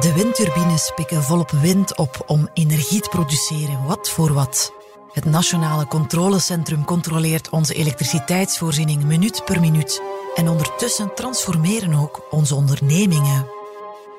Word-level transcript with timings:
De 0.00 0.12
windturbines 0.12 0.92
pikken 0.94 1.22
volop 1.22 1.50
wind 1.50 1.96
op 1.96 2.22
om 2.26 2.48
energie 2.54 3.00
te 3.00 3.08
produceren, 3.08 3.84
wat 3.84 4.08
voor 4.10 4.32
wat. 4.32 4.72
Het 5.12 5.24
Nationale 5.24 5.86
Controlecentrum 5.86 6.84
controleert 6.84 7.50
onze 7.50 7.74
elektriciteitsvoorziening 7.74 9.04
minuut 9.04 9.44
per 9.44 9.60
minuut. 9.60 10.02
En 10.34 10.48
ondertussen 10.48 11.14
transformeren 11.14 11.94
ook 11.94 12.26
onze 12.30 12.54
ondernemingen. 12.54 13.46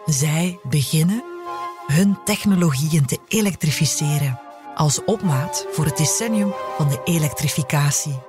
Zij 0.06 0.60
beginnen 0.64 1.24
hun 1.88 2.18
technologieën 2.24 3.06
te 3.06 3.20
elektrificeren 3.28 4.40
als 4.76 5.04
opmaat 5.06 5.66
voor 5.72 5.86
het 5.86 5.98
decennium 5.98 6.54
van 6.78 6.88
de 6.88 7.02
elektrificatie. 7.04 8.20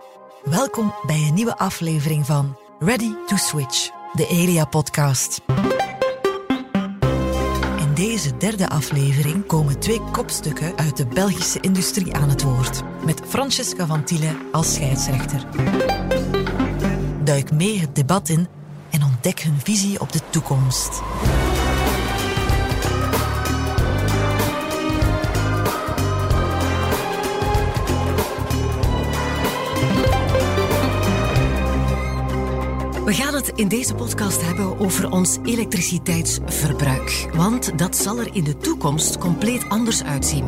Welkom 0.45 0.95
bij 1.07 1.25
een 1.29 1.35
nieuwe 1.35 1.59
aflevering 1.59 2.27
van 2.27 2.59
Ready 2.79 3.13
to 3.27 3.37
Switch, 3.37 3.91
de 4.13 4.27
Elia-podcast. 4.27 5.41
Deze 7.99 8.37
derde 8.37 8.69
aflevering 8.69 9.47
komen 9.47 9.79
twee 9.79 10.01
kopstukken 10.13 10.77
uit 10.77 10.97
de 10.97 11.07
Belgische 11.07 11.61
industrie 11.61 12.15
aan 12.15 12.29
het 12.29 12.43
woord, 12.43 12.83
met 13.05 13.21
Francesca 13.29 13.87
van 13.87 14.05
Tiele 14.05 14.37
als 14.53 14.75
scheidsrechter. 14.75 15.45
Duik 17.25 17.53
mee 17.53 17.79
het 17.79 17.95
debat 17.95 18.29
in 18.29 18.49
en 18.91 19.03
ontdek 19.03 19.41
hun 19.41 19.61
visie 19.63 20.01
op 20.01 20.13
de 20.13 20.21
toekomst. 20.31 21.03
We 33.09 33.15
gaan 33.15 33.35
het 33.35 33.53
in 33.55 33.69
deze 33.69 33.95
podcast 33.95 34.43
hebben 34.43 34.79
over 34.79 35.11
ons 35.11 35.39
elektriciteitsverbruik. 35.45 37.29
Want 37.35 37.79
dat 37.79 37.97
zal 37.97 38.19
er 38.19 38.35
in 38.35 38.45
de 38.45 38.57
toekomst 38.57 39.19
compleet 39.19 39.69
anders 39.69 40.03
uitzien. 40.03 40.45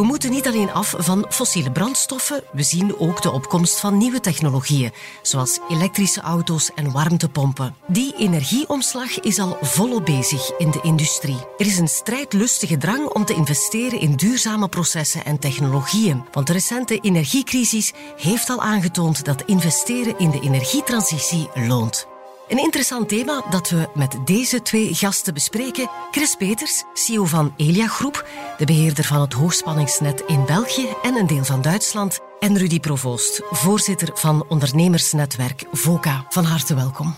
We 0.00 0.06
moeten 0.06 0.30
niet 0.30 0.46
alleen 0.46 0.72
af 0.72 0.94
van 0.98 1.26
fossiele 1.28 1.72
brandstoffen, 1.72 2.42
we 2.52 2.62
zien 2.62 2.98
ook 2.98 3.22
de 3.22 3.30
opkomst 3.30 3.80
van 3.80 3.96
nieuwe 3.96 4.20
technologieën, 4.20 4.92
zoals 5.22 5.58
elektrische 5.68 6.20
auto's 6.20 6.70
en 6.74 6.92
warmtepompen. 6.92 7.74
Die 7.86 8.14
energieomslag 8.16 9.20
is 9.20 9.38
al 9.38 9.58
volop 9.60 10.04
bezig 10.04 10.50
in 10.58 10.70
de 10.70 10.80
industrie. 10.82 11.36
Er 11.58 11.66
is 11.66 11.78
een 11.78 11.88
strijdlustige 11.88 12.76
drang 12.76 13.08
om 13.08 13.24
te 13.24 13.34
investeren 13.34 14.00
in 14.00 14.16
duurzame 14.16 14.68
processen 14.68 15.24
en 15.24 15.38
technologieën, 15.38 16.24
want 16.32 16.46
de 16.46 16.52
recente 16.52 16.98
energiecrisis 17.00 17.92
heeft 18.16 18.50
al 18.50 18.62
aangetoond 18.62 19.24
dat 19.24 19.42
investeren 19.46 20.18
in 20.18 20.30
de 20.30 20.40
energietransitie 20.40 21.48
loont. 21.54 22.09
Een 22.50 22.58
interessant 22.58 23.08
thema 23.08 23.44
dat 23.50 23.70
we 23.70 23.88
met 23.94 24.18
deze 24.24 24.62
twee 24.62 24.94
gasten 24.94 25.34
bespreken. 25.34 25.90
Chris 26.10 26.34
Peters, 26.34 26.84
CEO 26.92 27.24
van 27.24 27.54
Elia 27.56 27.86
Groep, 27.86 28.28
de 28.58 28.64
beheerder 28.64 29.04
van 29.04 29.20
het 29.20 29.32
hoogspanningsnet 29.32 30.22
in 30.26 30.44
België 30.46 30.86
en 31.02 31.14
een 31.14 31.26
deel 31.26 31.44
van 31.44 31.62
Duitsland. 31.62 32.18
En 32.40 32.58
Rudy 32.58 32.80
Provoost, 32.80 33.42
voorzitter 33.50 34.10
van 34.14 34.44
ondernemersnetwerk 34.48 35.64
VOCA. 35.72 36.26
Van 36.28 36.44
harte 36.44 36.74
welkom. 36.74 37.14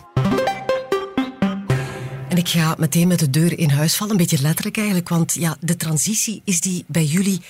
En 2.29 2.37
ik 2.37 2.49
ga 2.49 2.75
meteen 2.79 3.09
met 3.09 3.19
de 3.19 3.31
deur 3.31 3.59
in 3.59 3.71
huis 3.71 3.97
vallen, 3.97 4.13
een 4.13 4.19
beetje 4.19 4.43
letterlijk 4.43 4.77
eigenlijk, 4.77 5.09
want 5.09 5.35
ja, 5.35 5.57
de 5.61 5.77
transitie 5.77 6.43
is 6.45 6.61
die 6.61 6.85
bij 6.89 7.05
jullie 7.05 7.41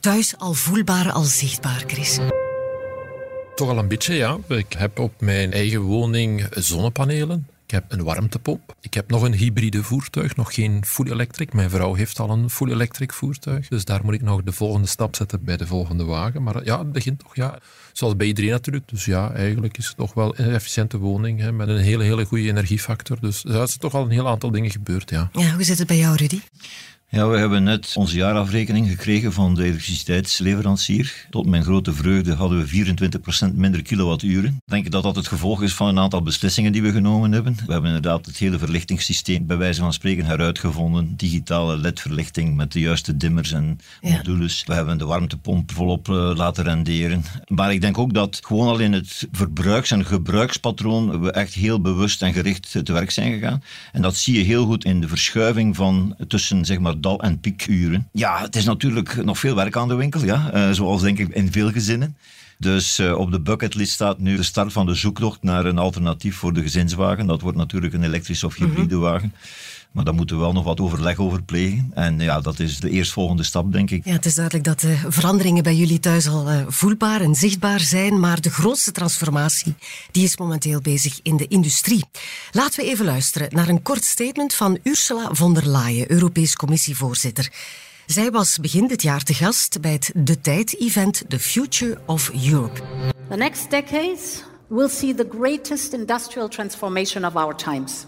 thuis 0.00 0.38
al 0.38 0.54
voelbaar, 0.54 1.12
al 1.12 1.24
zichtbaar, 1.24 1.84
Chris? 1.86 2.18
Toch 3.58 3.68
al 3.68 3.78
een 3.78 3.88
beetje, 3.88 4.14
ja. 4.14 4.38
Ik 4.48 4.72
heb 4.72 4.98
op 4.98 5.20
mijn 5.20 5.52
eigen 5.52 5.80
woning 5.80 6.46
zonnepanelen. 6.50 7.48
Ik 7.64 7.70
heb 7.70 7.84
een 7.88 8.02
warmtepomp. 8.02 8.76
Ik 8.80 8.94
heb 8.94 9.10
nog 9.10 9.22
een 9.22 9.34
hybride 9.34 9.82
voertuig, 9.82 10.36
nog 10.36 10.54
geen 10.54 10.84
full 10.86 11.10
electric. 11.10 11.52
Mijn 11.52 11.70
vrouw 11.70 11.94
heeft 11.94 12.20
al 12.20 12.30
een 12.30 12.50
full 12.50 12.70
electric 12.70 13.12
voertuig. 13.12 13.68
Dus 13.68 13.84
daar 13.84 14.04
moet 14.04 14.14
ik 14.14 14.22
nog 14.22 14.42
de 14.42 14.52
volgende 14.52 14.88
stap 14.88 15.16
zetten 15.16 15.44
bij 15.44 15.56
de 15.56 15.66
volgende 15.66 16.04
wagen. 16.04 16.42
Maar 16.42 16.64
ja, 16.64 16.78
het 16.78 16.92
begint 16.92 17.18
toch, 17.18 17.36
ja. 17.36 17.58
Zoals 17.92 18.16
bij 18.16 18.26
iedereen 18.26 18.50
natuurlijk. 18.50 18.88
Dus 18.88 19.04
ja, 19.04 19.32
eigenlijk 19.32 19.78
is 19.78 19.86
het 19.86 19.96
toch 19.96 20.14
wel 20.14 20.38
een 20.38 20.50
efficiënte 20.50 20.98
woning 20.98 21.40
hè, 21.40 21.52
met 21.52 21.68
een 21.68 21.78
hele, 21.78 22.04
hele 22.04 22.24
goede 22.24 22.48
energiefactor. 22.48 23.20
Dus 23.20 23.44
er 23.44 23.62
is 23.62 23.76
toch 23.76 23.94
al 23.94 24.04
een 24.04 24.10
heel 24.10 24.28
aantal 24.28 24.50
dingen 24.50 24.70
gebeurd, 24.70 25.10
ja. 25.10 25.30
Ja, 25.32 25.54
hoe 25.54 25.64
zit 25.64 25.78
het 25.78 25.86
bij 25.86 25.98
jou, 25.98 26.16
Rudy? 26.16 26.40
Ja, 27.10 27.28
we 27.28 27.38
hebben 27.38 27.62
net 27.62 27.92
onze 27.96 28.16
jaarafrekening 28.16 28.88
gekregen 28.88 29.32
van 29.32 29.54
de 29.54 29.64
elektriciteitsleverancier. 29.64 31.26
Tot 31.30 31.46
mijn 31.46 31.62
grote 31.62 31.92
vreugde 31.92 32.34
hadden 32.34 32.58
we 32.66 32.96
24% 33.50 33.54
minder 33.54 33.82
kilowatturen. 33.82 34.50
Ik 34.50 34.72
denk 34.72 34.90
dat 34.90 35.02
dat 35.02 35.16
het 35.16 35.28
gevolg 35.28 35.62
is 35.62 35.74
van 35.74 35.88
een 35.88 35.98
aantal 35.98 36.22
beslissingen 36.22 36.72
die 36.72 36.82
we 36.82 36.92
genomen 36.92 37.32
hebben. 37.32 37.56
We 37.66 37.72
hebben 37.72 37.90
inderdaad 37.94 38.26
het 38.26 38.36
hele 38.36 38.58
verlichtingssysteem 38.58 39.46
bij 39.46 39.56
wijze 39.56 39.80
van 39.80 39.92
spreken 39.92 40.24
heruitgevonden. 40.24 41.16
Digitale 41.16 41.76
LED-verlichting 41.78 42.56
met 42.56 42.72
de 42.72 42.80
juiste 42.80 43.16
dimmers 43.16 43.52
en 43.52 43.78
Ja. 44.00 44.16
modules. 44.16 44.62
We 44.66 44.74
hebben 44.74 44.98
de 44.98 45.04
warmtepomp 45.04 45.72
volop 45.72 46.08
eh, 46.08 46.32
laten 46.34 46.64
renderen. 46.64 47.24
Maar 47.46 47.72
ik 47.72 47.80
denk 47.80 47.98
ook 47.98 48.14
dat 48.14 48.40
gewoon 48.42 48.68
al 48.68 48.78
in 48.78 48.92
het 48.92 49.28
verbruiks- 49.32 49.90
en 49.90 50.04
gebruikspatroon 50.06 51.20
we 51.20 51.32
echt 51.32 51.54
heel 51.54 51.80
bewust 51.80 52.22
en 52.22 52.32
gericht 52.32 52.70
te 52.84 52.92
werk 52.92 53.10
zijn 53.10 53.32
gegaan. 53.32 53.62
En 53.92 54.02
dat 54.02 54.16
zie 54.16 54.34
je 54.38 54.44
heel 54.44 54.64
goed 54.66 54.84
in 54.84 55.00
de 55.00 55.08
verschuiving 55.08 55.76
van 55.76 56.16
tussen 56.28 56.64
zeg 56.64 56.78
maar 56.78 56.96
dal- 57.00 57.20
en 57.20 57.40
piekuren. 57.40 58.08
Ja, 58.12 58.40
het 58.40 58.56
is 58.56 58.64
natuurlijk 58.64 59.24
nog 59.24 59.38
veel 59.38 59.54
werk 59.54 59.76
aan 59.76 59.88
de 59.88 59.94
winkel, 59.94 60.24
ja. 60.24 60.50
Eh, 60.52 60.70
zoals 60.70 61.02
denk 61.02 61.18
ik 61.18 61.28
in 61.28 61.52
veel 61.52 61.70
gezinnen. 61.70 62.16
Dus 62.58 62.98
eh, 62.98 63.18
op 63.18 63.32
de 63.32 63.40
bucketlist 63.40 63.92
staat 63.92 64.18
nu 64.18 64.36
de 64.36 64.42
start 64.42 64.72
van 64.72 64.86
de 64.86 64.94
zoektocht 64.94 65.42
naar 65.42 65.64
een 65.64 65.78
alternatief 65.78 66.36
voor 66.36 66.52
de 66.52 66.62
gezinswagen. 66.62 67.26
Dat 67.26 67.40
wordt 67.40 67.56
natuurlijk 67.56 67.94
een 67.94 68.02
elektrische 68.02 68.46
of 68.46 68.54
hybride 68.54 68.96
wagen. 68.96 69.32
Maar 69.92 70.04
daar 70.04 70.14
moeten 70.14 70.36
we 70.36 70.42
wel 70.42 70.52
nog 70.52 70.64
wat 70.64 70.80
overleg 70.80 71.18
over 71.18 71.42
plegen. 71.42 71.90
En 71.94 72.20
ja, 72.20 72.40
dat 72.40 72.58
is 72.58 72.80
de 72.80 72.90
eerstvolgende 72.90 73.42
stap, 73.42 73.72
denk 73.72 73.90
ik. 73.90 74.04
Ja, 74.04 74.12
het 74.12 74.26
is 74.26 74.34
duidelijk 74.34 74.64
dat 74.64 74.80
de 74.80 74.96
veranderingen 75.08 75.62
bij 75.62 75.74
jullie 75.74 76.00
thuis 76.00 76.28
al 76.28 76.48
eh, 76.48 76.62
voelbaar 76.66 77.20
en 77.20 77.34
zichtbaar 77.34 77.80
zijn, 77.80 78.20
maar 78.20 78.40
de 78.40 78.50
grootste 78.50 78.92
transformatie 78.92 79.74
die 80.10 80.24
is 80.24 80.36
momenteel 80.36 80.80
bezig 80.80 81.20
in 81.22 81.36
de 81.36 81.46
industrie. 81.48 82.04
Laten 82.52 82.84
we 82.84 82.90
even 82.90 83.04
luisteren 83.04 83.48
naar 83.50 83.68
een 83.68 83.82
kort 83.82 84.04
statement 84.04 84.54
van 84.54 84.78
Ursula 84.82 85.28
von 85.32 85.54
der 85.54 85.68
Leyen, 85.68 86.10
Europees 86.10 86.56
Commissievoorzitter. 86.56 87.52
Zij 88.06 88.30
was 88.30 88.58
begin 88.58 88.86
dit 88.86 89.02
jaar 89.02 89.22
te 89.22 89.34
gast 89.34 89.80
bij 89.80 89.92
het 89.92 90.12
De 90.14 90.40
Tijd-event 90.40 91.24
The 91.28 91.38
Future 91.38 91.98
of 92.06 92.30
Europe. 92.50 92.80
The 93.28 93.36
next 93.36 93.70
decades 93.70 94.44
will 94.68 94.88
see 94.88 95.14
the 95.14 95.28
greatest 95.38 95.92
industrial 95.92 96.48
transformation 96.48 97.24
of 97.24 97.34
our 97.34 97.56
times. 97.56 98.06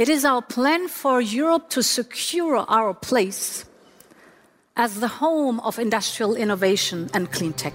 It 0.00 0.08
is 0.08 0.24
our 0.24 0.42
plan 0.42 0.88
for 0.88 1.20
Europe 1.20 1.68
to 1.68 1.82
secure 1.82 2.64
our 2.68 2.94
place 2.94 3.64
as 4.72 4.98
the 4.98 5.08
home 5.18 5.60
of 5.60 5.78
industrial 5.78 6.36
innovation 6.36 7.08
and 7.12 7.28
clean 7.28 7.54
tech. 7.54 7.72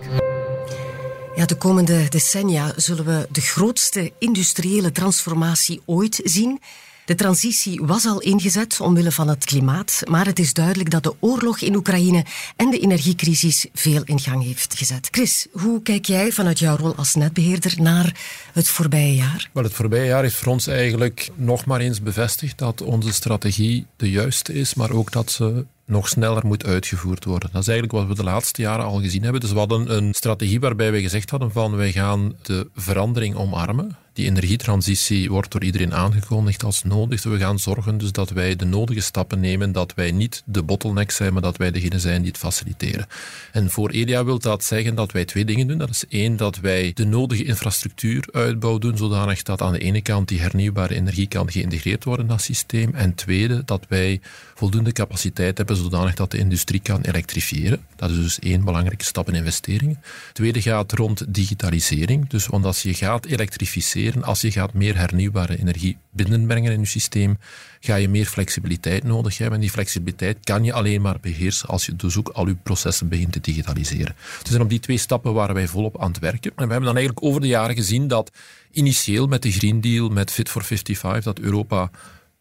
Ja, 1.36 1.46
de 1.46 1.56
komende 1.56 2.10
decennia 2.10 2.74
zullen 2.76 3.06
we 3.06 3.28
de 3.32 3.42
grootste 3.42 4.12
industriële 4.20 4.92
transformatie 4.92 5.82
ooit 5.86 6.22
zien. 6.24 6.62
De 7.06 7.16
transitie 7.16 7.82
was 7.84 8.06
al 8.06 8.22
ingezet 8.22 8.80
omwille 8.80 9.12
van 9.12 9.28
het 9.28 9.46
klimaat, 9.46 10.02
maar 10.10 10.26
het 10.26 10.40
is 10.40 10.54
duidelijk 10.54 10.90
dat 10.90 11.04
de 11.04 11.14
oorlog 11.20 11.60
in 11.60 11.76
Oekraïne 11.76 12.26
en 12.56 12.70
de 12.70 12.80
energiecrisis 12.80 13.66
veel 13.74 14.02
in 14.06 14.20
gang 14.20 14.44
heeft 14.44 14.78
gezet. 14.78 15.08
Chris, 15.12 15.48
hoe 15.52 15.82
kijk 15.82 16.06
jij 16.06 16.32
vanuit 16.32 16.60
jouw 16.60 16.78
rol 16.78 16.96
als 16.96 17.16
netbeheerder 17.16 17.82
naar 17.82 18.16
het 18.54 18.68
voorbije 18.68 19.16
jaar? 19.16 19.50
Wel, 19.54 19.64
het 19.64 19.74
voorbije 19.74 20.06
jaar 20.06 20.22
heeft 20.22 20.36
voor 20.36 20.52
ons 20.52 20.68
eigenlijk 20.68 21.30
nog 21.36 21.66
maar 21.66 21.80
eens 21.80 22.02
bevestigd 22.02 22.58
dat 22.58 22.82
onze 22.82 23.14
strategie 23.14 23.86
de 23.96 24.10
juiste 24.10 24.54
is, 24.54 24.74
maar 24.74 24.92
ook 24.92 25.12
dat 25.12 25.32
ze 25.32 25.66
nog 25.86 26.08
sneller 26.08 26.46
moet 26.46 26.66
uitgevoerd 26.66 27.26
worden. 27.26 27.50
Dat 27.52 27.62
is 27.62 27.68
eigenlijk 27.68 28.00
wat 28.00 28.08
we 28.08 28.24
de 28.24 28.30
laatste 28.30 28.62
jaren 28.62 28.86
al 28.86 29.02
gezien 29.02 29.24
hebben. 29.24 29.42
Dus 29.42 29.52
we 29.52 29.58
hadden 29.58 29.96
een 29.96 30.14
strategie 30.14 30.60
waarbij 30.60 30.92
we 30.92 31.02
gezegd 31.02 31.30
hadden 31.30 31.52
van 31.52 31.76
wij 31.76 31.92
gaan 31.92 32.36
de 32.42 32.68
verandering 32.76 33.36
omarmen. 33.36 33.98
Die 34.16 34.26
energietransitie 34.26 35.30
wordt 35.30 35.52
door 35.52 35.64
iedereen 35.64 35.94
aangekondigd 35.94 36.64
als 36.64 36.84
nodig. 36.84 37.24
We 37.24 37.38
gaan 37.38 37.60
zorgen 37.60 37.98
dus 37.98 38.12
dat 38.12 38.30
wij 38.30 38.56
de 38.56 38.66
nodige 38.66 39.02
stappen 39.02 39.40
nemen, 39.40 39.72
dat 39.72 39.94
wij 39.94 40.12
niet 40.12 40.44
de 40.46 40.64
bottleneck 40.64 41.12
zijn, 41.12 41.34
maar 41.34 41.42
dat 41.42 41.58
wij 41.58 41.72
degene 41.72 42.00
zijn 42.00 42.22
die 42.22 42.32
het 42.32 42.40
faciliteren. 42.40 43.08
En 43.52 43.70
voor 43.70 43.90
EDA 43.90 44.26
wil 44.26 44.40
dat 44.40 44.64
zeggen 44.64 44.96
dat 44.96 45.12
wij 45.12 45.26
twee 45.26 45.46
dingen 45.46 45.68
doen. 45.68 45.78
Dat 45.78 45.90
is 45.90 46.06
één, 46.10 46.38
dat 46.38 46.58
wij 46.58 46.92
de 46.94 47.06
nodige 47.06 47.44
infrastructuuruitbouw 47.44 48.78
doen, 48.78 48.98
zodanig 48.98 49.44
dat 49.44 49.62
aan 49.62 49.72
de 49.72 49.80
ene 49.80 50.02
kant 50.02 50.28
die 50.28 50.40
hernieuwbare 50.40 50.96
energie 50.96 51.28
kan 51.28 51.52
geïntegreerd 51.52 52.04
worden 52.04 52.26
in 52.26 52.32
dat 52.32 52.42
systeem. 52.42 52.94
En 52.94 53.16
tweede, 53.16 53.64
dat 53.66 53.86
wij 53.90 54.22
voldoende 54.54 54.92
capaciteit 54.92 55.58
hebben, 55.58 55.76
zodanig 55.76 56.16
dat 56.16 56.32
de 56.32 56.38
industrie 56.38 56.80
kan 56.80 57.02
elektrifiëren. 57.02 57.86
Dat 57.96 58.10
is 58.10 58.16
dus 58.16 58.40
één 58.40 58.64
belangrijke 58.64 59.04
stap 59.06 59.28
in 59.28 59.36
investeringen. 59.36 60.02
Tweede 60.34 60.62
gaat 60.62 60.92
rond 60.92 61.34
digitalisering. 61.34 62.30
Dus 62.30 62.48
want 62.48 62.66
als 62.66 62.82
je 62.82 62.94
gaat 62.94 63.26
elektrificeren, 63.26 64.05
als 64.24 64.42
je 64.42 64.52
gaat 64.52 64.74
meer 64.74 64.98
hernieuwbare 64.98 65.58
energie 65.60 65.98
binnenbrengen 66.12 66.72
in 66.72 66.80
je 66.80 66.86
systeem, 66.86 67.38
ga 67.80 67.96
je 67.96 68.10
meer 68.10 68.26
flexibiliteit 68.26 69.04
nodig 69.04 69.38
hebben. 69.38 69.56
En 69.56 69.62
die 69.62 69.72
flexibiliteit 69.72 70.38
kan 70.44 70.64
je 70.64 70.74
alleen 70.74 71.02
maar 71.02 71.18
beheersen 71.22 71.70
als 71.70 71.86
je 71.86 71.96
dus 71.96 72.18
ook 72.18 72.30
al 72.30 72.48
je 72.48 72.56
processen 72.56 73.08
begint 73.08 73.32
te 73.32 73.40
digitaliseren. 73.40 74.16
Dus 74.44 74.60
op 74.60 74.70
die 74.70 74.80
twee 74.80 74.98
stappen 74.98 75.34
waren 75.34 75.56
wij 75.56 75.68
volop 75.68 76.02
aan 76.02 76.12
het 76.12 76.20
werken. 76.20 76.52
En 76.56 76.66
we 76.66 76.72
hebben 76.72 76.94
dan 76.94 76.96
eigenlijk 76.98 77.26
over 77.26 77.42
de 77.42 77.48
jaren 77.48 77.76
gezien 77.76 78.08
dat 78.08 78.32
initieel 78.72 79.28
met 79.28 79.42
de 79.42 79.52
Green 79.52 79.82
Deal, 79.82 80.10
met 80.10 80.32
Fit 80.32 80.50
for 80.50 80.64
55, 80.64 81.24
dat 81.24 81.40
Europa 81.40 81.90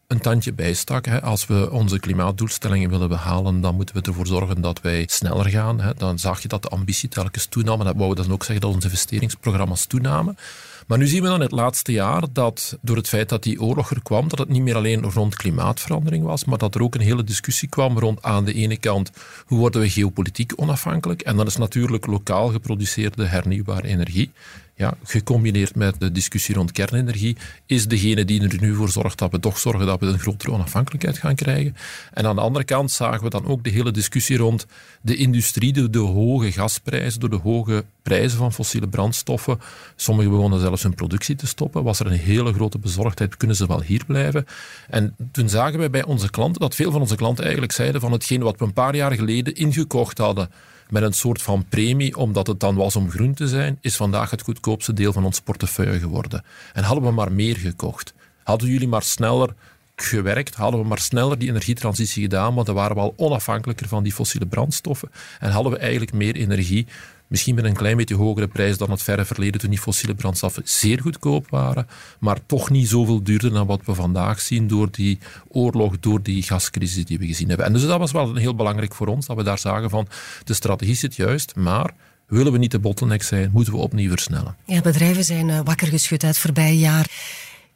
een 0.07 0.19
tandje 0.19 0.53
bijstak. 0.53 1.05
Hè. 1.05 1.21
Als 1.21 1.45
we 1.45 1.71
onze 1.71 1.99
klimaatdoelstellingen 1.99 2.89
willen 2.89 3.09
behalen, 3.09 3.61
dan 3.61 3.75
moeten 3.75 3.95
we 3.95 4.01
ervoor 4.01 4.27
zorgen 4.27 4.61
dat 4.61 4.81
wij 4.81 5.03
sneller 5.09 5.49
gaan. 5.49 5.81
Hè. 5.81 5.93
Dan 5.93 6.19
zag 6.19 6.41
je 6.41 6.47
dat 6.47 6.61
de 6.61 6.69
ambitie 6.69 7.09
telkens 7.09 7.45
toenam. 7.45 7.79
En 7.79 7.85
dat 7.85 7.95
wou 7.95 8.15
dan 8.15 8.31
ook 8.31 8.43
zeggen 8.43 8.65
dat 8.65 8.73
onze 8.73 8.87
investeringsprogramma's 8.87 9.85
toenamen. 9.85 10.37
Maar 10.85 10.97
nu 10.97 11.07
zien 11.07 11.21
we 11.21 11.27
dan 11.27 11.41
het 11.41 11.51
laatste 11.51 11.91
jaar 11.91 12.23
dat 12.31 12.77
door 12.81 12.95
het 12.95 13.07
feit 13.07 13.29
dat 13.29 13.43
die 13.43 13.61
oorlog 13.61 13.89
er 13.91 14.01
kwam, 14.03 14.27
dat 14.27 14.39
het 14.39 14.49
niet 14.49 14.61
meer 14.61 14.75
alleen 14.75 15.11
rond 15.11 15.35
klimaatverandering 15.35 16.23
was, 16.23 16.45
maar 16.45 16.57
dat 16.57 16.75
er 16.75 16.81
ook 16.81 16.95
een 16.95 17.01
hele 17.01 17.23
discussie 17.23 17.69
kwam 17.69 17.99
rond 17.99 18.21
aan 18.21 18.45
de 18.45 18.53
ene 18.53 18.77
kant 18.77 19.11
hoe 19.45 19.57
worden 19.57 19.81
we 19.81 19.89
geopolitiek 19.89 20.53
onafhankelijk. 20.55 21.21
En 21.21 21.37
dat 21.37 21.47
is 21.47 21.57
natuurlijk 21.57 22.05
lokaal 22.05 22.47
geproduceerde 22.47 23.25
hernieuwbare 23.25 23.87
energie 23.87 24.31
ja, 24.77 24.93
gecombineerd 25.03 25.75
met 25.75 25.99
de 25.99 26.11
discussie 26.11 26.55
rond 26.55 26.71
kernenergie, 26.71 27.37
is 27.65 27.87
degene 27.87 28.25
die 28.25 28.41
er 28.41 28.61
nu 28.61 28.75
voor 28.75 28.89
zorgt 28.89 29.17
dat 29.17 29.31
we 29.31 29.39
toch 29.39 29.57
zorgen 29.57 29.85
dat 29.85 29.99
we 29.99 30.05
een 30.05 30.19
grotere 30.19 30.51
onafhankelijkheid 30.51 31.17
gaan 31.17 31.35
krijgen. 31.35 31.75
En 32.13 32.25
aan 32.25 32.35
de 32.35 32.41
andere 32.41 32.65
kant 32.65 32.91
zagen 32.91 33.23
we 33.23 33.29
dan 33.29 33.45
ook 33.45 33.63
de 33.63 33.69
hele 33.69 33.91
discussie 33.91 34.37
rond 34.37 34.65
de 35.01 35.15
industrie, 35.15 35.73
de, 35.73 35.89
de 35.89 35.99
hoge 35.99 36.51
gasprijzen, 36.51 37.19
door 37.19 37.29
de 37.29 37.35
hoge 37.35 37.85
prijzen 38.01 38.37
van 38.37 38.53
fossiele 38.53 38.87
brandstoffen. 38.87 39.59
Sommigen 39.95 40.31
begonnen 40.31 40.59
zelfs 40.59 40.83
hun 40.83 40.95
productie 40.95 41.35
te 41.35 41.47
stoppen. 41.47 41.83
Was 41.83 41.99
er 41.99 42.05
een 42.05 42.19
hele 42.19 42.53
grote 42.53 42.79
bezorgdheid, 42.79 43.37
kunnen 43.37 43.55
ze 43.55 43.67
wel 43.67 43.81
hier 43.81 44.05
blijven? 44.05 44.45
En 44.89 45.15
toen 45.31 45.49
zagen 45.49 45.79
wij 45.79 45.89
bij 45.89 46.03
onze 46.03 46.29
klanten 46.29 46.61
dat 46.61 46.75
veel 46.75 46.91
van 46.91 47.01
onze 47.01 47.15
klanten 47.15 47.43
eigenlijk 47.43 47.73
zeiden 47.73 48.01
van 48.01 48.11
hetgeen 48.11 48.41
wat 48.41 48.59
we 48.59 48.65
een 48.65 48.73
paar 48.73 48.95
jaar 48.95 49.11
geleden 49.11 49.55
ingekocht 49.55 50.17
hadden 50.17 50.49
met 50.89 51.03
een 51.03 51.13
soort 51.13 51.41
van 51.41 51.65
premie, 51.69 52.17
omdat 52.17 52.47
het 52.47 52.59
dan 52.59 52.75
was 52.75 52.95
om 52.95 53.09
groen 53.09 53.33
te 53.33 53.47
zijn, 53.47 53.77
is 53.81 53.95
vandaag 53.95 54.31
het 54.31 54.41
goedkoopste 54.41 54.93
deel 54.93 55.13
van 55.13 55.25
ons 55.25 55.41
portefeuille 55.41 55.99
geworden. 55.99 56.43
En 56.73 56.83
hadden 56.83 57.03
we 57.03 57.11
maar 57.11 57.31
meer 57.31 57.57
gekocht. 57.57 58.13
Hadden 58.43 58.69
jullie 58.69 58.87
maar 58.87 59.03
sneller 59.03 59.53
gewerkt, 59.95 60.55
hadden 60.55 60.81
we 60.81 60.87
maar 60.87 60.99
sneller 60.99 61.37
die 61.37 61.49
energietransitie 61.49 62.23
gedaan, 62.23 62.53
want 62.53 62.65
dan 62.65 62.75
waren 62.75 62.95
we 62.95 63.01
al 63.01 63.13
onafhankelijker 63.15 63.87
van 63.87 64.03
die 64.03 64.13
fossiele 64.13 64.45
brandstoffen 64.45 65.11
en 65.39 65.51
hadden 65.51 65.71
we 65.71 65.77
eigenlijk 65.77 66.13
meer 66.13 66.35
energie 66.35 66.87
Misschien 67.35 67.55
met 67.55 67.65
een 67.65 67.73
klein 67.73 67.97
beetje 67.97 68.15
hogere 68.15 68.47
prijs 68.47 68.77
dan 68.77 68.91
het 68.91 69.03
verre 69.03 69.25
verleden 69.25 69.59
toen 69.59 69.69
die 69.69 69.79
fossiele 69.79 70.15
brandstoffen 70.15 70.61
zeer 70.65 71.01
goedkoop 71.01 71.49
waren, 71.49 71.87
maar 72.19 72.39
toch 72.45 72.69
niet 72.69 72.87
zoveel 72.87 73.23
duurder 73.23 73.53
dan 73.53 73.67
wat 73.67 73.81
we 73.85 73.93
vandaag 73.93 74.41
zien 74.41 74.67
door 74.67 74.87
die 74.91 75.19
oorlog, 75.47 75.99
door 75.99 76.21
die 76.21 76.43
gascrisis 76.43 77.05
die 77.05 77.17
we 77.17 77.25
gezien 77.25 77.47
hebben. 77.47 77.65
En 77.65 77.73
dus 77.73 77.81
dat 77.81 77.99
was 77.99 78.11
wel 78.11 78.35
heel 78.35 78.55
belangrijk 78.55 78.95
voor 78.95 79.07
ons, 79.07 79.25
dat 79.25 79.35
we 79.35 79.43
daar 79.43 79.59
zagen 79.59 79.89
van 79.89 80.07
de 80.43 80.53
strategie 80.53 80.95
zit 80.95 81.15
juist, 81.15 81.55
maar 81.55 81.93
willen 82.27 82.51
we 82.51 82.57
niet 82.57 82.71
de 82.71 82.79
bottleneck 82.79 83.23
zijn, 83.23 83.49
moeten 83.53 83.73
we 83.73 83.79
opnieuw 83.79 84.09
versnellen. 84.09 84.55
Ja, 84.65 84.81
bedrijven 84.81 85.23
zijn 85.23 85.49
eh, 85.49 85.59
wakker 85.63 85.87
geschud 85.87 86.23
uit 86.23 86.33
het 86.33 86.41
voorbije 86.43 86.77
jaar. 86.77 87.09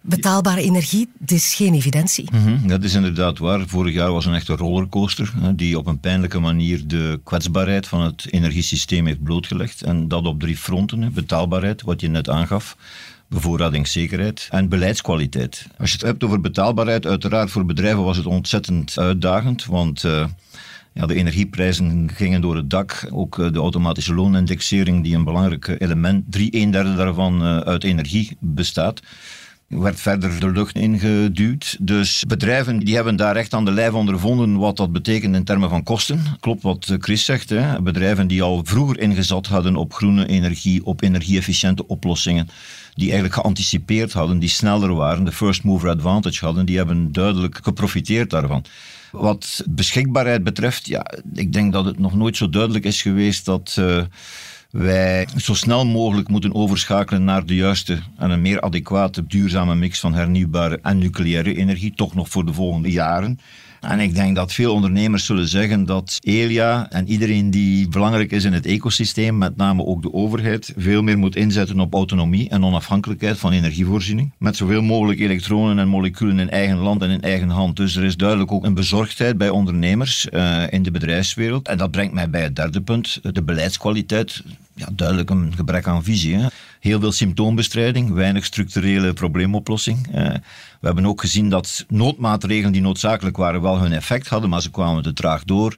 Betaalbare 0.01 0.62
energie, 0.62 1.10
is 1.25 1.54
geen 1.54 1.74
evidentie. 1.74 2.30
Mhm, 2.31 2.68
dat 2.68 2.84
is 2.84 2.94
inderdaad 2.94 3.38
waar. 3.38 3.68
Vorig 3.68 3.94
jaar 3.94 4.12
was 4.12 4.25
een 4.25 4.34
echte 4.34 4.56
rollercoaster 4.56 5.31
die 5.56 5.78
op 5.78 5.88
een 5.88 6.00
pijnlijke 6.00 6.40
manier 6.40 6.88
de 6.88 7.19
kwetsbaarheid 7.24 7.88
van 7.88 8.01
het 8.01 8.28
energiesysteem 8.31 9.06
heeft 9.06 9.24
blootgelegd. 9.24 9.81
En 9.81 10.07
dat 10.07 10.25
op 10.25 10.40
drie 10.40 10.57
fronten. 10.57 11.13
Betaalbaarheid, 11.13 11.81
wat 11.81 12.01
je 12.01 12.07
net 12.07 12.30
aangaf 12.30 12.78
bevoorradingszekerheid 13.30 14.48
en 14.51 14.69
beleidskwaliteit. 14.69 15.68
Als 15.78 15.92
je 15.92 15.98
het 15.98 16.06
hebt 16.06 16.24
over 16.24 16.42
betaalbaarheid, 16.42 17.06
uiteraard 17.06 17.51
voor 17.51 17.66
bedrijven 17.66 18.04
was 18.04 18.18
het 18.18 18.25
ontzettend 18.25 18.98
uitdagend, 18.98 19.66
want 19.66 20.04
uh, 20.04 20.25
ja, 20.94 21.06
de 21.06 21.16
energieprijzen 21.16 22.10
gingen 22.13 22.42
door 22.42 22.56
het 22.56 22.69
dak. 22.69 23.07
Ook 23.12 23.40
eh, 23.40 23.51
de 23.51 23.60
automatische 23.60 24.13
loonindexering, 24.13 25.04
die 25.04 25.16
een 25.16 25.24
belangrijk 25.24 25.75
element, 25.78 26.24
drie 26.30 26.56
een 26.56 26.72
derde 26.72 26.96
daarvan 26.96 27.44
uh, 27.44 27.57
uit 27.57 27.84
energie 27.84 28.38
bestaat 28.40 29.01
werd 29.69 30.00
verder 30.00 30.39
de 30.39 30.51
lucht 30.51 30.75
ingeduwd. 30.75 31.77
Dus 31.80 32.24
bedrijven 32.27 32.80
die 32.80 32.95
hebben 32.95 33.16
daar 33.16 33.36
echt 33.36 33.54
aan 33.54 33.66
de 33.66 33.71
lijf 33.71 33.94
ondervonden 33.94 34.57
wat 34.57 34.77
dat 34.77 34.92
betekent 34.92 35.36
in 35.36 35.44
termen 35.44 35.69
van 35.69 35.83
kosten. 35.83 36.21
Klopt 36.39 36.62
wat 36.62 36.95
Chris 37.00 37.25
zegt. 37.25 37.50
Hè? 37.50 37.81
Bedrijven 37.81 38.27
die 38.27 38.42
al 38.42 38.62
vroeger 38.63 39.00
ingezet 39.00 39.48
hadden 39.48 39.75
op 39.75 39.94
groene 39.94 40.27
energie, 40.27 40.86
op 40.86 41.01
energie-efficiënte 41.01 41.88
oplossingen, 41.88 42.50
die 42.94 43.06
eigenlijk 43.06 43.33
geanticipeerd 43.33 44.13
hadden, 44.13 44.39
die 44.39 44.50
sneller 44.50 44.94
waren, 44.94 45.24
de 45.24 45.31
first 45.31 45.63
mover 45.63 45.89
advantage 45.89 46.45
hadden, 46.45 46.65
die 46.65 46.77
hebben 46.77 47.12
duidelijk 47.12 47.60
geprofiteerd 47.63 48.30
daarvan. 48.30 48.65
Wat 49.12 49.63
beschikbaarheid 49.69 50.44
betreft, 50.44 50.88
ja, 50.88 51.06
ik 51.33 51.54
denk 51.54 51.74
dat 51.74 51.86
het 51.86 52.00
nog 52.00 52.15
nooit 52.15 52.38
zo 52.38 52.50
duidelijk 52.50 52.86
is 52.86 53.01
geweest 53.01 53.45
dat... 53.45 53.75
Uh, 53.80 54.01
wij 54.69 55.27
zo 55.38 55.54
snel 55.54 55.86
mogelijk 55.86 56.27
moeten 56.27 56.56
overschakelen 56.56 57.24
naar 57.24 57.45
de 57.45 57.56
juiste 57.56 58.00
en 58.18 58.30
een 58.30 58.42
meer 58.42 58.62
adequate 58.62 59.27
duurzame 59.27 59.75
mix 59.75 60.00
van 60.00 60.13
hernieuwbare 60.13 60.80
en 60.81 60.98
nucleaire 60.98 61.56
energie, 61.56 61.94
toch 61.95 62.16
nog 62.16 62.30
voor 62.30 62.45
de 62.45 62.54
volgende 62.54 62.92
jaren. 62.92 63.39
En 63.80 64.00
ik 64.00 64.16
denk 64.16 64.36
dat 64.36 64.54
veel 64.54 64.74
ondernemers 64.74 65.26
zullen 65.26 65.48
zeggen 65.48 65.86
dat 65.86 66.18
Elia 66.22 66.92
en 66.92 67.08
iedereen 67.08 67.52
die 67.52 67.88
belangrijk 67.88 68.31
is 68.31 68.44
in 68.44 68.54
het 68.54 68.66
ecosysteem, 68.66 69.38
met 69.38 69.56
name 69.56 69.86
ook 69.86 70.02
de 70.02 70.14
overheid, 70.14 70.74
veel 70.78 71.02
meer 71.02 71.18
moet 71.18 71.36
inzetten 71.36 71.80
op 71.80 71.94
autonomie 71.94 72.50
en 72.50 72.66
onafhankelijkheid 72.66 73.38
van 73.38 73.52
energievoorziening. 73.52 74.31
Met 74.38 74.56
zoveel 74.56 74.81
mogelijk 74.81 75.20
elektronen 75.20 75.80
en 75.80 75.88
moleculen 75.88 76.40
in 76.40 76.50
eigen 76.50 76.78
land 76.78 77.02
en 77.02 77.10
in 77.10 77.22
eigen 77.22 77.50
hand. 77.50 77.76
Dus 77.76 77.96
er 77.96 78.04
is 78.04 78.18
duidelijk 78.18 78.52
ook 78.52 78.66
een 78.66 78.74
bezorgdheid 78.74 79.38
bij 79.38 79.50
ondernemers 79.50 80.28
uh, 80.32 80.64
in 80.70 80.84
de 80.84 80.92
bedrijfswereld. 80.92 81.68
En 81.68 81.78
dat 81.78 81.92
brengt 81.92 82.14
mij 82.14 82.30
bij 82.30 82.42
het 82.42 82.56
derde 82.56 82.82
punt, 82.82 83.20
de 83.22 83.44
beleidskwaliteit. 83.44 84.44
Ja, 84.80 84.88
duidelijk 84.92 85.30
een 85.30 85.54
gebrek 85.56 85.88
aan 85.88 86.04
visie. 86.04 86.36
Hè. 86.36 86.48
Heel 86.80 87.00
veel 87.00 87.12
symptoombestrijding, 87.12 88.12
weinig 88.14 88.46
structurele 88.46 89.14
probleemoplossing. 89.14 90.08
We 90.80 90.88
hebben 90.88 91.06
ook 91.06 91.22
gezien 91.22 91.50
dat 91.50 91.86
noodmaatregelen 91.88 92.72
die 92.72 92.81
noodzakelijk 92.81 93.38
waren 93.38 93.62
wel 93.62 93.80
hun 93.80 93.92
effect 93.92 94.28
hadden, 94.28 94.50
maar 94.50 94.62
ze 94.62 94.72
kwamen 94.72 95.04
te 95.04 95.14
traag 95.14 95.44
door. 95.44 95.76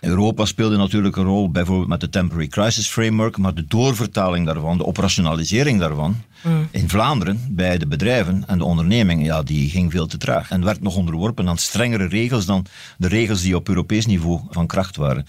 Europa 0.00 0.44
speelde 0.44 0.76
natuurlijk 0.76 1.16
een 1.16 1.24
rol, 1.24 1.50
bijvoorbeeld 1.50 1.88
met 1.88 2.00
de 2.00 2.08
Temporary 2.08 2.48
Crisis 2.48 2.88
Framework, 2.88 3.38
maar 3.38 3.54
de 3.54 3.64
doorvertaling 3.66 4.46
daarvan, 4.46 4.78
de 4.78 4.86
operationalisering 4.86 5.78
daarvan, 5.78 6.22
mm. 6.42 6.68
in 6.70 6.88
Vlaanderen, 6.88 7.46
bij 7.50 7.78
de 7.78 7.86
bedrijven 7.86 8.44
en 8.46 8.58
de 8.58 8.64
ondernemingen, 8.64 9.24
ja, 9.24 9.42
die 9.42 9.70
ging 9.70 9.90
veel 9.90 10.06
te 10.06 10.18
traag. 10.18 10.50
En 10.50 10.64
werd 10.64 10.82
nog 10.82 10.96
onderworpen 10.96 11.48
aan 11.48 11.58
strengere 11.58 12.06
regels 12.06 12.46
dan 12.46 12.66
de 12.98 13.08
regels 13.08 13.42
die 13.42 13.56
op 13.56 13.68
Europees 13.68 14.06
niveau 14.06 14.40
van 14.50 14.66
kracht 14.66 14.96
waren. 14.96 15.26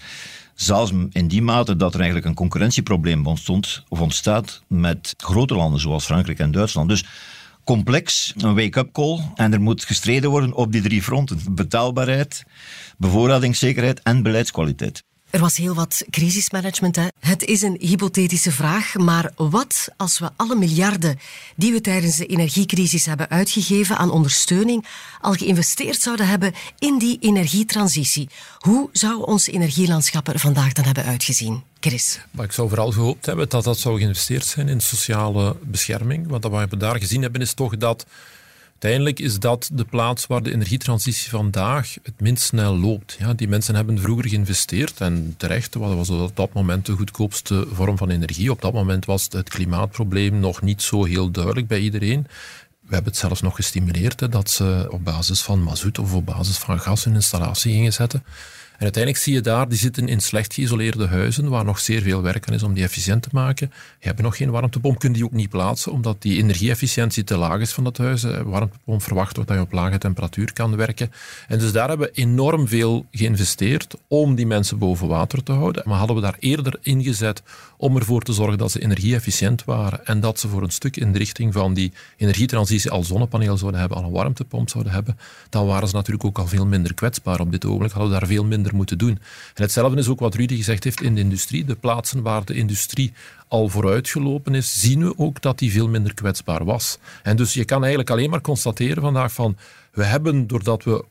Zelfs 0.62 0.92
in 1.10 1.28
die 1.28 1.42
mate 1.42 1.76
dat 1.76 1.92
er 1.92 1.98
eigenlijk 1.98 2.28
een 2.28 2.34
concurrentieprobleem 2.34 3.26
ontstond 3.26 3.84
of 3.88 4.00
ontstaat 4.00 4.62
met 4.66 5.14
grote 5.16 5.54
landen 5.54 5.80
zoals 5.80 6.04
Frankrijk 6.04 6.38
en 6.38 6.50
Duitsland. 6.50 6.88
Dus 6.88 7.04
complex, 7.64 8.34
een 8.36 8.54
wake-up 8.54 8.92
call. 8.92 9.20
En 9.34 9.52
er 9.52 9.60
moet 9.60 9.84
gestreden 9.84 10.30
worden 10.30 10.52
op 10.54 10.72
die 10.72 10.82
drie 10.82 11.02
fronten. 11.02 11.38
Betaalbaarheid, 11.50 12.44
bevoorradingszekerheid 12.96 14.02
en 14.02 14.22
beleidskwaliteit. 14.22 15.04
Er 15.32 15.40
was 15.40 15.56
heel 15.56 15.74
wat 15.74 16.04
crisismanagement. 16.10 16.96
Hè. 16.96 17.06
Het 17.20 17.44
is 17.44 17.62
een 17.62 17.76
hypothetische 17.80 18.52
vraag, 18.52 18.94
maar 18.94 19.32
wat 19.36 19.88
als 19.96 20.18
we 20.18 20.30
alle 20.36 20.56
miljarden 20.56 21.18
die 21.56 21.72
we 21.72 21.80
tijdens 21.80 22.16
de 22.16 22.26
energiecrisis 22.26 23.06
hebben 23.06 23.30
uitgegeven 23.30 23.96
aan 23.96 24.10
ondersteuning 24.10 24.86
al 25.20 25.32
geïnvesteerd 25.32 26.00
zouden 26.00 26.28
hebben 26.28 26.52
in 26.78 26.98
die 26.98 27.18
energietransitie? 27.20 28.28
Hoe 28.58 28.88
zou 28.92 29.24
ons 29.24 29.46
energielandschap 29.46 30.28
er 30.28 30.38
vandaag 30.38 30.72
dan 30.72 30.84
hebben 30.84 31.04
uitgezien? 31.04 31.62
Chris? 31.80 32.20
Maar 32.30 32.44
ik 32.44 32.52
zou 32.52 32.68
vooral 32.68 32.90
gehoopt 32.90 33.26
hebben 33.26 33.48
dat 33.48 33.64
dat 33.64 33.78
zou 33.78 33.98
geïnvesteerd 33.98 34.44
zijn 34.44 34.68
in 34.68 34.80
sociale 34.80 35.56
bescherming. 35.62 36.28
Want 36.28 36.44
wat 36.44 36.70
we 36.70 36.76
daar 36.76 36.98
gezien 36.98 37.22
hebben 37.22 37.40
is 37.40 37.54
toch 37.54 37.76
dat 37.76 38.06
Uiteindelijk 38.82 39.20
is 39.20 39.38
dat 39.38 39.70
de 39.72 39.84
plaats 39.84 40.26
waar 40.26 40.42
de 40.42 40.52
energietransitie 40.52 41.30
vandaag 41.30 41.94
het 42.02 42.20
minst 42.20 42.42
snel 42.42 42.78
loopt. 42.78 43.16
Ja, 43.18 43.34
die 43.34 43.48
mensen 43.48 43.74
hebben 43.74 43.98
vroeger 43.98 44.28
geïnvesteerd 44.28 45.00
en 45.00 45.34
terecht, 45.36 45.74
wat 45.74 45.94
was 45.94 46.10
op 46.10 46.36
dat 46.36 46.52
moment 46.52 46.86
de 46.86 46.92
goedkoopste 46.92 47.66
vorm 47.72 47.96
van 47.96 48.10
energie. 48.10 48.50
Op 48.50 48.60
dat 48.60 48.72
moment 48.72 49.04
was 49.04 49.26
het 49.30 49.48
klimaatprobleem 49.48 50.40
nog 50.40 50.62
niet 50.62 50.82
zo 50.82 51.04
heel 51.04 51.30
duidelijk 51.30 51.66
bij 51.66 51.80
iedereen. 51.80 52.26
We 52.80 52.94
hebben 52.94 53.12
het 53.12 53.20
zelfs 53.20 53.40
nog 53.40 53.56
gestimuleerd 53.56 54.20
hè, 54.20 54.28
dat 54.28 54.50
ze 54.50 54.88
op 54.90 55.04
basis 55.04 55.42
van 55.42 55.62
mazoet 55.62 55.98
of 55.98 56.14
op 56.14 56.26
basis 56.26 56.58
van 56.58 56.80
gas 56.80 57.04
hun 57.04 57.14
installatie 57.14 57.72
gingen 57.72 57.92
zetten. 57.92 58.24
Uiteindelijk 58.82 59.22
zie 59.22 59.34
je 59.34 59.40
daar, 59.40 59.68
die 59.68 59.78
zitten 59.78 60.08
in 60.08 60.20
slecht 60.20 60.54
geïsoleerde 60.54 61.06
huizen, 61.06 61.48
waar 61.48 61.64
nog 61.64 61.78
zeer 61.78 62.02
veel 62.02 62.22
werk 62.22 62.48
aan 62.48 62.54
is 62.54 62.62
om 62.62 62.74
die 62.74 62.84
efficiënt 62.84 63.22
te 63.22 63.28
maken. 63.32 63.72
Je 63.98 64.06
hebt 64.06 64.22
nog 64.22 64.36
geen 64.36 64.50
warmtepomp, 64.50 64.98
kun 64.98 65.12
die 65.12 65.24
ook 65.24 65.32
niet 65.32 65.48
plaatsen, 65.48 65.92
omdat 65.92 66.22
die 66.22 66.38
energieefficiëntie 66.38 67.24
te 67.24 67.36
laag 67.36 67.60
is 67.60 67.72
van 67.72 67.84
dat 67.84 67.96
huis. 67.96 68.22
Een 68.22 68.44
warmtepomp 68.44 69.02
verwacht 69.02 69.34
wordt 69.34 69.50
dat 69.50 69.58
je 69.58 69.64
op 69.64 69.72
lage 69.72 69.98
temperatuur 69.98 70.52
kan 70.52 70.76
werken. 70.76 71.12
En 71.48 71.58
dus 71.58 71.72
daar 71.72 71.88
hebben 71.88 72.06
we 72.06 72.20
enorm 72.20 72.68
veel 72.68 73.06
geïnvesteerd 73.10 73.94
om 74.08 74.34
die 74.34 74.46
mensen 74.46 74.78
boven 74.78 75.08
water 75.08 75.42
te 75.42 75.52
houden. 75.52 75.82
Maar 75.86 75.98
hadden 75.98 76.16
we 76.16 76.22
daar 76.22 76.36
eerder 76.38 76.78
ingezet 76.80 77.42
om 77.76 77.96
ervoor 77.96 78.22
te 78.22 78.32
zorgen 78.32 78.58
dat 78.58 78.70
ze 78.70 78.82
energieefficiënt 78.82 79.64
waren 79.64 80.06
en 80.06 80.20
dat 80.20 80.40
ze 80.40 80.48
voor 80.48 80.62
een 80.62 80.70
stuk 80.70 80.96
in 80.96 81.12
de 81.12 81.18
richting 81.18 81.52
van 81.52 81.74
die 81.74 81.92
energietransitie 82.16 82.90
al 82.90 83.04
zonnepaneel 83.04 83.56
zouden 83.56 83.80
hebben, 83.80 83.98
al 83.98 84.04
een 84.04 84.10
warmtepomp 84.10 84.68
zouden 84.68 84.92
hebben, 84.92 85.18
dan 85.48 85.66
waren 85.66 85.88
ze 85.88 85.94
natuurlijk 85.94 86.24
ook 86.24 86.38
al 86.38 86.46
veel 86.46 86.66
minder 86.66 86.94
kwetsbaar 86.94 87.40
op 87.40 87.50
dit 87.50 87.64
ogenblik. 87.64 87.90
Hadden 87.92 88.12
we 88.12 88.18
daar 88.18 88.28
veel 88.28 88.44
minder 88.44 88.70
moeten 88.72 88.98
doen. 88.98 89.18
En 89.54 89.62
hetzelfde 89.62 89.98
is 89.98 90.08
ook 90.08 90.20
wat 90.20 90.34
Rudy 90.34 90.56
gezegd 90.56 90.84
heeft 90.84 91.02
in 91.02 91.14
de 91.14 91.20
industrie. 91.20 91.64
De 91.64 91.74
plaatsen 91.74 92.22
waar 92.22 92.44
de 92.44 92.54
industrie 92.54 93.12
al 93.48 93.68
vooruitgelopen 93.68 94.54
is, 94.54 94.80
zien 94.80 95.04
we 95.04 95.18
ook 95.18 95.40
dat 95.40 95.58
die 95.58 95.72
veel 95.72 95.88
minder 95.88 96.14
kwetsbaar 96.14 96.64
was. 96.64 96.98
En 97.22 97.36
dus 97.36 97.54
je 97.54 97.64
kan 97.64 97.80
eigenlijk 97.80 98.10
alleen 98.10 98.30
maar 98.30 98.40
constateren 98.40 99.02
vandaag 99.02 99.32
van 99.32 99.56
We 99.92 100.04
hebben, 100.04 100.46
doordat 100.46 100.84
we 100.84 101.04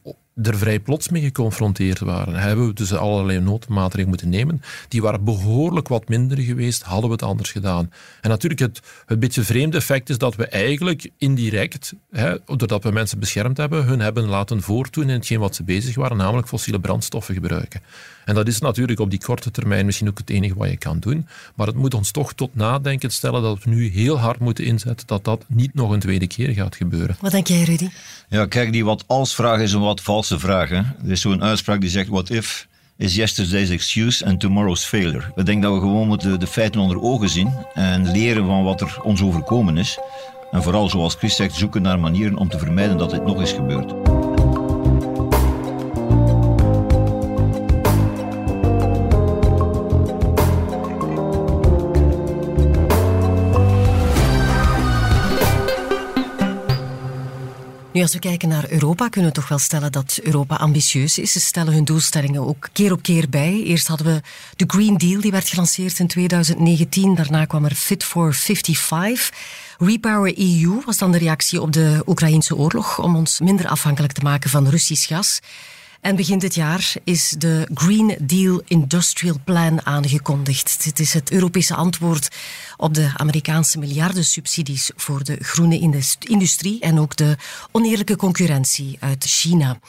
er 0.44 0.58
vrij 0.58 0.80
plots 0.80 1.10
mee 1.10 1.22
geconfronteerd 1.22 2.00
waren, 2.00 2.36
hebben 2.36 2.68
we 2.68 2.74
dus 2.74 2.94
allerlei 2.94 3.40
noodmaatregelen 3.40 4.10
moeten 4.10 4.30
nemen. 4.30 4.62
Die 4.88 5.02
waren 5.02 5.24
behoorlijk 5.24 5.88
wat 5.88 6.10
minder 6.10 6.38
geweest, 6.38 6.84
hadden 6.84 7.06
we 7.06 7.16
het 7.16 7.24
anders 7.24 7.52
gedaan. 7.52 7.92
En 8.22 8.30
natuurlijk, 8.30 8.62
het, 8.62 8.80
het 9.06 9.20
beetje 9.20 9.44
vreemde 9.44 9.78
effect 9.78 10.10
is 10.10 10.18
dat 10.18 10.36
we 10.36 10.46
eigenlijk 10.46 11.10
indirect, 11.18 11.94
hè, 12.12 12.36
doordat 12.46 12.84
we 12.84 12.92
mensen 12.92 13.20
beschermd 13.20 13.58
hebben, 13.58 13.84
hun 13.84 14.00
hebben 14.00 14.26
laten 14.26 14.62
voortdoen 14.62 15.04
in 15.04 15.10
hetgeen 15.10 15.40
wat 15.40 15.56
ze 15.56 15.64
bezig 15.64 15.96
waren, 15.96 16.18
namelijk 16.18 16.48
fossiele 16.48 16.80
brandstoffen 16.80 17.34
gebruiken. 17.34 17.82
En 18.26 18.36
dat 18.36 18.48
is 18.48 18.60
natuurlijk 18.60 19.00
op 19.00 19.10
die 19.10 19.20
korte 19.20 19.52
termijn 19.52 19.86
misschien 19.86 20.10
ook 20.10 20.18
het 20.18 20.30
enige 20.30 20.56
wat 20.56 20.70
je 20.70 20.78
kan 20.78 21.00
doen. 21.00 21.28
Maar 21.56 21.68
het 21.68 21.76
moet 21.76 21.94
ons 21.94 22.12
toch 22.12 22.34
tot 22.34 22.56
nadenken 22.56 23.10
stellen 23.10 23.42
dat 23.42 23.64
we 23.64 23.70
nu 23.70 23.90
heel 23.90 24.20
hard 24.20 24.40
moeten 24.40 24.66
inzetten 24.66 25.08
dat 25.08 25.24
dat 25.24 25.46
niet 25.48 25.74
nog 25.74 25.92
een 25.92 26.00
tweede 26.00 26.28
keer 26.28 26.50
gaat 26.50 26.76
gebeuren. 26.76 27.16
Wat 27.20 27.32
denk 27.32 27.48
jij, 27.48 27.64
Rudy? 27.64 27.88
Ja, 28.32 28.46
kijk, 28.46 28.72
die 28.72 28.86
wat 28.86 29.04
als 29.08 29.36
vraag 29.36 29.60
is 29.60 29.74
een 29.74 29.82
wat 29.82 30.02
valse 30.02 30.40
vraag. 30.40 30.70
Hè? 30.70 30.76
Er 30.76 31.12
is 31.12 31.22
zo'n 31.22 31.44
uitspraak 31.44 31.82
die 31.82 31.90
zegt: 31.90 32.10
What 32.10 32.30
if 32.30 32.68
is 32.98 33.16
yesterday's 33.16 33.70
excuse 33.70 34.26
and 34.26 34.40
tomorrow's 34.40 34.86
failure. 34.86 35.24
Ik 35.36 35.46
denk 35.46 35.62
dat 35.62 35.74
we 35.74 35.80
gewoon 35.80 36.08
moeten 36.08 36.40
de 36.40 36.48
feiten 36.48 36.82
onder 36.82 37.02
ogen 37.02 37.30
zien 37.30 37.54
en 37.74 38.12
leren 38.12 38.46
van 38.46 38.64
wat 38.64 38.82
er 38.82 39.00
ons 39.04 39.22
overkomen 39.22 39.78
is. 39.78 40.00
En 40.52 40.64
vooral, 40.64 40.90
zoals 40.90 41.16
Chris 41.16 41.36
zegt, 41.36 41.56
zoeken 41.56 41.82
naar 41.82 42.00
manieren 42.00 42.38
om 42.38 42.50
te 42.50 42.60
vermijden 42.60 42.98
dat 42.98 43.10
dit 43.10 43.26
nog 43.26 43.40
eens 43.40 43.54
gebeurt. 43.54 43.94
Als 58.02 58.14
we 58.14 58.20
kijken 58.20 58.50
naar 58.50 58.70
Europa, 58.70 59.10
kunnen 59.10 59.30
we 59.30 59.36
toch 59.36 59.48
wel 59.48 59.60
stellen 59.60 59.92
dat 59.92 60.20
Europa 60.24 60.56
ambitieus 60.56 61.18
is. 61.18 61.32
Ze 61.32 61.40
stellen 61.40 61.74
hun 61.74 61.84
doelstellingen 61.84 62.48
ook 62.48 62.70
keer 62.74 62.92
op 62.92 63.02
keer 63.02 63.30
bij. 63.30 63.64
Eerst 63.64 63.88
hadden 63.88 64.08
we 64.08 64.22
de 64.56 64.64
Green 64.68 64.98
Deal, 64.98 65.22
die 65.22 65.32
werd 65.32 65.50
gelanceerd 65.50 66.00
in 66.00 66.08
2019. 66.08 67.16
Daarna 67.16 67.46
kwam 67.46 67.66
er 67.66 67.76
Fit 67.76 68.04
for 68.04 68.34
55. 68.34 69.32
Repower 69.78 70.38
EU 70.38 70.82
was 70.86 70.98
dan 70.98 71.12
de 71.12 71.18
reactie 71.18 71.62
op 71.62 71.74
de 71.74 72.04
Oekraïnse 72.06 72.56
oorlog 72.56 73.00
om 73.00 73.16
ons 73.16 73.40
minder 73.40 73.68
afhankelijk 73.68 74.14
te 74.14 74.22
maken 74.22 74.50
van 74.50 74.68
Russisch 74.68 75.08
gas. 75.08 75.40
En 76.02 76.16
begin 76.16 76.40
dit 76.40 76.56
jaar 76.56 76.94
is 77.04 77.36
de 77.38 77.68
Green 77.74 78.16
Deal 78.22 78.62
Industrial 78.66 79.38
Plan 79.44 79.86
aangekondigd. 79.86 80.84
Dit 80.84 81.00
is 81.00 81.14
het 81.14 81.32
Europese 81.32 81.76
antwoord 81.76 82.36
op 82.78 82.94
de 82.94 83.12
Amerikaanse 83.16 83.80
miljardensubsidies 83.80 84.92
voor 84.96 85.24
de 85.24 85.38
groene 85.40 85.80
industrie 86.20 86.80
en 86.80 87.00
ook 87.00 87.16
de 87.16 87.36
oneerlijke 87.72 88.16
concurrentie 88.16 88.98
uit 89.00 89.24
China. 89.24 89.80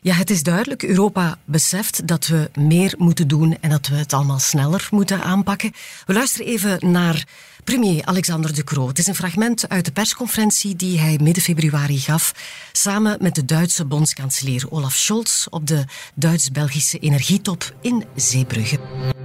Ja, 0.00 0.14
het 0.14 0.30
is 0.30 0.42
duidelijk. 0.42 0.82
Europa 0.82 1.38
beseft 1.44 2.06
dat 2.06 2.26
we 2.26 2.50
meer 2.54 2.94
moeten 2.98 3.28
doen 3.28 3.56
en 3.60 3.70
dat 3.70 3.86
we 3.86 3.94
het 3.94 4.12
allemaal 4.12 4.38
sneller 4.38 4.88
moeten 4.90 5.22
aanpakken. 5.22 5.72
We 6.06 6.12
luisteren 6.12 6.46
even 6.46 6.90
naar 6.90 7.24
premier 7.64 8.04
Alexander 8.04 8.54
De 8.54 8.64
Croo. 8.64 8.88
Het 8.88 8.98
is 8.98 9.06
een 9.06 9.14
fragment 9.14 9.68
uit 9.68 9.84
de 9.84 9.92
persconferentie 9.92 10.76
die 10.76 10.98
hij 10.98 11.18
midden 11.22 11.42
februari 11.42 11.98
gaf 11.98 12.34
samen 12.72 13.16
met 13.20 13.34
de 13.34 13.44
Duitse 13.44 13.84
bondskanselier 13.84 14.64
Olaf 14.68 14.94
Scholz 14.94 15.46
op 15.50 15.66
de 15.66 15.84
Duits-Belgische 16.14 16.98
energietop 16.98 17.74
in 17.80 18.04
Zeebrugge. 18.14 18.78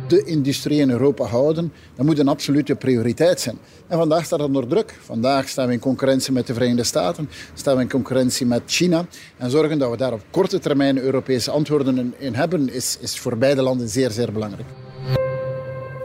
De 0.08 0.24
industrie 0.24 0.80
in 0.80 0.90
Europa 0.90 1.26
houden, 1.26 1.74
dat 1.96 2.06
moet 2.06 2.20
een 2.20 2.28
absolute 2.28 2.76
prioriteit 2.76 3.42
zijn. 3.42 3.58
En 3.88 3.98
vandaag 3.98 4.26
staat 4.26 4.40
dat 4.40 4.48
onder 4.48 4.68
druk. 4.68 4.98
Vandaag 5.02 5.48
staan 5.48 5.68
we 5.68 5.74
in 5.74 5.80
concurrentie 5.80 6.34
met 6.34 6.48
de 6.48 6.54
Verenigde 6.54 6.84
Staten, 6.84 7.30
staan 7.54 7.76
we 7.76 7.82
in 7.82 7.90
concurrentie 7.90 8.46
met 8.46 8.62
China. 8.66 9.06
En 9.38 9.50
zorgen 9.50 9.78
dat 9.80 9.92
we 9.92 9.98
daar 9.98 10.14
op 10.14 10.26
korte 10.32 10.60
termijn 10.60 10.98
Europese 10.98 11.52
antwoorden 11.52 12.14
in 12.18 12.36
hebben, 12.36 12.74
is, 12.74 12.98
is 13.00 13.20
voor 13.20 13.38
beide 13.38 13.62
landen 13.62 13.90
zeer, 13.90 14.12
zeer 14.12 14.32
belangrijk. 14.32 14.68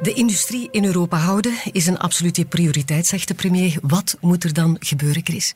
De 0.03 0.13
industrie 0.13 0.69
in 0.71 0.85
Europa 0.85 1.17
houden 1.17 1.53
is 1.73 1.87
een 1.87 1.99
absolute 1.99 2.45
prioriteit, 2.45 3.07
zegt 3.07 3.29
de 3.29 3.35
premier. 3.35 3.79
Wat 3.83 4.17
moet 4.21 4.45
er 4.45 4.53
dan 4.53 4.77
gebeuren, 4.79 5.23
Chris? 5.25 5.55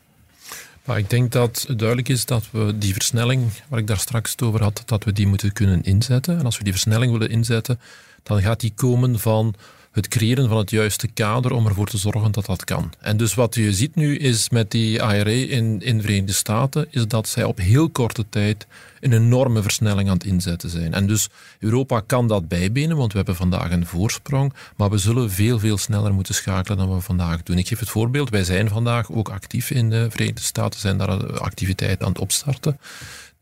Maar 0.83 0.97
ik 0.97 1.09
denk 1.09 1.31
dat 1.31 1.65
het 1.67 1.79
duidelijk 1.79 2.09
is 2.09 2.25
dat 2.25 2.43
we 2.51 2.77
die 2.77 2.93
versnelling, 2.93 3.51
waar 3.67 3.79
ik 3.79 3.87
daar 3.87 3.99
straks 3.99 4.35
over 4.39 4.63
had, 4.63 4.83
dat 4.85 5.03
we 5.03 5.13
die 5.13 5.27
moeten 5.27 5.53
kunnen 5.53 5.83
inzetten. 5.83 6.39
En 6.39 6.45
als 6.45 6.57
we 6.57 6.63
die 6.63 6.73
versnelling 6.73 7.11
willen 7.11 7.29
inzetten, 7.29 7.79
dan 8.23 8.41
gaat 8.41 8.59
die 8.59 8.71
komen 8.75 9.19
van 9.19 9.55
het 9.95 10.07
creëren 10.07 10.47
van 10.49 10.57
het 10.57 10.69
juiste 10.69 11.07
kader 11.07 11.51
om 11.51 11.67
ervoor 11.67 11.87
te 11.87 11.97
zorgen 11.97 12.31
dat 12.31 12.45
dat 12.45 12.63
kan. 12.63 12.93
En 12.99 13.17
dus 13.17 13.33
wat 13.33 13.55
je 13.55 13.73
ziet 13.73 13.95
nu 13.95 14.17
is 14.17 14.49
met 14.49 14.71
die 14.71 14.93
IRA 14.93 15.29
in, 15.29 15.81
in 15.81 15.97
de 15.97 16.01
Verenigde 16.03 16.33
Staten, 16.33 16.87
is 16.89 17.07
dat 17.07 17.27
zij 17.27 17.43
op 17.43 17.57
heel 17.57 17.89
korte 17.89 18.25
tijd 18.29 18.67
een 18.99 19.13
enorme 19.13 19.61
versnelling 19.61 20.09
aan 20.09 20.13
het 20.13 20.25
inzetten 20.25 20.69
zijn. 20.69 20.93
En 20.93 21.07
dus 21.07 21.29
Europa 21.59 21.99
kan 21.99 22.27
dat 22.27 22.47
bijbenen, 22.47 22.97
want 22.97 23.11
we 23.11 23.17
hebben 23.17 23.35
vandaag 23.35 23.71
een 23.71 23.85
voorsprong, 23.85 24.53
maar 24.75 24.89
we 24.89 24.97
zullen 24.97 25.31
veel, 25.31 25.59
veel 25.59 25.77
sneller 25.77 26.13
moeten 26.13 26.35
schakelen 26.35 26.77
dan 26.77 26.93
we 26.95 27.01
vandaag 27.01 27.43
doen. 27.43 27.57
Ik 27.57 27.67
geef 27.67 27.79
het 27.79 27.89
voorbeeld, 27.89 28.29
wij 28.29 28.43
zijn 28.43 28.69
vandaag 28.69 29.11
ook 29.11 29.29
actief 29.29 29.71
in 29.71 29.89
de 29.89 30.07
Verenigde 30.09 30.41
Staten, 30.41 30.79
zijn 30.79 30.97
daar 30.97 31.39
activiteiten 31.39 32.05
aan 32.05 32.11
het 32.11 32.21
opstarten 32.21 32.79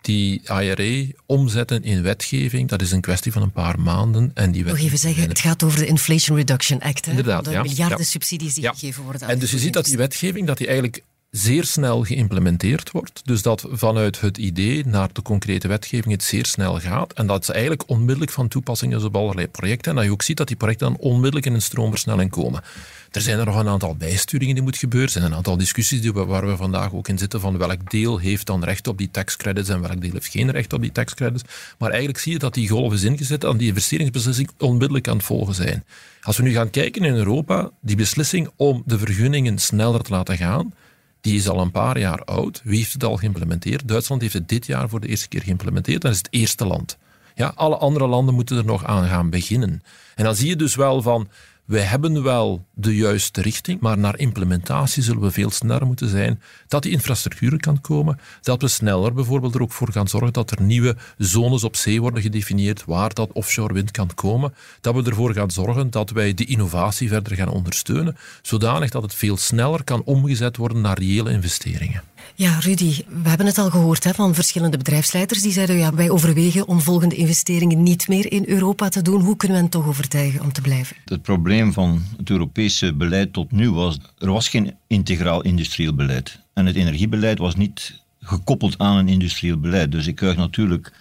die 0.03 0.41
IRA 0.61 1.11
omzetten 1.25 1.83
in 1.83 2.01
wetgeving, 2.01 2.69
dat 2.69 2.81
is 2.81 2.91
een 2.91 3.01
kwestie 3.01 3.31
van 3.31 3.41
een 3.41 3.51
paar 3.51 3.79
maanden. 3.79 4.31
En 4.33 4.51
die 4.51 4.63
Nog 4.63 4.79
even 4.79 4.97
zeggen, 4.97 5.27
het 5.27 5.39
gaat 5.39 5.63
over 5.63 5.79
de 5.79 5.85
Inflation 5.85 6.37
Reduction 6.37 6.81
Act. 6.81 7.05
Hè? 7.05 7.11
Inderdaad, 7.11 7.45
de 7.45 7.51
ja. 7.51 7.61
miljarden 7.61 8.05
subsidies 8.05 8.53
die 8.53 8.67
gegeven 8.67 9.03
worden. 9.03 9.27
En 9.27 9.39
dus 9.39 9.51
je 9.51 9.59
ziet 9.59 9.73
dat 9.73 9.85
die 9.85 9.97
wetgeving 9.97 10.47
dat 10.47 10.57
die 10.57 10.67
eigenlijk 10.67 11.03
zeer 11.29 11.63
snel 11.63 12.03
geïmplementeerd 12.03 12.91
wordt. 12.91 13.21
Dus 13.23 13.41
dat 13.41 13.65
vanuit 13.69 14.21
het 14.21 14.37
idee 14.37 14.85
naar 14.85 15.09
de 15.13 15.21
concrete 15.21 15.67
wetgeving 15.67 16.13
het 16.13 16.23
zeer 16.23 16.45
snel 16.45 16.79
gaat. 16.79 17.13
En 17.13 17.27
dat 17.27 17.45
ze 17.45 17.51
eigenlijk 17.51 17.83
onmiddellijk 17.89 18.31
van 18.31 18.47
toepassing 18.47 18.95
is 18.95 19.03
op 19.03 19.15
allerlei 19.15 19.47
projecten. 19.47 19.91
En 19.91 19.95
dat 19.95 20.05
je 20.05 20.11
ook 20.11 20.21
ziet 20.21 20.37
dat 20.37 20.47
die 20.47 20.55
projecten 20.55 20.87
dan 20.87 20.97
onmiddellijk 20.97 21.45
in 21.45 21.53
een 21.53 21.61
stroomversnelling 21.61 22.31
komen. 22.31 22.63
Er 23.13 23.21
zijn 23.21 23.39
er 23.39 23.45
nog 23.45 23.55
een 23.55 23.67
aantal 23.67 23.95
bijsturingen 23.95 24.53
die 24.53 24.63
moeten 24.63 24.81
gebeuren. 24.81 25.09
Er 25.09 25.13
zijn 25.19 25.31
een 25.31 25.37
aantal 25.37 25.57
discussies 25.57 26.01
die 26.01 26.13
we, 26.13 26.25
waar 26.25 26.47
we 26.47 26.55
vandaag 26.55 26.93
ook 26.93 27.07
in 27.07 27.17
zitten 27.17 27.39
van 27.39 27.57
welk 27.57 27.91
deel 27.91 28.17
heeft 28.17 28.45
dan 28.45 28.63
recht 28.63 28.87
op 28.87 28.97
die 28.97 29.11
taxcredits 29.11 29.69
en 29.69 29.81
welk 29.81 30.01
deel 30.01 30.11
heeft 30.11 30.27
geen 30.27 30.51
recht 30.51 30.73
op 30.73 30.81
die 30.81 30.91
taxcredits. 30.91 31.43
Maar 31.77 31.89
eigenlijk 31.89 32.19
zie 32.19 32.31
je 32.31 32.39
dat 32.39 32.53
die 32.53 32.69
golf 32.69 32.93
is 32.93 33.03
ingezet 33.03 33.43
en 33.43 33.57
die 33.57 33.67
investeringsbeslissing 33.67 34.49
onmiddellijk 34.57 35.07
aan 35.07 35.17
het 35.17 35.25
volgen 35.25 35.53
zijn. 35.53 35.85
Als 36.21 36.37
we 36.37 36.43
nu 36.43 36.51
gaan 36.51 36.69
kijken 36.69 37.03
in 37.03 37.13
Europa, 37.13 37.71
die 37.81 37.95
beslissing 37.95 38.49
om 38.55 38.83
de 38.85 38.97
vergunningen 38.97 39.59
sneller 39.59 40.01
te 40.01 40.11
laten 40.11 40.37
gaan, 40.37 40.73
die 41.21 41.35
is 41.35 41.49
al 41.49 41.59
een 41.59 41.71
paar 41.71 41.99
jaar 41.99 42.23
oud. 42.23 42.61
Wie 42.63 42.77
heeft 42.77 42.93
het 42.93 43.03
al 43.03 43.17
geïmplementeerd? 43.17 43.87
Duitsland 43.87 44.21
heeft 44.21 44.33
het 44.33 44.49
dit 44.49 44.65
jaar 44.65 44.89
voor 44.89 44.99
de 44.99 45.07
eerste 45.07 45.27
keer 45.27 45.41
geïmplementeerd. 45.41 46.01
Dat 46.01 46.11
is 46.11 46.17
het 46.17 46.27
eerste 46.31 46.65
land. 46.65 46.97
Ja, 47.35 47.51
alle 47.55 47.77
andere 47.77 48.07
landen 48.07 48.33
moeten 48.33 48.57
er 48.57 48.65
nog 48.65 48.85
aan 48.85 49.07
gaan 49.07 49.29
beginnen. 49.29 49.83
En 50.15 50.23
dan 50.23 50.35
zie 50.35 50.49
je 50.49 50.55
dus 50.55 50.75
wel 50.75 51.01
van, 51.01 51.29
wij 51.65 51.81
hebben 51.81 52.23
wel 52.23 52.65
de 52.73 52.95
juiste 52.95 53.41
richting, 53.41 53.79
maar 53.79 53.97
naar 53.97 54.19
implementatie 54.19 55.03
zullen 55.03 55.21
we 55.21 55.31
veel 55.31 55.51
sneller 55.51 55.85
moeten 55.85 56.09
zijn. 56.09 56.41
Dat 56.67 56.83
die 56.83 56.91
infrastructuur 56.91 57.59
kan 57.59 57.81
komen, 57.81 58.19
dat 58.41 58.61
we 58.61 58.67
sneller 58.67 59.13
bijvoorbeeld 59.13 59.55
er 59.55 59.61
ook 59.61 59.71
voor 59.71 59.91
gaan 59.91 60.07
zorgen 60.07 60.33
dat 60.33 60.51
er 60.51 60.61
nieuwe 60.61 60.95
zones 61.17 61.63
op 61.63 61.75
zee 61.75 62.01
worden 62.01 62.21
gedefinieerd 62.21 62.85
waar 62.85 63.13
dat 63.13 63.31
offshore 63.31 63.73
wind 63.73 63.91
kan 63.91 64.13
komen. 64.13 64.53
Dat 64.81 64.95
we 64.95 65.03
ervoor 65.03 65.33
gaan 65.33 65.51
zorgen 65.51 65.89
dat 65.89 66.09
wij 66.09 66.33
die 66.33 66.47
innovatie 66.47 67.07
verder 67.07 67.35
gaan 67.35 67.49
ondersteunen, 67.49 68.17
zodanig 68.41 68.89
dat 68.89 69.01
het 69.01 69.15
veel 69.15 69.37
sneller 69.37 69.83
kan 69.83 70.03
omgezet 70.03 70.57
worden 70.57 70.81
naar 70.81 70.99
reële 70.99 71.31
investeringen. 71.31 72.03
Ja, 72.35 72.59
Rudy, 72.59 73.03
we 73.23 73.29
hebben 73.29 73.45
het 73.45 73.57
al 73.57 73.69
gehoord 73.69 74.03
hè, 74.03 74.13
van 74.13 74.35
verschillende 74.35 74.77
bedrijfsleiders 74.77 75.41
die 75.41 75.51
zeiden 75.51 75.77
ja, 75.77 75.93
wij 75.93 76.09
overwegen 76.09 76.67
om 76.67 76.81
volgende 76.81 77.15
investeringen 77.15 77.83
niet 77.83 78.07
meer 78.07 78.31
in 78.31 78.43
Europa 78.47 78.89
te 78.89 79.01
doen. 79.01 79.21
Hoe 79.21 79.37
kunnen 79.37 79.57
we 79.57 79.63
hen 79.63 79.71
toch 79.71 79.87
overtuigen 79.87 80.41
om 80.41 80.51
te 80.51 80.61
blijven? 80.61 80.95
Het 81.05 81.21
probleem 81.21 81.52
van 81.73 82.01
het 82.17 82.29
Europese 82.29 82.93
beleid 82.93 83.33
tot 83.33 83.51
nu 83.51 83.71
was, 83.71 83.99
er 84.17 84.31
was 84.31 84.49
geen 84.49 84.75
integraal 84.87 85.41
industrieel 85.41 85.93
beleid. 85.93 86.39
En 86.53 86.65
het 86.65 86.75
energiebeleid 86.75 87.37
was 87.37 87.55
niet 87.55 88.01
gekoppeld 88.21 88.77
aan 88.77 88.97
een 88.97 89.07
industrieel 89.07 89.59
beleid. 89.59 89.91
Dus 89.91 90.07
ik 90.07 90.15
krijg 90.15 90.35
natuurlijk 90.37 90.93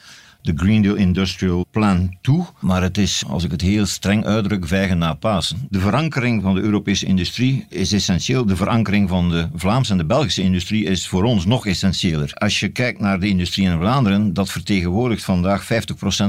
de 0.42 0.52
Green 0.56 0.82
Deal 0.82 0.94
Industrial 0.94 1.66
Plan 1.70 2.16
toe. 2.20 2.46
Maar 2.58 2.82
het 2.82 2.98
is, 2.98 3.24
als 3.28 3.44
ik 3.44 3.50
het 3.50 3.60
heel 3.60 3.86
streng 3.86 4.24
uitdruk, 4.24 4.66
vijgen 4.66 4.98
na 4.98 5.14
Pasen. 5.14 5.66
De 5.70 5.80
verankering 5.80 6.42
van 6.42 6.54
de 6.54 6.60
Europese 6.60 7.06
industrie 7.06 7.66
is 7.68 7.92
essentieel. 7.92 8.46
De 8.46 8.56
verankering 8.56 9.08
van 9.08 9.30
de 9.30 9.48
Vlaamse 9.54 9.92
en 9.92 9.98
de 9.98 10.04
Belgische 10.04 10.42
industrie 10.42 10.84
is 10.84 11.08
voor 11.08 11.24
ons 11.24 11.46
nog 11.46 11.66
essentiëler. 11.66 12.32
Als 12.34 12.60
je 12.60 12.68
kijkt 12.68 13.00
naar 13.00 13.20
de 13.20 13.28
industrie 13.28 13.66
in 13.66 13.78
Vlaanderen, 13.78 14.34
dat 14.34 14.50
vertegenwoordigt 14.50 15.24
vandaag 15.24 15.64
50% 15.64 15.66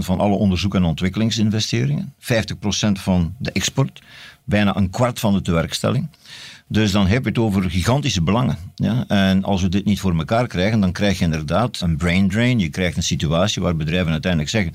van 0.06 0.20
alle 0.20 0.36
onderzoek- 0.36 0.76
en 0.76 0.84
ontwikkelingsinvesteringen, 0.84 2.14
50% 2.20 3.00
van 3.00 3.36
de 3.38 3.52
export, 3.52 4.02
bijna 4.44 4.76
een 4.76 4.90
kwart 4.90 5.20
van 5.20 5.34
de 5.34 5.42
tewerkstelling. 5.42 6.08
Dus 6.68 6.92
dan 6.92 7.08
heb 7.08 7.24
je 7.24 7.30
het 7.30 7.38
over 7.38 7.70
gigantische 7.70 8.22
belangen. 8.22 8.58
Ja? 8.76 9.06
En 9.08 9.44
als 9.44 9.62
we 9.62 9.70
dit 9.70 9.86
niet 9.86 10.00
voor 10.00 10.18
elkaar 10.18 10.48
krijgen, 10.48 10.80
dan 10.80 10.92
krijg 10.92 11.18
je 11.18 11.24
inderdaad 11.24 11.80
een 11.82 11.98
brain 11.98 12.30
drain. 12.30 12.60
Je 12.60 12.70
krijgt 12.70 12.98
een 12.98 13.04
situatie 13.04 13.62
waar 13.62 13.76
bedrijven 13.76 14.12
uiteindelijk 14.12 14.52
zeggen: 14.52 14.74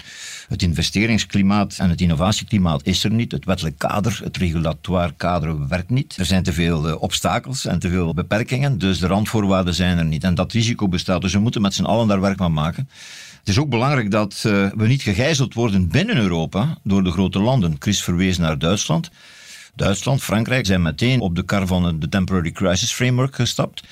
het 0.49 0.63
investeringsklimaat 0.63 1.77
en 1.79 1.91
het 1.91 2.01
innovatieklimaat 2.01 2.87
is 2.87 3.05
er 3.05 3.11
niet. 3.11 3.33
Het 3.33 3.45
wettelijk 3.45 3.79
kader, 3.79 4.21
het 4.25 4.37
regulatoire 4.37 5.13
kader 5.17 5.69
werkt 5.69 5.91
niet. 5.91 6.17
Er 6.17 6.27
zijn 6.27 6.43
te 6.43 6.53
veel 6.53 6.89
uh, 6.89 7.03
obstakels 7.03 7.67
en 7.67 7.79
te 7.79 7.89
veel 7.89 8.15
beperkingen. 8.15 8.79
Dus 8.79 8.99
de 8.99 9.07
randvoorwaarden 9.07 9.75
zijn 9.75 9.99
er 9.99 10.05
niet. 10.05 10.25
En 10.25 10.35
dat 10.35 10.53
risico 10.53 10.89
bestaat. 10.89 11.21
Dus 11.21 11.33
we 11.33 11.39
moeten 11.39 11.63
met 11.63 11.75
z'n 11.75 11.85
allen 11.85 12.09
daar 12.09 12.21
werk 12.21 12.39
van 12.39 12.53
maken. 12.53 12.89
Het 13.39 13.49
is 13.49 13.59
ook 13.59 13.71
belangrijk 13.71 14.11
dat 14.11 14.43
uh, 14.47 14.71
we 14.77 14.87
niet 14.87 15.03
gegijzeld 15.03 15.55
worden 15.55 15.89
binnen 15.89 16.17
Europa 16.17 16.79
door 16.83 17.05
de 17.05 17.11
grote 17.11 17.41
landen. 17.41 17.77
Chris 17.79 18.03
verwees 18.03 18.39
naar 18.39 18.59
Duitsland. 18.59 19.11
Duitsland, 19.79 20.23
Frankrijk 20.23 20.67
zijn 20.67 20.83
meteen 20.83 21.21
op 21.21 21.35
de 21.35 21.45
kar 21.45 21.67
van 21.67 22.01
de 22.01 22.09
Temporary 22.09 22.51
Crisis 22.51 22.93
Framework 22.93 23.35
gestapt. 23.35 23.83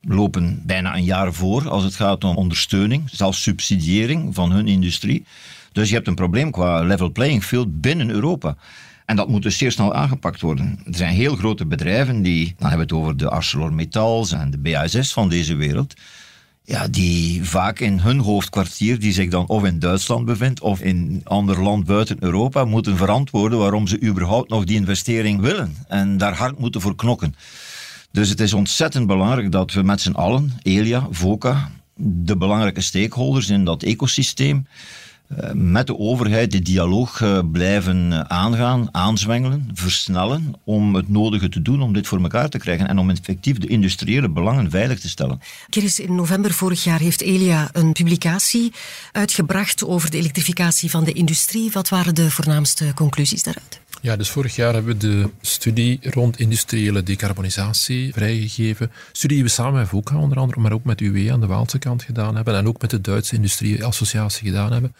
Lopen 0.00 0.62
bijna 0.66 0.96
een 0.96 1.04
jaar 1.04 1.32
voor 1.32 1.68
als 1.68 1.84
het 1.84 1.94
gaat 1.94 2.24
om 2.24 2.36
ondersteuning, 2.36 3.02
zelfs 3.12 3.42
subsidiëring 3.42 4.34
van 4.34 4.52
hun 4.52 4.68
industrie. 4.68 5.24
Dus 5.72 5.88
je 5.88 5.94
hebt 5.94 6.06
een 6.06 6.14
probleem 6.14 6.50
qua 6.50 6.82
level 6.82 7.10
playing 7.10 7.44
field 7.44 7.80
binnen 7.80 8.10
Europa. 8.10 8.56
En 9.04 9.16
dat 9.16 9.28
moet 9.28 9.42
dus 9.42 9.58
zeer 9.58 9.72
snel 9.72 9.94
aangepakt 9.94 10.40
worden. 10.40 10.80
Er 10.84 10.96
zijn 10.96 11.14
heel 11.14 11.36
grote 11.36 11.66
bedrijven 11.66 12.22
die, 12.22 12.54
dan 12.58 12.68
hebben 12.68 12.88
we 12.88 12.94
het 12.94 13.02
over 13.02 13.16
de 13.16 13.30
ArcelorMittals 13.30 14.32
en 14.32 14.50
de 14.50 14.58
BASF 14.58 15.12
van 15.12 15.28
deze 15.28 15.54
wereld, 15.54 15.94
ja, 16.68 16.88
die 16.88 17.44
vaak 17.44 17.80
in 17.80 17.98
hun 17.98 18.18
hoofdkwartier, 18.18 18.98
die 18.98 19.12
zich 19.12 19.30
dan 19.30 19.46
of 19.46 19.64
in 19.64 19.78
Duitsland 19.78 20.24
bevindt 20.24 20.60
of 20.60 20.80
in 20.80 21.20
ander 21.24 21.62
land 21.62 21.84
buiten 21.84 22.16
Europa, 22.20 22.64
moeten 22.64 22.96
verantwoorden 22.96 23.58
waarom 23.58 23.86
ze 23.86 24.02
überhaupt 24.02 24.50
nog 24.50 24.64
die 24.64 24.76
investering 24.76 25.40
willen 25.40 25.76
en 25.86 26.16
daar 26.16 26.34
hard 26.34 26.58
moeten 26.58 26.80
voor 26.80 26.94
knokken. 26.94 27.34
Dus 28.10 28.28
het 28.28 28.40
is 28.40 28.52
ontzettend 28.52 29.06
belangrijk 29.06 29.52
dat 29.52 29.72
we 29.72 29.82
met 29.82 30.00
z'n 30.00 30.12
allen, 30.12 30.52
Elia, 30.62 31.06
VOCA, 31.10 31.70
de 31.96 32.36
belangrijke 32.36 32.80
stakeholders 32.80 33.48
in 33.48 33.64
dat 33.64 33.82
ecosysteem, 33.82 34.66
met 35.52 35.86
de 35.86 35.98
overheid 35.98 36.50
de 36.50 36.62
dialoog 36.62 37.20
eh, 37.20 37.38
blijven 37.52 38.12
eh, 38.12 38.20
aangaan, 38.20 38.88
aanzwengelen, 38.92 39.70
versnellen 39.74 40.54
om 40.64 40.94
het 40.94 41.08
nodige 41.08 41.48
te 41.48 41.62
doen 41.62 41.82
om 41.82 41.92
dit 41.92 42.06
voor 42.06 42.22
elkaar 42.22 42.48
te 42.48 42.58
krijgen 42.58 42.88
en 42.88 42.98
om 42.98 43.10
effectief 43.10 43.58
de 43.58 43.66
industriële 43.66 44.28
belangen 44.28 44.70
veilig 44.70 45.00
te 45.00 45.08
stellen. 45.08 45.40
Chris, 45.70 46.00
in 46.00 46.14
november 46.14 46.52
vorig 46.52 46.84
jaar 46.84 47.00
heeft 47.00 47.20
Elia 47.20 47.68
een 47.72 47.92
publicatie 47.92 48.72
uitgebracht 49.12 49.84
over 49.84 50.10
de 50.10 50.16
elektrificatie 50.16 50.90
van 50.90 51.04
de 51.04 51.12
industrie. 51.12 51.70
Wat 51.72 51.88
waren 51.88 52.14
de 52.14 52.30
voornaamste 52.30 52.92
conclusies 52.94 53.42
daaruit? 53.42 53.80
Ja, 54.00 54.16
dus 54.16 54.30
vorig 54.30 54.56
jaar 54.56 54.74
hebben 54.74 54.92
we 54.92 54.98
de 54.98 55.30
studie 55.40 55.98
rond 56.02 56.38
industriële 56.38 57.02
decarbonisatie 57.02 58.12
vrijgegeven. 58.12 58.90
Studie 59.12 59.36
die 59.36 59.46
we 59.46 59.52
samen 59.52 59.80
met 59.80 59.88
VOCA 59.88 60.16
onder 60.16 60.38
andere, 60.38 60.60
maar 60.60 60.72
ook 60.72 60.84
met 60.84 61.00
UW 61.00 61.30
aan 61.32 61.40
de 61.40 61.46
Waalse 61.46 61.78
kant 61.78 62.02
gedaan 62.02 62.34
hebben 62.34 62.54
en 62.54 62.68
ook 62.68 62.80
met 62.80 62.90
de 62.90 63.00
Duitse 63.00 63.34
Industrieassociatie 63.34 64.46
gedaan 64.46 64.72
hebben. 64.72 64.94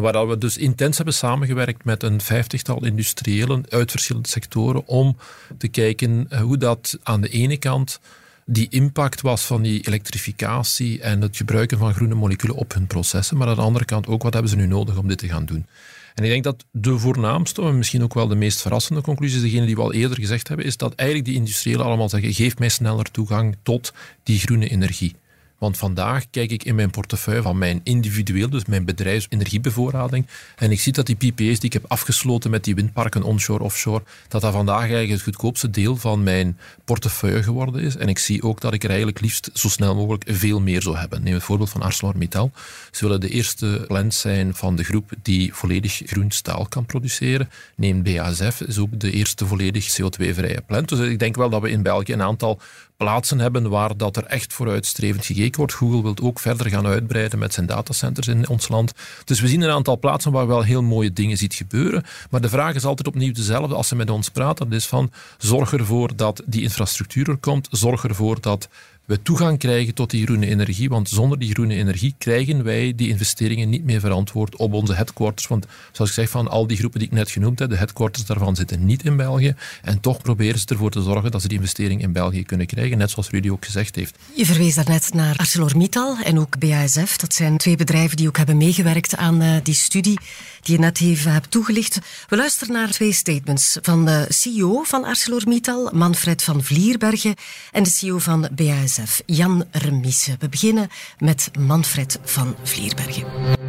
Waar 0.00 0.28
we 0.28 0.38
dus 0.38 0.56
intens 0.56 0.96
hebben 0.96 1.14
samengewerkt 1.14 1.84
met 1.84 2.02
een 2.02 2.20
vijftigtal 2.20 2.84
industriëlen 2.84 3.64
uit 3.68 3.90
verschillende 3.90 4.28
sectoren 4.28 4.86
om 4.86 5.16
te 5.58 5.68
kijken 5.68 6.26
eh, 6.28 6.40
hoe 6.40 6.56
dat 6.56 6.98
aan 7.02 7.20
de 7.20 7.28
ene 7.28 7.56
kant 7.56 8.00
die 8.44 8.66
impact 8.70 9.20
was 9.20 9.42
van 9.42 9.62
die 9.62 9.86
elektrificatie 9.86 11.00
en 11.00 11.20
het 11.20 11.36
gebruiken 11.36 11.78
van 11.78 11.94
groene 11.94 12.14
moleculen 12.14 12.56
op 12.56 12.74
hun 12.74 12.86
processen, 12.86 13.36
maar 13.36 13.48
aan 13.48 13.54
de 13.54 13.60
andere 13.60 13.84
kant 13.84 14.06
ook 14.06 14.22
wat 14.22 14.32
hebben 14.32 14.50
ze 14.50 14.56
nu 14.56 14.66
nodig 14.66 14.96
om 14.96 15.08
dit 15.08 15.18
te 15.18 15.28
gaan 15.28 15.44
doen. 15.44 15.66
En 16.14 16.24
ik 16.24 16.30
denk 16.30 16.44
dat 16.44 16.64
de 16.70 16.98
voornaamste, 16.98 17.62
en 17.62 17.78
misschien 17.78 18.02
ook 18.02 18.14
wel 18.14 18.28
de 18.28 18.34
meest 18.34 18.60
verrassende 18.60 19.00
conclusie, 19.00 19.40
degene 19.40 19.66
die 19.66 19.74
we 19.74 19.82
al 19.82 19.92
eerder 19.92 20.18
gezegd 20.18 20.48
hebben, 20.48 20.66
is 20.66 20.76
dat 20.76 20.94
eigenlijk 20.94 21.28
die 21.28 21.38
industriëlen 21.38 21.84
allemaal 21.84 22.08
zeggen, 22.08 22.34
geef 22.34 22.58
mij 22.58 22.68
sneller 22.68 23.10
toegang 23.10 23.56
tot 23.62 23.92
die 24.22 24.38
groene 24.38 24.68
energie. 24.68 25.14
Want 25.58 25.78
vandaag 25.78 26.30
kijk 26.30 26.50
ik 26.50 26.64
in 26.64 26.74
mijn 26.74 26.90
portefeuille 26.90 27.42
van 27.42 27.58
mijn 27.58 27.80
individueel, 27.82 28.50
dus 28.50 28.64
mijn 28.64 28.84
bedrijfsenergiebevoorrading, 28.84 30.26
en 30.56 30.70
ik 30.70 30.80
zie 30.80 30.92
dat 30.92 31.06
die 31.06 31.16
PPA's 31.16 31.58
die 31.58 31.64
ik 31.64 31.72
heb 31.72 31.84
afgesloten 31.88 32.50
met 32.50 32.64
die 32.64 32.74
windparken 32.74 33.22
onshore, 33.22 33.62
offshore, 33.62 34.04
dat 34.28 34.40
dat 34.40 34.52
vandaag 34.52 34.80
eigenlijk 34.80 35.10
het 35.10 35.22
goedkoopste 35.22 35.70
deel 35.70 35.96
van 35.96 36.22
mijn 36.22 36.58
portefeuille 36.84 37.42
geworden 37.42 37.82
is. 37.82 37.96
En 37.96 38.08
ik 38.08 38.18
zie 38.18 38.42
ook 38.42 38.60
dat 38.60 38.72
ik 38.72 38.82
er 38.82 38.88
eigenlijk 38.88 39.20
liefst 39.20 39.50
zo 39.52 39.68
snel 39.68 39.94
mogelijk 39.94 40.24
veel 40.26 40.60
meer 40.60 40.82
zou 40.82 40.96
hebben. 40.96 41.22
Neem 41.22 41.34
het 41.34 41.42
voorbeeld 41.42 41.70
van 41.70 41.82
ArcelorMittal. 41.82 42.50
Ze 42.90 43.04
willen 43.04 43.20
de 43.20 43.28
eerste 43.28 43.84
plant 43.86 44.14
zijn 44.14 44.54
van 44.54 44.76
de 44.76 44.84
groep 44.84 45.10
die 45.22 45.54
volledig 45.54 46.02
groen 46.04 46.30
staal 46.30 46.66
kan 46.68 46.86
produceren. 46.86 47.50
Neem 47.76 48.02
BASF, 48.02 48.60
is 48.60 48.78
ook 48.78 49.00
de 49.00 49.10
eerste 49.10 49.46
volledig 49.46 50.00
CO2-vrije 50.00 50.62
plant. 50.66 50.88
Dus 50.88 50.98
ik 50.98 51.18
denk 51.18 51.36
wel 51.36 51.50
dat 51.50 51.62
we 51.62 51.70
in 51.70 51.82
België 51.82 52.12
een 52.12 52.22
aantal 52.22 52.60
plaatsen 52.96 53.38
hebben 53.38 53.70
waar 53.70 53.96
dat 53.96 54.16
er 54.16 54.24
echt 54.24 54.52
vooruitstrevend 54.52 55.24
gekeken 55.24 55.56
wordt. 55.56 55.72
Google 55.72 56.02
wil 56.02 56.16
ook 56.22 56.38
verder 56.38 56.68
gaan 56.68 56.86
uitbreiden 56.86 57.38
met 57.38 57.54
zijn 57.54 57.66
datacenters 57.66 58.28
in 58.28 58.48
ons 58.48 58.68
land. 58.68 58.92
Dus 59.24 59.40
we 59.40 59.48
zien 59.48 59.60
een 59.60 59.70
aantal 59.70 59.98
plaatsen 59.98 60.32
waar 60.32 60.46
wel 60.46 60.62
heel 60.62 60.82
mooie 60.82 61.12
dingen 61.12 61.36
ziet 61.36 61.54
gebeuren. 61.54 62.04
Maar 62.30 62.40
de 62.40 62.48
vraag 62.48 62.74
is 62.74 62.84
altijd 62.84 63.08
opnieuw 63.08 63.32
dezelfde 63.32 63.74
als 63.74 63.88
ze 63.88 63.96
met 63.96 64.10
ons 64.10 64.28
praten. 64.28 64.68
Dat 64.68 64.78
is 64.78 64.86
van, 64.86 65.10
zorg 65.38 65.72
ervoor 65.72 66.16
dat 66.16 66.42
die 66.46 66.62
infrastructuur 66.62 67.28
er 67.28 67.36
komt. 67.36 67.68
Zorg 67.70 68.04
ervoor 68.04 68.40
dat 68.40 68.68
we 69.06 69.22
toegang 69.22 69.58
krijgen 69.58 69.94
tot 69.94 70.10
die 70.10 70.24
groene 70.24 70.46
energie. 70.46 70.88
Want 70.88 71.08
zonder 71.08 71.38
die 71.38 71.50
groene 71.50 71.74
energie 71.74 72.14
krijgen 72.18 72.64
wij 72.64 72.92
die 72.96 73.08
investeringen 73.08 73.68
niet 73.68 73.84
meer 73.84 74.00
verantwoord 74.00 74.56
op 74.56 74.72
onze 74.72 74.94
headquarters. 74.94 75.46
Want 75.46 75.66
zoals 75.92 76.10
ik 76.10 76.16
zeg, 76.16 76.28
van 76.30 76.48
al 76.48 76.66
die 76.66 76.76
groepen 76.76 76.98
die 76.98 77.08
ik 77.08 77.14
net 77.14 77.30
genoemd 77.30 77.58
heb, 77.58 77.70
de 77.70 77.76
headquarters 77.76 78.26
daarvan 78.26 78.56
zitten 78.56 78.84
niet 78.84 79.04
in 79.04 79.16
België. 79.16 79.54
En 79.82 80.00
toch 80.00 80.22
proberen 80.22 80.58
ze 80.58 80.66
ervoor 80.66 80.90
te 80.90 81.02
zorgen 81.02 81.30
dat 81.30 81.42
ze 81.42 81.48
die 81.48 81.58
investering 81.58 82.02
in 82.02 82.12
België 82.12 82.44
kunnen 82.44 82.66
krijgen, 82.66 82.98
net 82.98 83.10
zoals 83.10 83.30
Rudy 83.30 83.50
ook 83.50 83.64
gezegd 83.64 83.96
heeft. 83.96 84.18
Je 84.34 84.46
verwees 84.46 84.74
daarnet 84.74 85.14
naar 85.14 85.36
ArcelorMittal 85.36 86.16
en 86.24 86.38
ook 86.38 86.58
BASF. 86.58 87.16
Dat 87.16 87.34
zijn 87.34 87.56
twee 87.56 87.76
bedrijven 87.76 88.16
die 88.16 88.28
ook 88.28 88.36
hebben 88.36 88.56
meegewerkt 88.56 89.16
aan 89.16 89.42
uh, 89.42 89.56
die 89.62 89.74
studie 89.74 90.18
die 90.66 90.74
je 90.74 90.80
net 90.80 91.00
even 91.00 91.32
hebt 91.32 91.50
toegelicht. 91.50 91.98
We 92.28 92.36
luisteren 92.36 92.74
naar 92.74 92.90
twee 92.90 93.12
statements 93.12 93.78
van 93.82 94.04
de 94.04 94.26
CEO 94.28 94.82
van 94.82 95.04
ArcelorMittal, 95.04 95.90
Manfred 95.92 96.42
van 96.42 96.62
Vlierbergen, 96.62 97.34
en 97.72 97.82
de 97.82 97.90
CEO 97.90 98.18
van 98.18 98.48
BASF, 98.52 98.95
Jan 99.26 99.64
Remise. 99.72 100.36
We 100.40 100.48
beginnen 100.48 100.88
met 101.18 101.50
Manfred 101.58 102.18
van 102.22 102.54
Vlierbergen. 102.62 103.24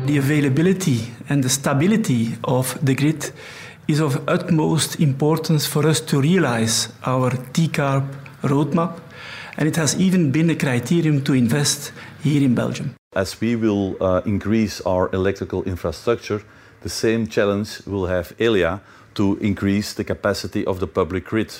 The 0.05 0.17
availability 0.17 0.99
and 1.27 1.41
the 1.43 1.49
stability 1.49 2.37
of 2.41 2.77
the 2.83 2.93
grid 2.93 3.33
is 3.85 3.99
of 3.99 4.21
utmost 4.25 4.95
importance 4.95 5.67
for 5.67 5.87
us 5.87 6.05
to 6.05 6.19
realize 6.19 6.89
our 6.99 7.33
decarb 7.51 8.03
roadmap. 8.41 8.99
And 9.55 9.67
it 9.67 9.75
has 9.75 9.95
even 9.95 10.31
been 10.31 10.49
a 10.49 10.55
criterion 10.55 11.21
to 11.23 11.33
invest 11.33 11.93
here 12.23 12.43
in 12.43 12.53
Belgium. 12.53 12.95
As 13.15 13.41
we 13.41 13.55
will 13.55 13.95
uh, 13.99 14.21
increase 14.25 14.81
our 14.85 15.09
electrical 15.13 15.63
infrastructure, 15.63 16.41
the 16.81 16.89
same 16.89 17.27
challenge 17.27 17.81
will 17.85 18.05
have 18.05 18.33
ELIA 18.39 18.79
to 19.13 19.37
increase 19.41 19.93
the 19.93 20.03
capacity 20.03 20.63
of 20.65 20.79
the 20.79 20.87
public 20.87 21.25
grid. 21.25 21.51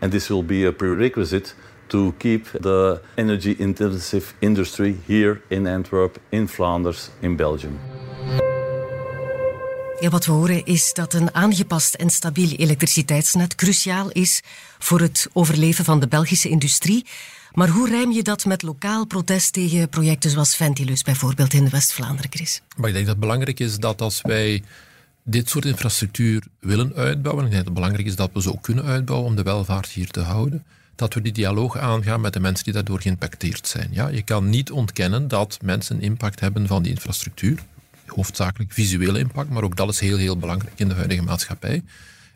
And 0.00 0.12
this 0.12 0.28
will 0.28 0.42
be 0.42 0.66
a 0.66 0.72
prerequisite 0.72 1.54
to 1.92 2.14
keep 2.18 2.46
the 2.60 3.00
energy 3.14 3.54
intensive 3.58 4.34
industry 4.38 4.96
here 5.06 5.40
in 5.48 5.66
Antwerp, 5.66 6.18
in 6.28 6.48
Flanders, 6.48 7.10
in 7.20 7.36
Belgium. 7.36 7.78
Ja, 10.00 10.08
wat 10.08 10.26
we 10.26 10.32
horen 10.32 10.64
is 10.64 10.92
dat 10.92 11.14
een 11.14 11.34
aangepast 11.34 11.94
en 11.94 12.10
stabiel 12.10 12.50
elektriciteitsnet 12.56 13.54
cruciaal 13.54 14.10
is 14.10 14.42
voor 14.78 15.00
het 15.00 15.28
overleven 15.32 15.84
van 15.84 16.00
de 16.00 16.08
Belgische 16.08 16.48
industrie. 16.48 17.06
Maar 17.52 17.68
hoe 17.68 17.88
rijm 17.88 18.12
je 18.12 18.22
dat 18.22 18.44
met 18.44 18.62
lokaal 18.62 19.06
protest 19.06 19.52
tegen 19.52 19.88
projecten 19.88 20.30
zoals 20.30 20.56
Ventilus, 20.56 21.02
bijvoorbeeld 21.02 21.52
in 21.52 21.68
West-Vlaanderen, 21.68 22.30
Chris? 22.30 22.62
Maar 22.76 22.88
ik 22.88 22.94
denk 22.94 23.06
dat 23.06 23.14
het 23.14 23.24
belangrijk 23.24 23.60
is 23.60 23.78
dat 23.78 24.00
als 24.00 24.20
wij 24.22 24.62
dit 25.22 25.48
soort 25.48 25.64
infrastructuur 25.64 26.46
willen 26.60 26.94
uitbouwen, 26.94 27.44
ik 27.44 27.50
denk 27.50 27.64
dat 27.64 27.74
het 27.74 27.74
belangrijk 27.74 28.06
is 28.06 28.16
dat 28.16 28.30
we 28.32 28.42
ze 28.42 28.52
ook 28.52 28.62
kunnen 28.62 28.84
uitbouwen 28.84 29.28
om 29.28 29.36
de 29.36 29.42
welvaart 29.42 29.88
hier 29.88 30.10
te 30.10 30.20
houden, 30.20 30.64
dat 30.94 31.14
we 31.14 31.22
die 31.22 31.32
dialoog 31.32 31.78
aangaan 31.78 32.20
met 32.20 32.32
de 32.32 32.40
mensen 32.40 32.64
die 32.64 32.72
daardoor 32.72 33.00
geïmpacteerd 33.00 33.68
zijn. 33.68 33.88
Ja, 33.90 34.08
je 34.08 34.22
kan 34.22 34.50
niet 34.50 34.70
ontkennen 34.70 35.28
dat 35.28 35.58
mensen 35.62 36.00
impact 36.00 36.40
hebben 36.40 36.66
van 36.66 36.82
die 36.82 36.92
infrastructuur. 36.92 37.58
Hoofdzakelijk 38.06 38.72
visuele 38.72 39.18
impact, 39.18 39.50
maar 39.50 39.62
ook 39.62 39.76
dat 39.76 39.88
is 39.88 40.00
heel, 40.00 40.16
heel 40.16 40.36
belangrijk 40.38 40.72
in 40.76 40.88
de 40.88 40.94
huidige 40.94 41.22
maatschappij. 41.22 41.82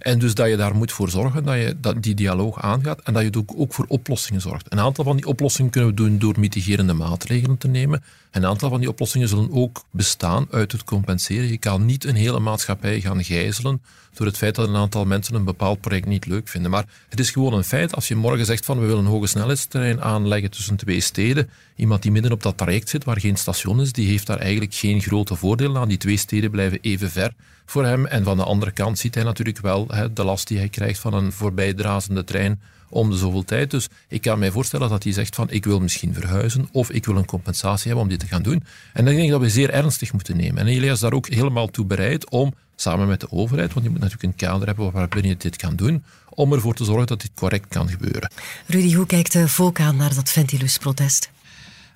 En 0.07 0.19
dus 0.19 0.35
dat 0.35 0.49
je 0.49 0.57
daar 0.57 0.75
moet 0.75 0.93
voor 0.93 1.11
zorgen 1.11 1.45
dat 1.45 1.55
je 1.55 1.77
dat 1.81 2.03
die 2.03 2.15
dialoog 2.15 2.63
aangaat 2.63 3.01
en 3.01 3.13
dat 3.13 3.23
je 3.23 3.45
ook, 3.57 3.75
voor 3.75 3.85
oplossingen 3.89 4.41
zorgt. 4.41 4.73
Een 4.73 4.81
aantal 4.81 5.05
van 5.05 5.17
die 5.17 5.27
oplossingen 5.27 5.71
kunnen 5.71 5.91
we 5.91 5.97
doen 5.97 6.19
door 6.19 6.35
mitigerende 6.39 6.93
maatregelen 6.93 7.59
te 7.59 7.69
nemen. 7.69 8.03
Een 8.31 8.47
aantal 8.47 8.69
van 8.69 8.81
die 8.81 8.89
oplossingen 8.89 9.29
zullen 9.29 9.53
ook 9.53 9.85
bestaan 9.91 10.47
uit 10.51 10.73
het 10.73 10.85
compenseren. 10.85 11.49
Je 11.49 11.59
kan 11.59 11.85
niet 11.85 12.05
een 12.05 12.15
hele 12.15 12.39
maatschappij 12.39 13.01
gaan 13.01 13.25
gijzelen 13.25 13.83
door 14.15 14.27
het 14.27 14.37
feit 14.37 14.55
dat 14.55 14.69
een 14.69 14.77
aantal 14.77 15.05
mensen 15.05 15.35
een 15.35 15.45
bepaald 15.45 15.81
project 15.81 16.07
niet 16.07 16.27
leuk 16.27 16.49
vinden. 16.49 16.71
Maar 16.71 16.85
het 17.09 17.21
is 17.21 17.31
gewoon 17.31 17.53
een 17.53 17.65
feit, 17.65 17.95
als 17.95 18.09
je 18.09 18.17
morgen 18.17 18.47
zegt 18.47 18.65
van 18.65 18.81
we 18.81 18.87
willen 18.87 19.05
een 19.05 19.11
hoge 19.11 19.27
snelheidsterrein 19.27 20.03
aanleggen 20.03 20.51
tussen 20.51 20.77
twee 20.77 21.01
steden, 21.01 21.51
iemand 21.77 22.03
die 22.03 22.13
midden 22.13 22.33
op 22.33 22.43
dat 22.43 22.57
traject 22.57 22.89
zit 22.89 23.05
waar 23.05 23.21
geen 23.21 23.37
station 23.37 23.81
is, 23.81 23.93
die 23.93 24.09
heeft 24.09 24.27
daar 24.27 24.39
eigenlijk 24.39 24.75
geen 24.75 25.01
grote 25.01 25.35
voordeel 25.35 25.77
aan. 25.77 25.89
Die 25.89 25.99
twee 25.99 26.17
steden 26.17 26.51
blijven 26.51 26.79
even 26.81 27.11
ver 27.11 27.33
voor 27.67 27.85
hem. 27.85 28.07
En 28.07 28.25
van 28.25 28.37
de 28.37 28.45
andere 28.45 28.71
kant 28.73 28.99
ziet 28.99 29.15
hij 29.15 29.25
natuurlijk 29.25 29.59
wel 29.59 29.87
hè, 29.89 30.13
de 30.13 30.25
last 30.25 30.49
die 30.49 30.59
hij 30.59 30.69
krijgt 30.69 30.99
van 30.99 31.15
een 31.15 31.33
voorbijdrazende 31.33 32.25
trein 32.25 32.61
om 32.89 33.11
de 33.11 33.17
zoveel 33.17 33.45
tijd. 33.45 33.71
Dus 33.71 33.89
ik 34.09 34.21
kan 34.21 34.39
mij 34.39 34.51
voorstellen 34.51 34.89
dat 34.89 35.03
hij 35.03 35.13
zegt 35.13 35.35
van 35.35 35.51
ik 35.51 35.65
wil 35.65 35.81
misschien 35.81 36.15
verhuizen 36.15 36.69
of 36.73 36.91
ik 36.91 37.07
wil 37.07 37.17
een 37.17 37.25
compensatie 37.25 37.87
hebben 37.87 38.03
om 38.03 38.11
dit 38.11 38.21
te 38.21 38.27
gaan 38.27 38.43
doen. 38.43 38.63
En 38.93 39.05
dat 39.05 39.15
denk 39.15 39.25
ik 39.25 39.31
dat 39.31 39.41
we 39.41 39.51
zeer 39.51 39.71
ernstig 39.71 40.13
moeten 40.13 40.37
nemen. 40.37 40.59
En 40.59 40.67
Elia 40.67 40.93
is 40.93 41.01
daar 41.01 41.13
ook 41.13 41.29
helemaal 41.29 41.67
toe 41.67 41.85
bereid 41.85 42.31
om 42.31 42.55
samen 42.77 43.09
met 43.09 43.21
de 43.21 43.31
overheid, 43.31 43.73
want 43.73 43.85
je 43.87 43.91
moet 43.91 44.01
natuurlijk 44.01 44.33
een 44.33 44.49
kader 44.49 44.67
hebben 44.67 44.93
waarbinnen 44.93 45.31
je 45.31 45.37
dit 45.37 45.57
kan 45.57 45.77
doen, 45.77 46.05
om 46.29 46.53
ervoor 46.53 46.75
te 46.75 46.85
zorgen 46.85 47.07
dat 47.07 47.21
dit 47.21 47.31
correct 47.35 47.69
kan 47.69 47.89
gebeuren. 47.89 48.31
Rudy, 48.67 48.95
hoe 48.95 49.07
kijkt 49.07 49.33
de 49.33 49.49
VOCA 49.49 49.93
naar 49.93 50.15
dat 50.15 50.31
Ventilus-protest? 50.31 51.31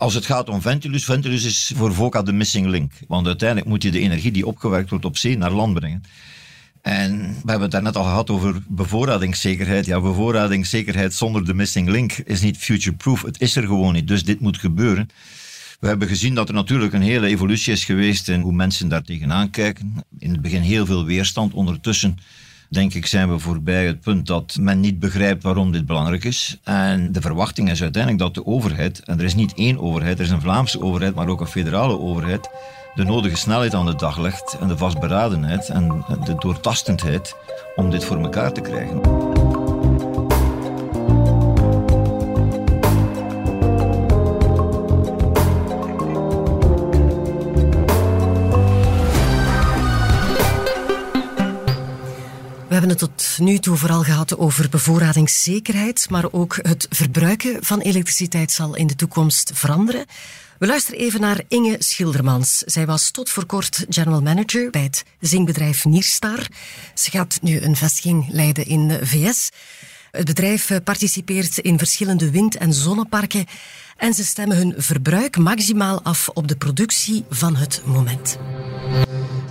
Als 0.01 0.15
het 0.15 0.27
gaat 0.27 0.49
om 0.49 0.61
Ventilus, 0.61 1.05
Ventilus 1.05 1.45
is 1.45 1.73
voor 1.77 1.95
VOCA 1.95 2.23
de 2.23 2.33
missing 2.33 2.67
link. 2.67 2.93
Want 3.09 3.27
uiteindelijk 3.27 3.69
moet 3.69 3.83
je 3.83 3.91
de 3.91 4.01
energie 4.01 4.31
die 4.31 4.47
opgewerkt 4.47 4.91
wordt 4.91 5.05
op 5.05 5.17
zee 5.17 5.39
naar 5.39 5.51
land 5.51 5.75
brengen. 5.75 6.03
En 6.83 7.19
we 7.19 7.51
hebben 7.51 7.61
het 7.61 7.71
daarnet 7.71 7.97
al 7.97 8.03
gehad 8.03 8.31
over 8.31 8.63
bevoorradingszekerheid. 8.69 9.87
Ja, 9.87 10.01
bevoorradingszekerheid 10.01 11.15
zonder 11.15 11.45
de 11.45 11.55
missing 11.55 11.89
link 11.89 12.13
is 12.13 12.41
niet 12.41 12.57
future-proof. 12.57 13.23
Het 13.23 13.41
is 13.41 13.57
er 13.57 13.63
gewoon 13.63 13.93
niet, 13.93 14.09
dus 14.09 14.25
dit 14.25 14.41
moet 14.41 14.59
gebeuren. 14.59 15.09
We 15.81 15.87
hebben 15.87 16.09
gezien 16.09 16.35
dat 16.35 16.49
er 16.49 16.55
natuurlijk 16.55 16.93
een 16.93 17.03
hele 17.03 17.27
evolutie 17.27 17.73
is 17.73 17.85
geweest 17.85 18.29
in 18.29 18.41
hoe 18.41 18.53
mensen 18.53 18.89
daar 18.89 19.03
tegenaan 19.03 19.51
kijken. 19.51 20.05
In 20.19 20.31
het 20.31 20.43
begin 20.43 20.63
heel 20.63 20.87
veel 20.87 21.05
weerstand. 21.05 21.53
Ondertussen, 21.53 22.19
denk 22.71 22.95
ik, 22.95 23.07
zijn 23.07 23.31
we 23.31 23.39
voorbij 23.39 23.87
het 23.87 24.01
punt 24.01 24.27
dat 24.27 24.57
men 24.61 24.81
niet 24.81 24.99
begrijpt 24.99 25.43
waarom 25.43 25.73
dit 25.73 25.87
belangrijk 25.87 26.25
is. 26.25 26.59
En 26.65 27.13
de 27.13 27.21
verwachting 27.21 27.71
is 27.71 27.83
uiteindelijk 27.83 28.23
dat 28.23 28.35
de 28.35 28.47
overheid, 28.47 29.03
en 29.05 29.19
er 29.19 29.25
is 29.25 29.35
niet 29.35 29.55
één 29.55 29.81
overheid, 29.81 30.19
er 30.19 30.25
is 30.25 30.31
een 30.31 30.41
Vlaamse 30.41 30.81
overheid, 30.81 31.15
maar 31.15 31.29
ook 31.29 31.41
een 31.41 31.47
federale 31.47 31.99
overheid, 31.99 32.51
de 32.95 33.05
nodige 33.05 33.37
snelheid 33.37 33.75
aan 33.75 33.87
de 33.87 33.97
dag 33.97 34.19
legt 34.19 34.57
en 34.61 34.69
de 34.69 34.77
vastberadenheid 34.77 35.69
en 35.69 36.05
de 36.25 36.35
doortastendheid 36.39 37.37
om 37.77 37.91
dit 37.91 38.05
voor 38.05 38.19
elkaar 38.19 38.53
te 38.53 38.61
krijgen. 38.61 39.30
Hebben 52.91 53.09
het 53.09 53.19
tot 53.19 53.47
nu 53.47 53.59
toe 53.59 53.77
vooral 53.77 54.03
gehad 54.03 54.39
over 54.39 54.69
bevoorradingszekerheid, 54.69 56.07
maar 56.11 56.33
ook 56.33 56.59
het 56.63 56.87
verbruiken 56.91 57.65
van 57.65 57.81
elektriciteit 57.81 58.53
zal 58.53 58.77
in 58.77 58.87
de 58.87 58.95
toekomst 58.95 59.51
veranderen. 59.55 60.05
We 60.59 60.67
luisteren 60.67 61.01
even 61.01 61.21
naar 61.21 61.43
Inge 61.49 61.77
Schildermans. 61.79 62.59
Zij 62.59 62.87
was 62.87 63.11
tot 63.11 63.31
voor 63.31 63.47
kort 63.47 63.87
general 63.89 64.23
manager 64.23 64.71
bij 64.71 64.83
het 64.83 65.05
zingbedrijf 65.21 65.85
Nierstar. 65.85 66.47
Ze 66.95 67.11
gaat 67.11 67.39
nu 67.43 67.61
een 67.61 67.77
vestiging 67.77 68.27
leiden 68.29 68.67
in 68.67 68.89
de 68.89 69.07
VS. 69.07 69.51
Het 70.11 70.25
bedrijf 70.25 70.71
participeert 70.85 71.59
in 71.59 71.79
verschillende 71.79 72.31
wind- 72.31 72.57
en 72.57 72.73
zonneparken 72.73 73.47
en 73.97 74.15
ze 74.15 74.25
stemmen 74.25 74.57
hun 74.57 74.75
verbruik 74.77 75.37
maximaal 75.37 76.03
af 76.03 76.29
op 76.29 76.49
de 76.49 76.57
productie 76.57 77.25
van 77.29 77.57
het 77.57 77.83
moment. 77.85 78.39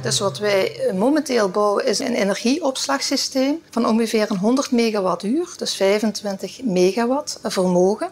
Dus 0.02 0.20
wat 0.20 0.38
wij 0.38 0.92
momenteel 0.94 1.50
bouwen 1.50 1.86
is 1.86 2.00
een 2.00 2.14
energieopslagsysteem 2.14 3.62
van 3.70 3.86
ongeveer 3.86 4.28
100 4.38 4.72
megawattuur, 4.72 5.54
dus 5.58 5.76
25 5.76 6.64
megawatt 6.64 7.40
vermogen. 7.44 8.12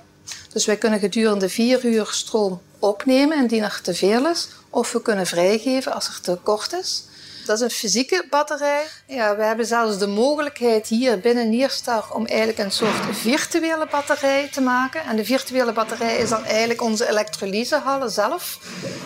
Dus 0.53 0.65
wij 0.65 0.77
kunnen 0.77 0.99
gedurende 0.99 1.49
vier 1.49 1.85
uur 1.85 2.07
stroom 2.11 2.61
opnemen 2.79 3.37
indien 3.37 3.63
er 3.63 3.79
te 3.83 3.93
veel 3.93 4.27
is, 4.27 4.49
of 4.69 4.91
we 4.91 5.01
kunnen 5.01 5.25
vrijgeven 5.25 5.93
als 5.93 6.07
er 6.07 6.19
te 6.21 6.37
kort 6.43 6.73
is. 6.73 7.03
Dat 7.47 7.57
is 7.57 7.63
een 7.63 7.69
fysieke 7.69 8.25
batterij. 8.29 8.83
Ja, 9.05 9.35
we 9.35 9.43
hebben 9.43 9.65
zelfs 9.65 9.97
de 9.97 10.07
mogelijkheid 10.07 10.87
hier 10.87 11.19
binnen 11.19 11.49
Nierstar 11.49 12.05
om 12.13 12.25
eigenlijk 12.25 12.59
een 12.59 12.71
soort 12.71 12.95
virtuele 13.11 13.87
batterij 13.91 14.49
te 14.51 14.61
maken. 14.61 15.01
En 15.01 15.15
de 15.15 15.25
virtuele 15.25 15.73
batterij 15.73 16.17
is 16.17 16.29
dan 16.29 16.45
eigenlijk 16.45 16.81
onze 16.81 17.09
elektrolysehallen 17.09 18.11
zelf. 18.11 18.59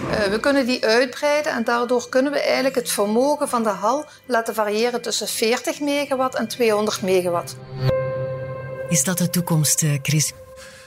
Uh, 0.09 0.23
we 0.23 0.39
kunnen 0.39 0.65
die 0.65 0.85
uitbreiden 0.85 1.51
en 1.51 1.63
daardoor 1.63 2.09
kunnen 2.09 2.31
we 2.31 2.39
eigenlijk 2.39 2.75
het 2.75 2.89
vermogen 2.89 3.49
van 3.49 3.63
de 3.63 3.69
hal 3.69 4.05
laten 4.25 4.53
variëren 4.53 5.01
tussen 5.01 5.27
40 5.27 5.79
megawatt 5.79 6.35
en 6.35 6.47
200 6.47 7.01
megawatt. 7.01 7.55
Is 8.89 9.03
dat 9.03 9.17
de 9.17 9.29
toekomst, 9.29 9.83
Chris? 10.01 10.33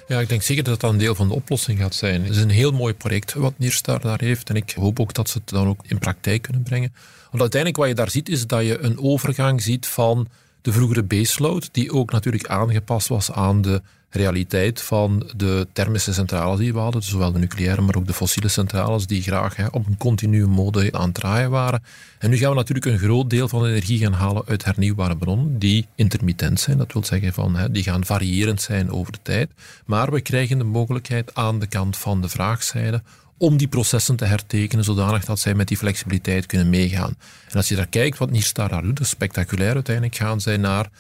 Ja, 0.08 0.20
ik 0.20 0.28
denk 0.28 0.42
zeker 0.42 0.64
dat 0.64 0.80
dat 0.80 0.92
een 0.92 0.98
deel 0.98 1.14
van 1.14 1.28
de 1.28 1.34
oplossing 1.34 1.78
gaat 1.78 1.94
zijn. 1.94 2.22
Het 2.22 2.30
is 2.36 2.42
een 2.42 2.50
heel 2.50 2.72
mooi 2.72 2.94
project 2.94 3.34
wat 3.34 3.52
Nierstar 3.56 4.00
daar 4.00 4.20
heeft 4.20 4.48
en 4.48 4.56
ik 4.56 4.70
hoop 4.70 5.00
ook 5.00 5.14
dat 5.14 5.28
ze 5.28 5.38
het 5.38 5.48
dan 5.48 5.66
ook 5.66 5.80
in 5.86 5.98
praktijk 5.98 6.42
kunnen 6.42 6.62
brengen. 6.62 6.94
Want 7.30 7.40
uiteindelijk 7.40 7.80
wat 7.80 7.88
je 7.88 7.94
daar 7.94 8.10
ziet 8.10 8.28
is 8.28 8.46
dat 8.46 8.64
je 8.64 8.78
een 8.78 8.98
overgang 8.98 9.62
ziet 9.62 9.86
van 9.86 10.28
de 10.62 10.72
vroegere 10.72 11.02
baseload, 11.02 11.68
die 11.72 11.92
ook 11.92 12.12
natuurlijk 12.12 12.46
aangepast 12.46 13.08
was 13.08 13.32
aan 13.32 13.62
de 13.62 13.82
realiteit 14.14 14.82
van 14.82 15.30
de 15.36 15.66
thermische 15.72 16.12
centrales 16.12 16.58
die 16.58 16.72
we 16.72 16.78
hadden, 16.78 17.02
zowel 17.02 17.32
de 17.32 17.38
nucleaire, 17.38 17.80
maar 17.80 17.96
ook 17.96 18.06
de 18.06 18.12
fossiele 18.12 18.48
centrales, 18.48 19.06
die 19.06 19.22
graag 19.22 19.70
op 19.70 19.86
een 19.86 19.96
continue 19.96 20.46
mode 20.46 20.92
aan 20.92 21.04
het 21.04 21.14
draaien 21.14 21.50
waren. 21.50 21.82
En 22.18 22.30
nu 22.30 22.36
gaan 22.36 22.50
we 22.50 22.56
natuurlijk 22.56 22.86
een 22.86 22.98
groot 22.98 23.30
deel 23.30 23.48
van 23.48 23.62
de 23.62 23.68
energie 23.68 23.98
gaan 23.98 24.12
halen 24.12 24.42
uit 24.46 24.64
hernieuwbare 24.64 25.16
bronnen, 25.16 25.58
die 25.58 25.86
intermittent 25.94 26.60
zijn. 26.60 26.78
Dat 26.78 26.92
wil 26.92 27.04
zeggen 27.04 27.32
van, 27.32 27.56
hè, 27.56 27.70
die 27.70 27.82
gaan 27.82 28.04
variërend 28.04 28.62
zijn 28.62 28.90
over 28.90 29.12
de 29.12 29.18
tijd. 29.22 29.50
Maar 29.86 30.12
we 30.12 30.20
krijgen 30.20 30.58
de 30.58 30.64
mogelijkheid 30.64 31.34
aan 31.34 31.58
de 31.58 31.66
kant 31.66 31.96
van 31.96 32.20
de 32.20 32.28
vraagsijde 32.28 33.02
om 33.38 33.56
die 33.56 33.68
processen 33.68 34.16
te 34.16 34.24
hertekenen 34.24 34.84
zodanig 34.84 35.24
dat 35.24 35.38
zij 35.38 35.54
met 35.54 35.68
die 35.68 35.76
flexibiliteit 35.76 36.46
kunnen 36.46 36.70
meegaan. 36.70 37.16
En 37.48 37.56
als 37.56 37.68
je 37.68 37.76
daar 37.76 37.86
kijkt 37.86 38.18
wat 38.18 38.30
daar 38.52 38.82
doet, 38.82 38.96
dat 38.96 39.00
is 39.00 39.08
spectaculair. 39.08 39.74
Uiteindelijk 39.74 40.16
gaan 40.16 40.40
zij 40.40 40.56
naar 40.56 40.90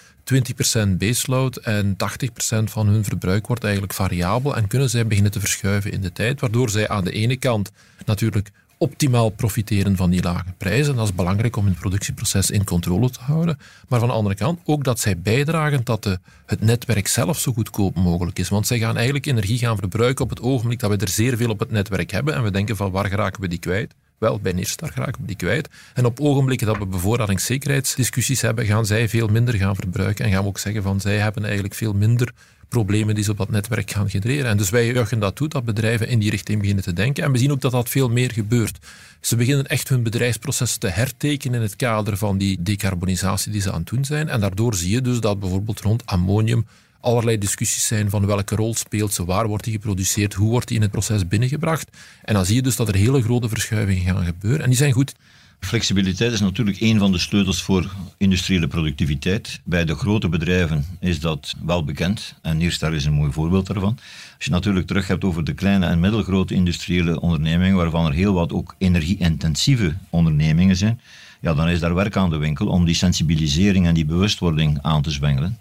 20% 0.84 0.88
baseload 0.88 1.56
en 1.56 1.96
80% 1.96 2.64
van 2.64 2.86
hun 2.86 3.04
verbruik 3.04 3.46
wordt 3.46 3.64
eigenlijk 3.64 3.94
variabel 3.94 4.56
en 4.56 4.66
kunnen 4.66 4.90
zij 4.90 5.06
beginnen 5.06 5.32
te 5.32 5.40
verschuiven 5.40 5.92
in 5.92 6.00
de 6.00 6.12
tijd, 6.12 6.40
waardoor 6.40 6.70
zij 6.70 6.88
aan 6.88 7.04
de 7.04 7.12
ene 7.12 7.36
kant 7.36 7.70
natuurlijk 8.04 8.50
optimaal 8.78 9.28
profiteren 9.28 9.96
van 9.96 10.10
die 10.10 10.22
lage 10.22 10.52
prijzen. 10.58 10.96
Dat 10.96 11.04
is 11.04 11.14
belangrijk 11.14 11.56
om 11.56 11.64
hun 11.64 11.74
productieproces 11.74 12.50
in 12.50 12.64
controle 12.64 13.10
te 13.10 13.20
houden. 13.20 13.58
Maar 13.88 13.98
van 13.98 14.08
de 14.08 14.14
andere 14.14 14.34
kant 14.34 14.60
ook 14.64 14.84
dat 14.84 15.00
zij 15.00 15.18
bijdragen 15.18 15.84
dat 15.84 16.02
de, 16.02 16.18
het 16.46 16.60
netwerk 16.60 17.06
zelf 17.06 17.38
zo 17.38 17.52
goedkoop 17.52 17.96
mogelijk 17.96 18.38
is. 18.38 18.48
Want 18.48 18.66
zij 18.66 18.78
gaan 18.78 18.96
eigenlijk 18.96 19.26
energie 19.26 19.58
gaan 19.58 19.76
verbruiken 19.76 20.24
op 20.24 20.30
het 20.30 20.40
ogenblik 20.40 20.78
dat 20.78 20.90
we 20.90 20.96
er 20.96 21.08
zeer 21.08 21.36
veel 21.36 21.50
op 21.50 21.58
het 21.58 21.70
netwerk 21.70 22.10
hebben 22.10 22.34
en 22.34 22.42
we 22.42 22.50
denken 22.50 22.76
van 22.76 22.90
waar 22.90 23.08
geraken 23.08 23.40
we 23.40 23.48
die 23.48 23.58
kwijt? 23.58 23.94
Wel, 24.18 24.40
bij 24.40 24.52
Neerstar 24.52 24.92
geraken 24.92 25.20
we 25.20 25.26
die 25.26 25.36
kwijt. 25.36 25.68
En 25.94 26.04
op 26.04 26.20
ogenblikken 26.20 26.66
dat 26.66 26.78
we 26.78 26.86
bevoorradingszekerheidsdiscussies 26.86 28.40
hebben, 28.40 28.66
gaan 28.66 28.86
zij 28.86 29.08
veel 29.08 29.28
minder 29.28 29.54
gaan 29.54 29.74
verbruiken 29.74 30.24
en 30.24 30.30
gaan 30.30 30.42
we 30.42 30.48
ook 30.48 30.58
zeggen 30.58 30.82
van 30.82 31.00
zij 31.00 31.18
hebben 31.18 31.44
eigenlijk 31.44 31.74
veel 31.74 31.92
minder 31.92 32.32
problemen 32.68 33.14
die 33.14 33.24
ze 33.24 33.30
op 33.30 33.36
dat 33.36 33.50
netwerk 33.50 33.90
gaan 33.90 34.10
genereren. 34.10 34.50
En 34.50 34.56
dus 34.56 34.70
wij 34.70 34.86
juichen 34.86 35.18
dat 35.18 35.36
toe, 35.36 35.48
dat 35.48 35.64
bedrijven 35.64 36.08
in 36.08 36.18
die 36.18 36.30
richting 36.30 36.60
beginnen 36.60 36.84
te 36.84 36.92
denken. 36.92 37.24
En 37.24 37.32
we 37.32 37.38
zien 37.38 37.52
ook 37.52 37.60
dat 37.60 37.72
dat 37.72 37.88
veel 37.88 38.08
meer 38.08 38.32
gebeurt. 38.32 38.78
Ze 39.20 39.36
beginnen 39.36 39.66
echt 39.66 39.88
hun 39.88 40.02
bedrijfsprocessen 40.02 40.80
te 40.80 40.88
hertekenen 40.88 41.56
in 41.56 41.62
het 41.62 41.76
kader 41.76 42.16
van 42.16 42.38
die 42.38 42.62
decarbonisatie 42.62 43.52
die 43.52 43.60
ze 43.60 43.72
aan 43.72 43.80
het 43.80 43.88
doen 43.88 44.04
zijn. 44.04 44.28
En 44.28 44.40
daardoor 44.40 44.74
zie 44.74 44.90
je 44.90 45.00
dus 45.00 45.20
dat 45.20 45.40
bijvoorbeeld 45.40 45.80
rond 45.80 46.06
ammonium 46.06 46.66
allerlei 47.04 47.38
discussies 47.38 47.86
zijn 47.86 48.10
van 48.10 48.26
welke 48.26 48.54
rol 48.54 48.74
speelt 48.74 49.12
ze, 49.12 49.24
waar 49.24 49.48
wordt 49.48 49.64
die 49.64 49.72
geproduceerd, 49.72 50.34
hoe 50.34 50.50
wordt 50.50 50.68
die 50.68 50.76
in 50.76 50.82
het 50.82 50.90
proces 50.90 51.28
binnengebracht. 51.28 51.96
En 52.22 52.34
dan 52.34 52.46
zie 52.46 52.54
je 52.54 52.62
dus 52.62 52.76
dat 52.76 52.88
er 52.88 52.94
hele 52.94 53.22
grote 53.22 53.48
verschuivingen 53.48 54.04
gaan 54.04 54.24
gebeuren. 54.24 54.62
En 54.62 54.68
die 54.68 54.78
zijn 54.78 54.92
goed. 54.92 55.14
Flexibiliteit 55.60 56.32
is 56.32 56.40
natuurlijk 56.40 56.80
een 56.80 56.98
van 56.98 57.12
de 57.12 57.18
sleutels 57.18 57.62
voor 57.62 57.94
industriële 58.18 58.66
productiviteit. 58.66 59.60
Bij 59.64 59.84
de 59.84 59.94
grote 59.94 60.28
bedrijven 60.28 60.84
is 61.00 61.20
dat 61.20 61.54
wel 61.64 61.84
bekend 61.84 62.34
en 62.42 62.56
Nierstar 62.56 62.94
is 62.94 63.04
een 63.04 63.12
mooi 63.12 63.32
voorbeeld 63.32 63.66
daarvan. 63.66 63.98
Als 64.36 64.44
je 64.44 64.50
natuurlijk 64.50 64.86
terug 64.86 65.06
hebt 65.06 65.24
over 65.24 65.44
de 65.44 65.54
kleine 65.54 65.86
en 65.86 66.00
middelgrote 66.00 66.54
industriële 66.54 67.20
ondernemingen, 67.20 67.76
waarvan 67.76 68.06
er 68.06 68.12
heel 68.12 68.32
wat 68.32 68.52
ook 68.52 68.74
energie-intensieve 68.78 69.94
ondernemingen 70.10 70.76
zijn, 70.76 71.00
ja, 71.44 71.54
dan 71.54 71.68
is 71.68 71.80
daar 71.80 71.94
werk 71.94 72.16
aan 72.16 72.30
de 72.30 72.36
winkel 72.36 72.66
om 72.66 72.84
die 72.84 72.94
sensibilisering 72.94 73.86
en 73.86 73.94
die 73.94 74.04
bewustwording 74.04 74.78
aan 74.82 75.02
te 75.02 75.10
zwengelen. 75.10 75.58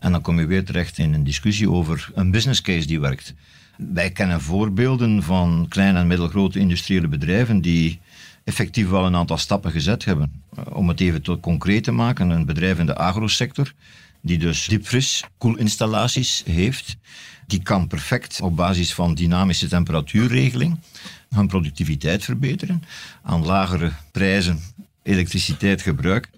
En 0.00 0.12
dan 0.12 0.20
kom 0.20 0.40
je 0.40 0.46
weer 0.46 0.64
terecht 0.64 0.98
in 0.98 1.14
een 1.14 1.24
discussie 1.24 1.70
over 1.70 2.10
een 2.14 2.30
business 2.30 2.60
case 2.60 2.86
die 2.86 3.00
werkt. 3.00 3.34
Wij 3.76 4.10
kennen 4.10 4.40
voorbeelden 4.40 5.22
van 5.22 5.66
kleine 5.68 5.98
en 5.98 6.06
middelgrote 6.06 6.58
industriële 6.58 7.08
bedrijven 7.08 7.60
die 7.60 8.00
effectief 8.44 8.88
wel 8.88 9.06
een 9.06 9.16
aantal 9.16 9.38
stappen 9.38 9.70
gezet 9.70 10.04
hebben. 10.04 10.42
Om 10.72 10.88
het 10.88 11.00
even 11.00 11.22
tot 11.22 11.40
concreet 11.40 11.84
te 11.84 11.92
maken, 11.92 12.30
een 12.30 12.46
bedrijf 12.46 12.78
in 12.78 12.86
de 12.86 12.96
agrosector, 12.96 13.72
die 14.20 14.38
dus 14.38 14.66
diepvries 14.66 15.24
koelinstallaties 15.38 16.42
heeft, 16.46 16.96
die 17.46 17.62
kan 17.62 17.86
perfect 17.86 18.40
op 18.40 18.56
basis 18.56 18.94
van 18.94 19.14
dynamische 19.14 19.68
temperatuurregeling 19.68 20.78
hun 21.28 21.46
productiviteit 21.46 22.24
verbeteren, 22.24 22.82
aan 23.22 23.44
lagere 23.44 23.92
prijzen 24.12 24.60
elektriciteit 25.04 25.82
gebruiken. 25.82 26.30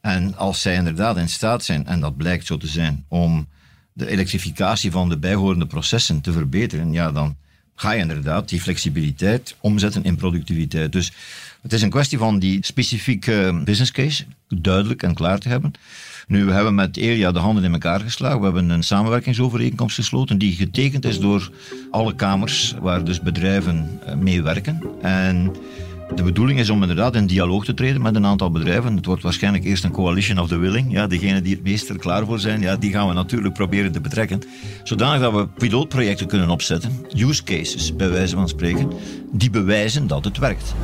En 0.00 0.36
als 0.36 0.60
zij 0.60 0.74
inderdaad 0.74 1.16
in 1.16 1.28
staat 1.28 1.64
zijn, 1.64 1.86
en 1.86 2.00
dat 2.00 2.16
blijkt 2.16 2.46
zo 2.46 2.56
te 2.56 2.66
zijn, 2.66 3.04
om 3.08 3.48
de 3.92 4.08
elektrificatie 4.08 4.90
van 4.90 5.08
de 5.08 5.18
bijhorende 5.18 5.66
processen 5.66 6.20
te 6.20 6.32
verbeteren, 6.32 6.92
ja, 6.92 7.12
dan 7.12 7.36
ga 7.74 7.92
je 7.92 8.00
inderdaad 8.00 8.48
die 8.48 8.60
flexibiliteit 8.60 9.56
omzetten 9.60 10.04
in 10.04 10.16
productiviteit. 10.16 10.92
Dus 10.92 11.12
het 11.62 11.72
is 11.72 11.82
een 11.82 11.90
kwestie 11.90 12.18
van 12.18 12.38
die 12.38 12.58
specifieke 12.64 13.60
business 13.64 13.90
case 13.90 14.24
duidelijk 14.48 15.02
en 15.02 15.14
klaar 15.14 15.38
te 15.38 15.48
hebben. 15.48 15.72
Nu, 16.26 16.44
we 16.44 16.52
hebben 16.52 16.74
met 16.74 16.96
Elia 16.96 17.32
de 17.32 17.38
handen 17.38 17.64
in 17.64 17.72
elkaar 17.72 18.00
geslagen. 18.00 18.38
We 18.38 18.44
hebben 18.44 18.70
een 18.70 18.82
samenwerkingsovereenkomst 18.82 19.94
gesloten 19.94 20.38
die 20.38 20.54
getekend 20.54 21.04
is 21.04 21.18
door 21.18 21.50
alle 21.90 22.14
kamers 22.14 22.74
waar 22.80 23.04
dus 23.04 23.20
bedrijven 23.20 24.00
eh, 24.06 24.14
mee 24.14 24.42
werken. 24.42 24.82
En 25.02 25.54
de 26.14 26.22
bedoeling 26.22 26.58
is 26.58 26.70
om 26.70 26.80
inderdaad 26.80 27.14
in 27.14 27.26
dialoog 27.26 27.64
te 27.64 27.74
treden 27.74 28.02
met 28.02 28.14
een 28.14 28.26
aantal 28.26 28.50
bedrijven. 28.50 28.96
Het 28.96 29.06
wordt 29.06 29.22
waarschijnlijk 29.22 29.64
eerst 29.64 29.84
een 29.84 29.90
coalition 29.90 30.38
of 30.38 30.48
the 30.48 30.56
willing. 30.56 30.92
Ja, 30.92 31.06
degenen 31.06 31.42
die 31.42 31.54
het 31.54 31.62
meest 31.62 31.88
er 31.88 31.98
klaar 31.98 32.26
voor 32.26 32.38
zijn, 32.38 32.60
ja, 32.60 32.76
die 32.76 32.92
gaan 32.92 33.08
we 33.08 33.14
natuurlijk 33.14 33.54
proberen 33.54 33.92
te 33.92 34.00
betrekken. 34.00 34.40
Zodanig 34.82 35.20
dat 35.20 35.32
we 35.32 35.46
pilootprojecten 35.46 36.26
kunnen 36.26 36.50
opzetten, 36.50 37.06
use 37.16 37.42
cases 37.44 37.96
bij 37.96 38.10
wijze 38.10 38.34
van 38.34 38.48
spreken, 38.48 38.90
die 39.32 39.50
bewijzen 39.50 40.06
dat 40.06 40.24
het 40.24 40.38
werkt. 40.38 40.74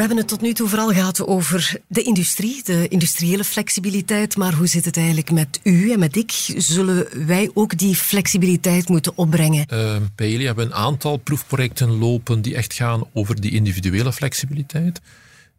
We 0.00 0.06
hebben 0.06 0.24
het 0.24 0.34
tot 0.34 0.40
nu 0.40 0.52
toe 0.52 0.68
vooral 0.68 0.92
gehad 0.92 1.26
over 1.26 1.80
de 1.86 2.02
industrie, 2.02 2.60
de 2.64 2.88
industriële 2.88 3.44
flexibiliteit. 3.44 4.36
Maar 4.36 4.54
hoe 4.54 4.66
zit 4.66 4.84
het 4.84 4.96
eigenlijk 4.96 5.30
met 5.30 5.60
u 5.62 5.92
en 5.92 5.98
met 5.98 6.16
ik? 6.16 6.30
Zullen 6.56 7.26
wij 7.26 7.50
ook 7.54 7.78
die 7.78 7.94
flexibiliteit 7.94 8.88
moeten 8.88 9.12
opbrengen? 9.14 9.66
Bij 10.14 10.30
jullie 10.30 10.46
hebben 10.46 10.66
we 10.66 10.72
een 10.72 10.78
aantal 10.78 11.16
proefprojecten 11.16 11.90
lopen 11.90 12.42
die 12.42 12.54
echt 12.54 12.74
gaan 12.74 13.02
over 13.12 13.40
die 13.40 13.50
individuele 13.50 14.12
flexibiliteit. 14.12 15.00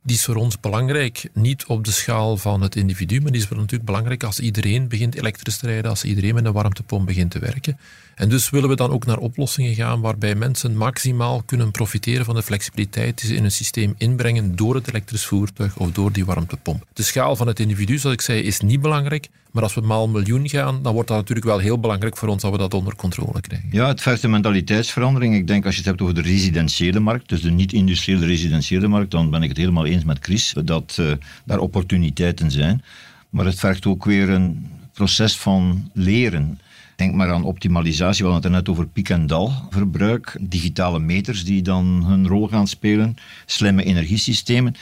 Die 0.04 0.16
is 0.16 0.26
voor 0.26 0.36
ons 0.36 0.60
belangrijk, 0.60 1.30
niet 1.34 1.66
op 1.66 1.84
de 1.84 1.92
schaal 1.92 2.38
van 2.38 2.62
het 2.62 2.76
individu, 2.76 3.22
maar 3.22 3.32
die 3.32 3.42
is 3.42 3.50
natuurlijk 3.50 3.86
belangrijk 3.86 4.24
als 4.24 4.40
iedereen 4.40 4.88
begint 4.88 5.16
elektrisch 5.16 5.58
te 5.58 5.68
rijden, 5.68 5.90
als 5.90 6.04
iedereen 6.04 6.34
met 6.34 6.46
een 6.46 6.52
warmtepomp 6.52 7.06
begint 7.06 7.32
te 7.32 7.40
werken. 7.40 7.78
En 8.16 8.30
dus 8.30 8.50
willen 8.50 8.70
we 8.70 8.76
dan 8.76 8.92
ook 8.92 9.06
naar 9.06 9.18
oplossingen 9.18 9.76
gaan 9.76 10.02
waarbij 10.02 10.36
mensen 10.36 10.76
maximaal 10.76 11.42
kunnen 11.46 11.72
profiteren 11.72 12.26
van 12.26 12.36
de 12.36 12.44
flexibiliteit 12.44 13.20
die 13.20 13.30
ze 13.30 13.36
in 13.36 13.44
een 13.44 13.52
systeem 13.52 13.96
inbrengen 13.98 14.56
door 14.56 14.76
het 14.76 14.88
elektrisch 14.88 15.26
voertuig 15.26 15.78
of 15.78 15.92
door 15.92 16.12
die 16.12 16.26
warmtepomp. 16.26 16.86
De 16.94 17.04
schaal 17.04 17.36
van 17.36 17.48
het 17.48 17.60
individu, 17.60 17.98
zoals 17.98 18.16
ik 18.16 18.22
zei, 18.22 18.42
is 18.42 18.60
niet 18.60 18.82
belangrijk. 18.82 19.30
Maar 19.52 19.64
als 19.64 19.74
we 19.74 19.82
maal 19.82 20.08
miljoen 20.08 20.50
gaan, 20.50 20.84
dan 20.84 20.94
wordt 20.94 21.08
dat 21.08 21.18
natuurlijk 21.18 21.48
wel 21.48 21.58
heel 21.58 21.80
belangrijk 21.80 22.18
voor 22.18 22.28
ons 22.28 22.42
dat 22.42 22.52
we 22.52 22.58
dat 22.58 22.74
onder 22.74 22.96
controle 22.96 23.42
krijgen. 23.42 23.70
Ja, 23.72 23.88
het 23.88 24.02
vergt 24.02 24.24
een 24.24 24.30
mentaliteitsverandering. 24.30 25.36
Ik 25.36 25.48
denk 25.48 25.66
als 25.66 25.74
je 25.74 25.80
het 25.80 25.90
hebt 25.90 26.02
over 26.02 26.16
de 26.16 26.22
residentiële 26.22 27.00
markt, 27.00 27.30
dus 27.30 27.42
de 27.42 27.52
niet-industriële 27.52 28.26
residentiële 28.26 28.88
markt, 28.88 29.12
dan 29.12 29.30
ben 29.30 29.44
ik 29.44 29.50
het 29.50 29.58
helemaal 29.58 29.86
eens 29.92 30.04
met 30.04 30.18
Chris 30.22 30.54
dat 30.64 30.98
uh, 31.00 31.12
daar 31.46 31.60
opportuniteiten 31.60 32.52
zijn. 32.52 32.84
Maar 33.30 33.46
het 33.46 33.60
vergt 33.60 33.86
ook 33.86 34.06
weer 34.06 34.30
een 34.30 34.68
proces 34.94 35.38
van 35.38 35.90
leren. 35.94 36.60
Denk 36.96 37.14
maar 37.14 37.32
aan 37.32 37.44
optimalisatie. 37.44 38.26
We 38.26 38.32
hadden 38.32 38.54
het 38.54 38.66
net 38.66 38.76
over 38.76 38.88
piek- 38.88 39.10
en 39.10 39.28
dalverbruik. 39.28 40.38
Digitale 40.40 41.00
meters 41.00 41.44
die 41.46 41.62
dan 41.62 42.04
hun 42.06 42.28
rol 42.28 42.48
gaan 42.48 42.68
spelen. 42.68 43.16
Slimme 43.46 43.84
energiesystemen. 43.84 44.76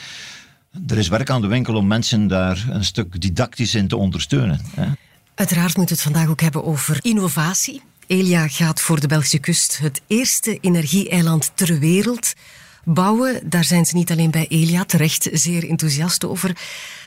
Er 0.86 0.98
is 0.98 1.08
werk 1.08 1.30
aan 1.30 1.40
de 1.40 1.46
winkel 1.46 1.74
om 1.74 1.86
mensen 1.86 2.26
daar 2.26 2.66
een 2.70 2.84
stuk 2.84 3.20
didactisch 3.20 3.74
in 3.74 3.88
te 3.88 3.96
ondersteunen. 3.96 4.60
Hè. 4.74 4.86
Uiteraard 5.34 5.76
moeten 5.76 5.96
we 5.96 6.02
het 6.02 6.12
vandaag 6.12 6.30
ook 6.30 6.40
hebben 6.40 6.64
over 6.64 6.98
innovatie. 7.00 7.82
Elia 8.06 8.48
gaat 8.48 8.80
voor 8.80 9.00
de 9.00 9.06
Belgische 9.06 9.38
kust 9.38 9.78
het 9.78 10.00
eerste 10.06 10.58
energie-eiland 10.60 11.52
ter 11.54 11.78
wereld 11.78 12.34
bouwen. 12.84 13.50
Daar 13.50 13.64
zijn 13.64 13.84
ze 13.84 13.96
niet 13.96 14.10
alleen 14.10 14.30
bij 14.30 14.46
Elia 14.48 14.84
terecht 14.84 15.28
zeer 15.32 15.68
enthousiast 15.68 16.24
over. 16.24 16.56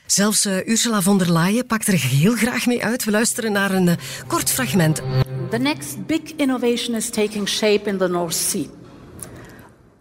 Zelfs 0.06 0.46
uh, 0.46 0.68
Ursula 0.68 1.02
von 1.02 1.18
der 1.18 1.32
Leyen 1.32 1.66
pakt 1.66 1.88
er 1.88 1.94
heel 1.94 2.36
graag 2.36 2.66
mee 2.66 2.84
uit. 2.84 3.04
We 3.04 3.12
luisteren 3.12 3.52
naar 3.52 3.72
een 3.72 3.88
uh, 3.88 3.94
kort 4.28 4.50
fragment. 4.50 5.02
The 5.50 5.58
next 5.58 6.06
big 6.06 6.22
innovation 6.36 6.96
is 6.96 7.10
taking 7.10 7.50
shape 7.50 7.90
in 7.90 7.98
the 7.98 8.08
North 8.08 8.36
Sea. 8.36 8.66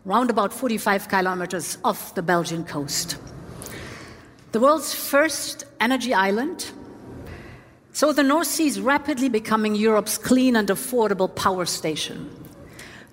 Round 0.04 0.30
about 0.30 0.54
45 0.54 1.06
kilometers 1.06 1.76
off 1.80 2.12
the 2.12 2.22
Belgian 2.22 2.66
coast. 2.66 3.18
The 4.50 4.58
world's 4.58 4.94
first 4.94 5.66
energy 5.78 6.12
island. 6.28 6.72
So 7.92 8.12
the 8.12 8.22
North 8.22 8.46
Sea 8.46 8.66
is 8.66 8.80
rapidly 8.80 9.30
becoming 9.30 9.74
Europe's 9.76 10.18
clean 10.18 10.56
and 10.56 10.70
affordable 10.70 11.34
power 11.34 11.66
station. 11.66 12.28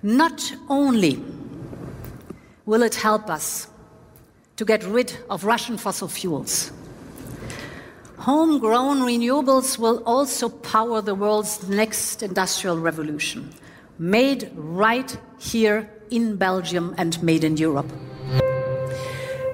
Not 0.00 0.56
only 0.68 1.18
will 2.70 2.84
it 2.84 2.94
help 2.94 3.28
us 3.28 3.66
to 4.54 4.64
get 4.64 4.84
rid 4.84 5.12
of 5.28 5.44
Russian 5.44 5.76
fossil 5.76 6.08
fuels, 6.08 6.70
Homegrown 8.16 9.00
renewables 9.06 9.78
will 9.78 10.02
also 10.04 10.50
power 10.50 11.02
the 11.02 11.14
world's 11.14 11.68
next 11.68 12.22
industrial 12.22 12.78
revolution, 12.78 13.48
made 13.98 14.50
right 14.54 15.18
here 15.38 15.88
in 16.10 16.36
Belgium 16.36 16.94
and 16.96 17.22
made 17.22 17.44
in 17.44 17.56
Europe. 17.56 17.90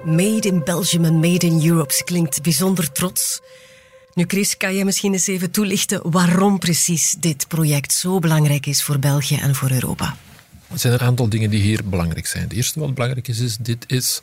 Made 0.03 0.45
in 0.45 0.63
Belgium 0.63 1.05
en 1.05 1.19
made 1.19 1.45
in 1.45 1.61
Europe. 1.61 1.93
Ze 1.93 2.03
klinkt 2.03 2.41
bijzonder 2.41 2.91
trots. 2.91 3.41
Nu, 4.13 4.23
Chris, 4.27 4.57
kan 4.57 4.75
je 4.75 4.85
misschien 4.85 5.13
eens 5.13 5.27
even 5.27 5.51
toelichten 5.51 6.11
waarom 6.11 6.59
precies 6.59 7.15
dit 7.19 7.47
project 7.47 7.93
zo 7.93 8.19
belangrijk 8.19 8.65
is 8.65 8.83
voor 8.83 8.99
België 8.99 9.35
en 9.35 9.55
voor 9.55 9.71
Europa? 9.71 10.15
Er 10.71 10.79
zijn 10.79 10.93
een 10.93 10.99
aantal 10.99 11.29
dingen 11.29 11.49
die 11.49 11.61
hier 11.61 11.81
belangrijk 11.89 12.27
zijn. 12.27 12.43
Het 12.43 12.53
eerste 12.53 12.79
wat 12.79 12.93
belangrijk 12.93 13.27
is, 13.27 13.39
is 13.39 13.57
dit 13.57 13.83
is 13.87 14.21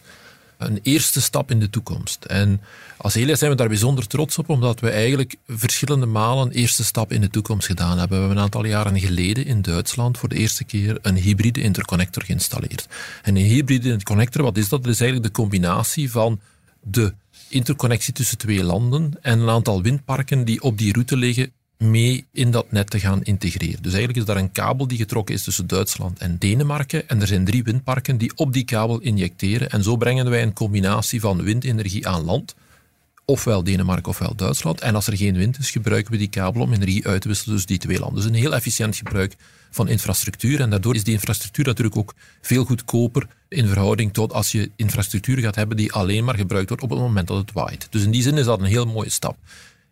een 0.57 0.81
eerste 0.83 1.21
stap 1.21 1.51
in 1.51 1.61
de 1.61 1.71
toekomst. 1.71 2.25
En 2.25 2.61
als 2.97 3.15
Elia 3.15 3.35
zijn 3.35 3.51
we 3.51 3.57
daar 3.57 3.69
bijzonder 3.69 4.07
trots 4.07 4.39
op, 4.39 4.49
omdat 4.49 4.81
we 4.81 4.91
eigenlijk 4.91 5.35
verschillende 5.49 6.07
malen 6.07 6.47
een 6.47 6.53
eerste 6.53 6.85
stap 6.85 7.13
in 7.13 7.21
de 7.21 7.31
toekomst 7.31 7.67
gedaan 7.67 7.99
hebben. 7.99 8.09
We 8.09 8.15
hebben 8.15 8.37
een 8.37 8.43
aantal 8.43 8.65
jaren 8.65 9.01
geleden 9.01 9.47
in 9.47 9.63
Duitsland 9.63 10.19
voor 10.19 10.29
de 10.29 10.37
eerste 10.37 10.65
keer 10.65 10.99
een 11.03 11.17
hybride 11.17 11.61
interconnector 11.61 12.23
geïnstalleerd. 12.23 12.87
En 13.23 13.37
een 13.37 13.45
hybride 13.45 13.89
interconnector, 13.89 14.43
wat 14.43 14.57
is 14.57 14.69
dat? 14.69 14.83
Dat 14.83 14.93
is 14.93 15.01
eigenlijk 15.01 15.35
de 15.35 15.41
combinatie 15.41 16.11
van 16.11 16.41
de 16.83 17.15
interconnectie 17.49 18.13
tussen 18.13 18.39
twee 18.39 18.65
landen 18.65 19.13
en 19.21 19.39
een 19.41 19.49
aantal 19.49 19.83
windparken 19.83 20.45
die 20.45 20.63
op 20.63 20.79
die 20.79 20.93
route 20.93 21.17
liggen 21.17 21.53
mee 21.91 22.27
in 22.33 22.51
dat 22.51 22.71
net 22.71 22.91
te 22.91 23.01
gaan 23.01 23.23
integreren. 23.23 23.83
Dus 23.83 23.93
eigenlijk 23.93 24.19
is 24.19 24.25
daar 24.25 24.37
een 24.37 24.53
kabel 24.53 24.87
die 24.87 24.99
getrokken 24.99 25.35
is 25.35 25.45
tussen 25.45 25.67
Duitsland 25.67 26.19
en 26.19 26.39
Denemarken 26.39 27.09
en 27.09 27.21
er 27.21 27.27
zijn 27.27 27.45
drie 27.45 27.63
windparken 27.63 28.17
die 28.19 28.33
op 28.37 28.53
die 28.53 28.65
kabel 28.65 29.01
injecteren 29.01 29.71
en 29.71 29.83
zo 29.83 29.97
brengen 29.97 30.31
wij 30.31 30.43
een 30.43 30.53
combinatie 30.53 31.21
van 31.21 31.43
windenergie 31.43 32.09
aan 32.09 32.25
land, 32.25 32.55
ofwel 33.25 33.65
Denemarken 33.65 34.09
ofwel 34.09 34.35
Duitsland. 34.35 34.81
En 34.81 34.95
als 34.95 35.07
er 35.07 35.17
geen 35.17 35.37
wind 35.37 35.59
is, 35.59 35.71
gebruiken 35.71 36.13
we 36.13 36.19
die 36.19 36.29
kabel 36.29 36.63
om 36.63 36.73
energie 36.73 37.07
uit 37.07 37.21
te 37.21 37.29
wisselen 37.29 37.53
tussen 37.53 37.71
die 37.71 37.81
twee 37.81 37.99
landen. 37.99 38.17
Dus 38.17 38.31
een 38.31 38.39
heel 38.39 38.55
efficiënt 38.55 38.97
gebruik 38.97 39.37
van 39.71 39.89
infrastructuur 39.89 40.61
en 40.61 40.71
daardoor 40.71 40.95
is 40.95 41.05
die 41.05 41.15
infrastructuur 41.15 41.65
natuurlijk 41.65 41.97
ook 41.97 42.15
veel 42.41 42.65
goedkoper 42.65 43.27
in 43.49 43.67
verhouding 43.67 44.13
tot 44.13 44.33
als 44.33 44.53
je 44.53 44.71
infrastructuur 44.77 45.39
gaat 45.39 45.55
hebben 45.55 45.77
die 45.77 45.93
alleen 45.93 46.25
maar 46.25 46.37
gebruikt 46.37 46.69
wordt 46.69 46.83
op 46.83 46.91
het 46.91 46.99
moment 46.99 47.29
dat 47.29 47.37
het 47.37 47.53
waait. 47.53 47.87
Dus 47.91 48.03
in 48.03 48.11
die 48.11 48.23
zin 48.23 48.39
is 48.39 48.45
dat 48.45 48.61
een 48.61 48.67
heel 48.67 48.87
mooie 48.87 49.11
stap. 49.11 49.37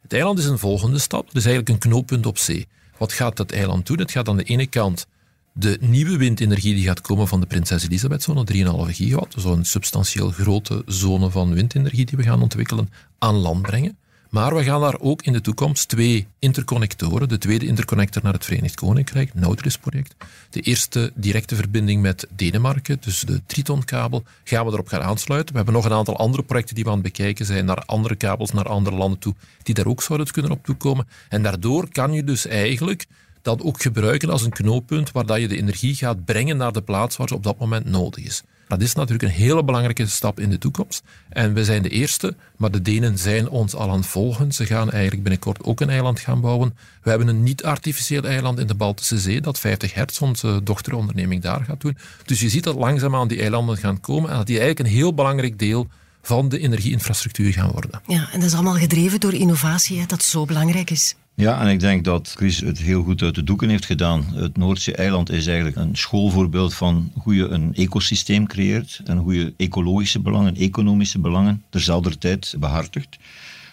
Het 0.02 0.12
eiland 0.12 0.38
is 0.38 0.44
een 0.44 0.58
volgende 0.58 0.98
stap, 0.98 1.32
dus 1.32 1.44
eigenlijk 1.44 1.68
een 1.68 1.90
knooppunt 1.90 2.26
op 2.26 2.38
zee. 2.38 2.66
Wat 2.98 3.12
gaat 3.12 3.36
dat 3.36 3.50
eiland 3.50 3.86
doen? 3.86 3.98
Het 3.98 4.10
gaat 4.10 4.28
aan 4.28 4.36
de 4.36 4.42
ene 4.42 4.66
kant 4.66 5.06
de 5.52 5.78
nieuwe 5.80 6.16
windenergie 6.16 6.74
die 6.74 6.84
gaat 6.84 7.00
komen 7.00 7.28
van 7.28 7.40
de 7.40 7.46
Prinses 7.46 7.84
Elisabeth-zone, 7.84 8.44
3,5 8.88 8.94
gigawatt, 8.94 9.44
een 9.44 9.64
substantieel 9.64 10.30
grote 10.30 10.82
zone 10.86 11.30
van 11.30 11.54
windenergie 11.54 12.04
die 12.04 12.18
we 12.18 12.24
gaan 12.24 12.42
ontwikkelen, 12.42 12.90
aan 13.18 13.34
land 13.34 13.62
brengen. 13.62 13.96
Maar 14.32 14.54
we 14.54 14.64
gaan 14.64 14.80
daar 14.80 15.00
ook 15.00 15.22
in 15.22 15.32
de 15.32 15.40
toekomst 15.40 15.88
twee 15.88 16.26
interconnectoren, 16.38 17.28
de 17.28 17.38
tweede 17.38 17.66
interconnector 17.66 18.22
naar 18.22 18.32
het 18.32 18.44
Verenigd 18.44 18.74
Koninkrijk, 18.74 19.34
Nautilus-project. 19.34 20.14
De 20.50 20.60
eerste 20.60 21.12
directe 21.14 21.54
verbinding 21.54 22.02
met 22.02 22.26
Denemarken, 22.36 22.96
dus 23.00 23.20
de 23.20 23.42
Triton-kabel, 23.46 24.24
gaan 24.44 24.66
we 24.66 24.72
erop 24.72 24.88
gaan 24.88 25.02
aansluiten. 25.02 25.50
We 25.50 25.56
hebben 25.56 25.74
nog 25.74 25.84
een 25.84 25.92
aantal 25.92 26.16
andere 26.16 26.42
projecten 26.42 26.74
die 26.74 26.84
we 26.84 26.90
aan 26.90 26.96
het 26.96 27.04
bekijken 27.04 27.46
zijn, 27.46 27.64
naar 27.64 27.82
andere 27.86 28.14
kabels, 28.14 28.50
naar 28.50 28.68
andere 28.68 28.96
landen 28.96 29.18
toe, 29.18 29.34
die 29.62 29.74
daar 29.74 29.86
ook 29.86 30.02
zouden 30.02 30.30
kunnen 30.30 30.50
op 30.50 30.64
toekomen. 30.64 31.08
En 31.28 31.42
daardoor 31.42 31.88
kan 31.90 32.12
je 32.12 32.24
dus 32.24 32.46
eigenlijk 32.46 33.06
dat 33.42 33.62
ook 33.62 33.82
gebruiken 33.82 34.30
als 34.30 34.42
een 34.42 34.50
knooppunt 34.50 35.12
waar 35.12 35.26
dat 35.26 35.40
je 35.40 35.48
de 35.48 35.56
energie 35.56 35.94
gaat 35.94 36.24
brengen 36.24 36.56
naar 36.56 36.72
de 36.72 36.82
plaats 36.82 37.16
waar 37.16 37.28
ze 37.28 37.34
op 37.34 37.42
dat 37.42 37.58
moment 37.58 37.84
nodig 37.84 38.24
is. 38.24 38.42
Dat 38.78 38.80
is 38.80 38.94
natuurlijk 38.94 39.22
een 39.22 39.42
hele 39.44 39.64
belangrijke 39.64 40.06
stap 40.06 40.40
in 40.40 40.50
de 40.50 40.58
toekomst. 40.58 41.02
En 41.28 41.54
we 41.54 41.64
zijn 41.64 41.82
de 41.82 41.88
eerste, 41.88 42.34
maar 42.56 42.70
de 42.70 42.82
Denen 42.82 43.18
zijn 43.18 43.48
ons 43.48 43.74
al 43.74 43.90
aan 43.90 43.96
het 43.96 44.06
volgen. 44.06 44.52
Ze 44.52 44.66
gaan 44.66 44.90
eigenlijk 44.90 45.22
binnenkort 45.22 45.64
ook 45.64 45.80
een 45.80 45.90
eiland 45.90 46.20
gaan 46.20 46.40
bouwen. 46.40 46.76
We 47.02 47.10
hebben 47.10 47.28
een 47.28 47.42
niet-artificieel 47.42 48.22
eiland 48.22 48.58
in 48.58 48.66
de 48.66 48.74
Baltische 48.74 49.18
Zee, 49.18 49.40
dat 49.40 49.58
50 49.58 49.94
Hertz, 49.94 50.20
onze 50.20 50.60
dochteronderneming, 50.64 51.42
daar 51.42 51.64
gaat 51.64 51.80
doen. 51.80 51.96
Dus 52.24 52.40
je 52.40 52.48
ziet 52.48 52.64
dat 52.64 52.74
langzaamaan 52.74 53.28
die 53.28 53.40
eilanden 53.40 53.76
gaan 53.76 54.00
komen 54.00 54.30
en 54.30 54.36
dat 54.36 54.46
die 54.46 54.58
eigenlijk 54.58 54.88
een 54.88 54.96
heel 54.96 55.14
belangrijk 55.14 55.58
deel 55.58 55.88
van 56.22 56.48
de 56.48 56.58
energieinfrastructuur 56.58 57.52
gaan 57.52 57.70
worden. 57.70 57.90
Ja, 58.06 58.28
en 58.32 58.40
dat 58.40 58.48
is 58.48 58.54
allemaal 58.54 58.74
gedreven 58.74 59.20
door 59.20 59.34
innovatie, 59.34 60.06
dat 60.06 60.22
zo 60.22 60.44
belangrijk 60.44 60.90
is. 60.90 61.14
Ja, 61.34 61.60
en 61.60 61.68
ik 61.68 61.80
denk 61.80 62.04
dat 62.04 62.32
Chris 62.36 62.60
het 62.60 62.78
heel 62.78 63.02
goed 63.02 63.22
uit 63.22 63.34
de 63.34 63.44
doeken 63.44 63.68
heeft 63.68 63.84
gedaan. 63.84 64.24
Het 64.34 64.56
Noordzee-eiland 64.56 65.30
is 65.30 65.46
eigenlijk 65.46 65.76
een 65.76 65.96
schoolvoorbeeld 65.96 66.74
van 66.74 67.12
hoe 67.14 67.34
je 67.34 67.48
een 67.48 67.74
ecosysteem 67.74 68.46
creëert 68.46 69.00
en 69.04 69.16
hoe 69.16 69.34
je 69.34 69.54
ecologische 69.56 70.20
belangen, 70.20 70.56
economische 70.56 71.18
belangen 71.18 71.62
terzelfde 71.70 72.18
tijd 72.18 72.54
behartigt. 72.58 73.18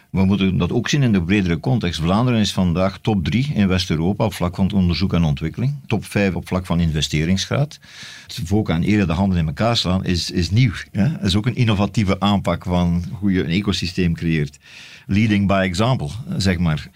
We 0.10 0.26
moeten 0.26 0.58
dat 0.58 0.72
ook 0.72 0.90
zien 0.90 1.04
in 1.04 1.12
de 1.12 1.24
bredere 1.24 1.60
context. 1.60 2.00
Vlaanderen 2.00 2.40
is 2.40 2.54
vandaag 2.54 3.00
top 3.02 3.26
3 3.26 3.52
in 3.54 3.68
West-Europa 3.68 4.26
op 4.26 4.34
vlak 4.34 4.56
van 4.56 4.72
onderzoek 4.72 5.14
en 5.14 5.24
ontwikkeling. 5.24 5.76
Top 5.86 6.06
5 6.06 6.36
op 6.36 6.48
vlak 6.48 6.66
van 6.66 6.80
investeringsgraad. 6.80 7.80
Het 8.28 8.42
volk 8.44 8.70
aan 8.70 8.82
eerder 8.82 9.08
de 9.08 9.14
handen 9.14 9.38
in 9.38 9.48
elkaar 9.48 9.78
slaan 9.78 10.06
is, 10.06 10.32
is 10.32 10.50
nieuw. 10.52 10.74
Ja? 10.92 11.08
Dat 11.08 11.24
is 11.24 11.36
ook 11.36 11.46
een 11.46 11.56
innovatieve 11.56 12.20
aanpak 12.20 12.64
van 12.64 13.04
hoe 13.12 13.32
je 13.32 13.44
een 13.44 13.50
ecosysteem 13.50 14.14
creëert. 14.14 14.58
Leading 15.06 15.48
by 15.48 15.62
example, 15.64 16.10
zeg 16.38 16.58
maar. 16.58 16.90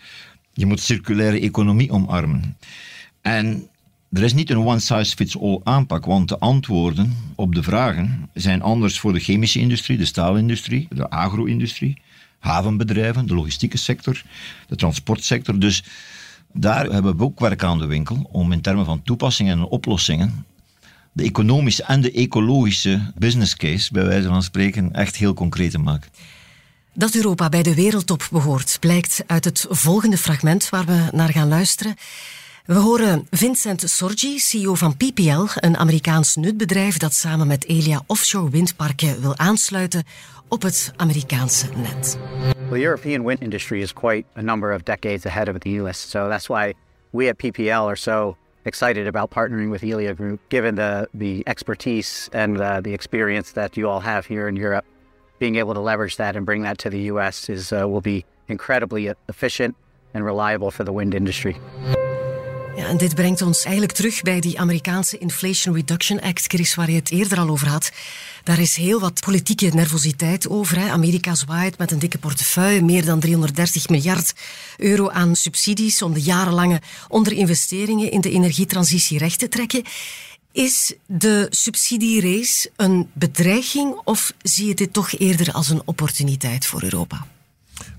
Je 0.53 0.65
moet 0.65 0.79
circulaire 0.79 1.39
economie 1.39 1.91
omarmen. 1.91 2.57
En 3.21 3.67
er 4.11 4.23
is 4.23 4.33
niet 4.33 4.49
een 4.49 4.65
one-size-fits-all 4.65 5.59
aanpak, 5.63 6.05
want 6.05 6.29
de 6.29 6.39
antwoorden 6.39 7.17
op 7.35 7.55
de 7.55 7.63
vragen 7.63 8.29
zijn 8.33 8.61
anders 8.61 8.99
voor 8.99 9.13
de 9.13 9.19
chemische 9.19 9.59
industrie, 9.59 9.97
de 9.97 10.05
staalindustrie, 10.05 10.87
de 10.89 11.09
agro-industrie, 11.09 12.01
havenbedrijven, 12.39 13.27
de 13.27 13.35
logistieke 13.35 13.77
sector, 13.77 14.23
de 14.67 14.75
transportsector. 14.75 15.59
Dus 15.59 15.83
daar 16.53 16.85
hebben 16.85 17.17
we 17.17 17.23
ook 17.23 17.39
werk 17.39 17.63
aan 17.63 17.79
de 17.79 17.85
winkel 17.85 18.29
om 18.31 18.51
in 18.51 18.61
termen 18.61 18.85
van 18.85 19.03
toepassingen 19.03 19.57
en 19.57 19.65
oplossingen 19.65 20.45
de 21.13 21.23
economische 21.23 21.83
en 21.83 22.01
de 22.01 22.11
ecologische 22.11 23.11
business 23.15 23.55
case, 23.55 23.91
bij 23.91 24.05
wijze 24.05 24.27
van 24.27 24.43
spreken, 24.43 24.93
echt 24.93 25.15
heel 25.15 25.33
concreet 25.33 25.71
te 25.71 25.79
maken. 25.79 26.09
Dat 26.95 27.15
Europa 27.15 27.49
bij 27.49 27.63
de 27.63 27.75
wereldtop 27.75 28.27
behoort, 28.31 28.77
blijkt 28.79 29.23
uit 29.27 29.45
het 29.45 29.65
volgende 29.69 30.17
fragment 30.17 30.69
waar 30.69 30.85
we 30.85 31.07
naar 31.11 31.29
gaan 31.29 31.47
luisteren. 31.47 31.95
We 32.65 32.73
horen 32.73 33.27
Vincent 33.29 33.81
Sorgi, 33.89 34.39
CEO 34.39 34.73
van 34.75 34.97
PPL, 34.97 35.45
een 35.55 35.77
Amerikaans 35.77 36.35
nutbedrijf 36.35 36.97
dat 36.97 37.13
samen 37.13 37.47
met 37.47 37.67
Elia 37.67 38.01
offshore 38.07 38.49
windparken 38.49 39.21
wil 39.21 39.37
aansluiten 39.37 40.03
op 40.47 40.61
het 40.61 40.93
Amerikaanse 40.95 41.67
net. 41.75 42.17
The 42.69 42.83
European 42.83 43.25
wind 43.25 43.41
industry 43.41 43.81
is 43.81 43.93
quite 43.93 44.23
a 44.37 44.41
number 44.41 44.73
of 44.73 44.83
decades 44.83 45.25
ahead 45.25 45.49
of 45.49 45.57
the 45.57 45.69
US, 45.69 46.09
so 46.09 46.29
that's 46.29 46.47
why 46.47 46.73
we 47.09 47.27
at 47.27 47.35
PPL 47.37 47.87
are 47.87 47.97
so 47.97 48.35
excited 48.63 49.07
about 49.07 49.29
partnering 49.29 49.69
with 49.71 49.81
Elia 49.81 50.13
Group, 50.13 50.39
given 50.47 50.75
the 50.75 51.07
the 51.17 51.41
expertise 51.45 52.29
and 52.31 52.57
uh, 52.57 52.81
the 52.81 52.93
experience 52.93 53.51
that 53.53 53.75
you 53.75 53.89
all 53.89 54.01
have 54.01 54.27
here 54.27 54.47
in 54.47 54.55
Europe. 54.55 54.85
Being 55.43 55.59
able 55.59 55.73
to 55.73 55.81
leverage 55.81 56.15
that 56.15 56.35
and 56.35 56.45
bring 56.45 56.63
that 56.63 56.77
to 56.77 56.89
the 56.89 57.11
US 57.11 57.49
is 57.49 57.71
uh, 57.73 57.85
will 57.85 58.01
be 58.01 58.23
incredibly 58.47 59.11
efficient 59.27 59.75
and 60.13 60.23
reliable 60.23 60.71
for 60.71 60.85
the 60.85 60.93
wind 60.93 61.13
industry. 61.13 61.55
Ja, 62.75 62.87
en 62.87 62.97
dit 62.97 63.15
brengt 63.15 63.41
ons 63.41 63.63
eigenlijk 63.63 63.93
terug 63.93 64.21
bij 64.21 64.39
die 64.39 64.59
Amerikaanse 64.59 65.17
Inflation 65.17 65.75
Reduction 65.75 66.21
Act, 66.21 66.45
Chris, 66.45 66.75
waar 66.75 66.89
je 66.89 66.95
het 66.95 67.11
eerder 67.11 67.37
al 67.37 67.49
over 67.49 67.67
had. 67.67 67.91
Daar 68.43 68.59
is 68.59 68.75
heel 68.75 68.99
wat 68.99 69.19
politieke 69.25 69.65
nervositeit 69.73 70.49
over. 70.49 70.79
Hè. 70.79 70.89
Amerika 70.89 71.35
zwaait 71.35 71.77
met 71.77 71.91
een 71.91 71.99
dikke 71.99 72.17
portefeuille, 72.17 72.81
meer 72.81 73.05
dan 73.05 73.19
330 73.19 73.89
miljard 73.89 74.33
euro 74.77 75.09
aan 75.09 75.35
subsidies 75.35 76.01
om 76.01 76.13
de 76.13 76.21
jarenlange 76.21 76.81
onderinvesteringen 77.07 78.11
in 78.11 78.21
de 78.21 78.31
energietransitie 78.31 79.17
recht 79.17 79.39
te 79.39 79.47
trekken. 79.47 79.83
Is 80.53 80.93
de 81.05 81.47
subsidierace 81.49 82.71
een 82.75 83.09
bedreiging 83.13 84.01
of 84.03 84.33
zie 84.41 84.67
je 84.67 84.73
dit 84.73 84.93
toch 84.93 85.11
eerder 85.11 85.53
als 85.53 85.69
een 85.69 85.81
opportuniteit 85.85 86.65
voor 86.65 86.83
Europa? 86.83 87.27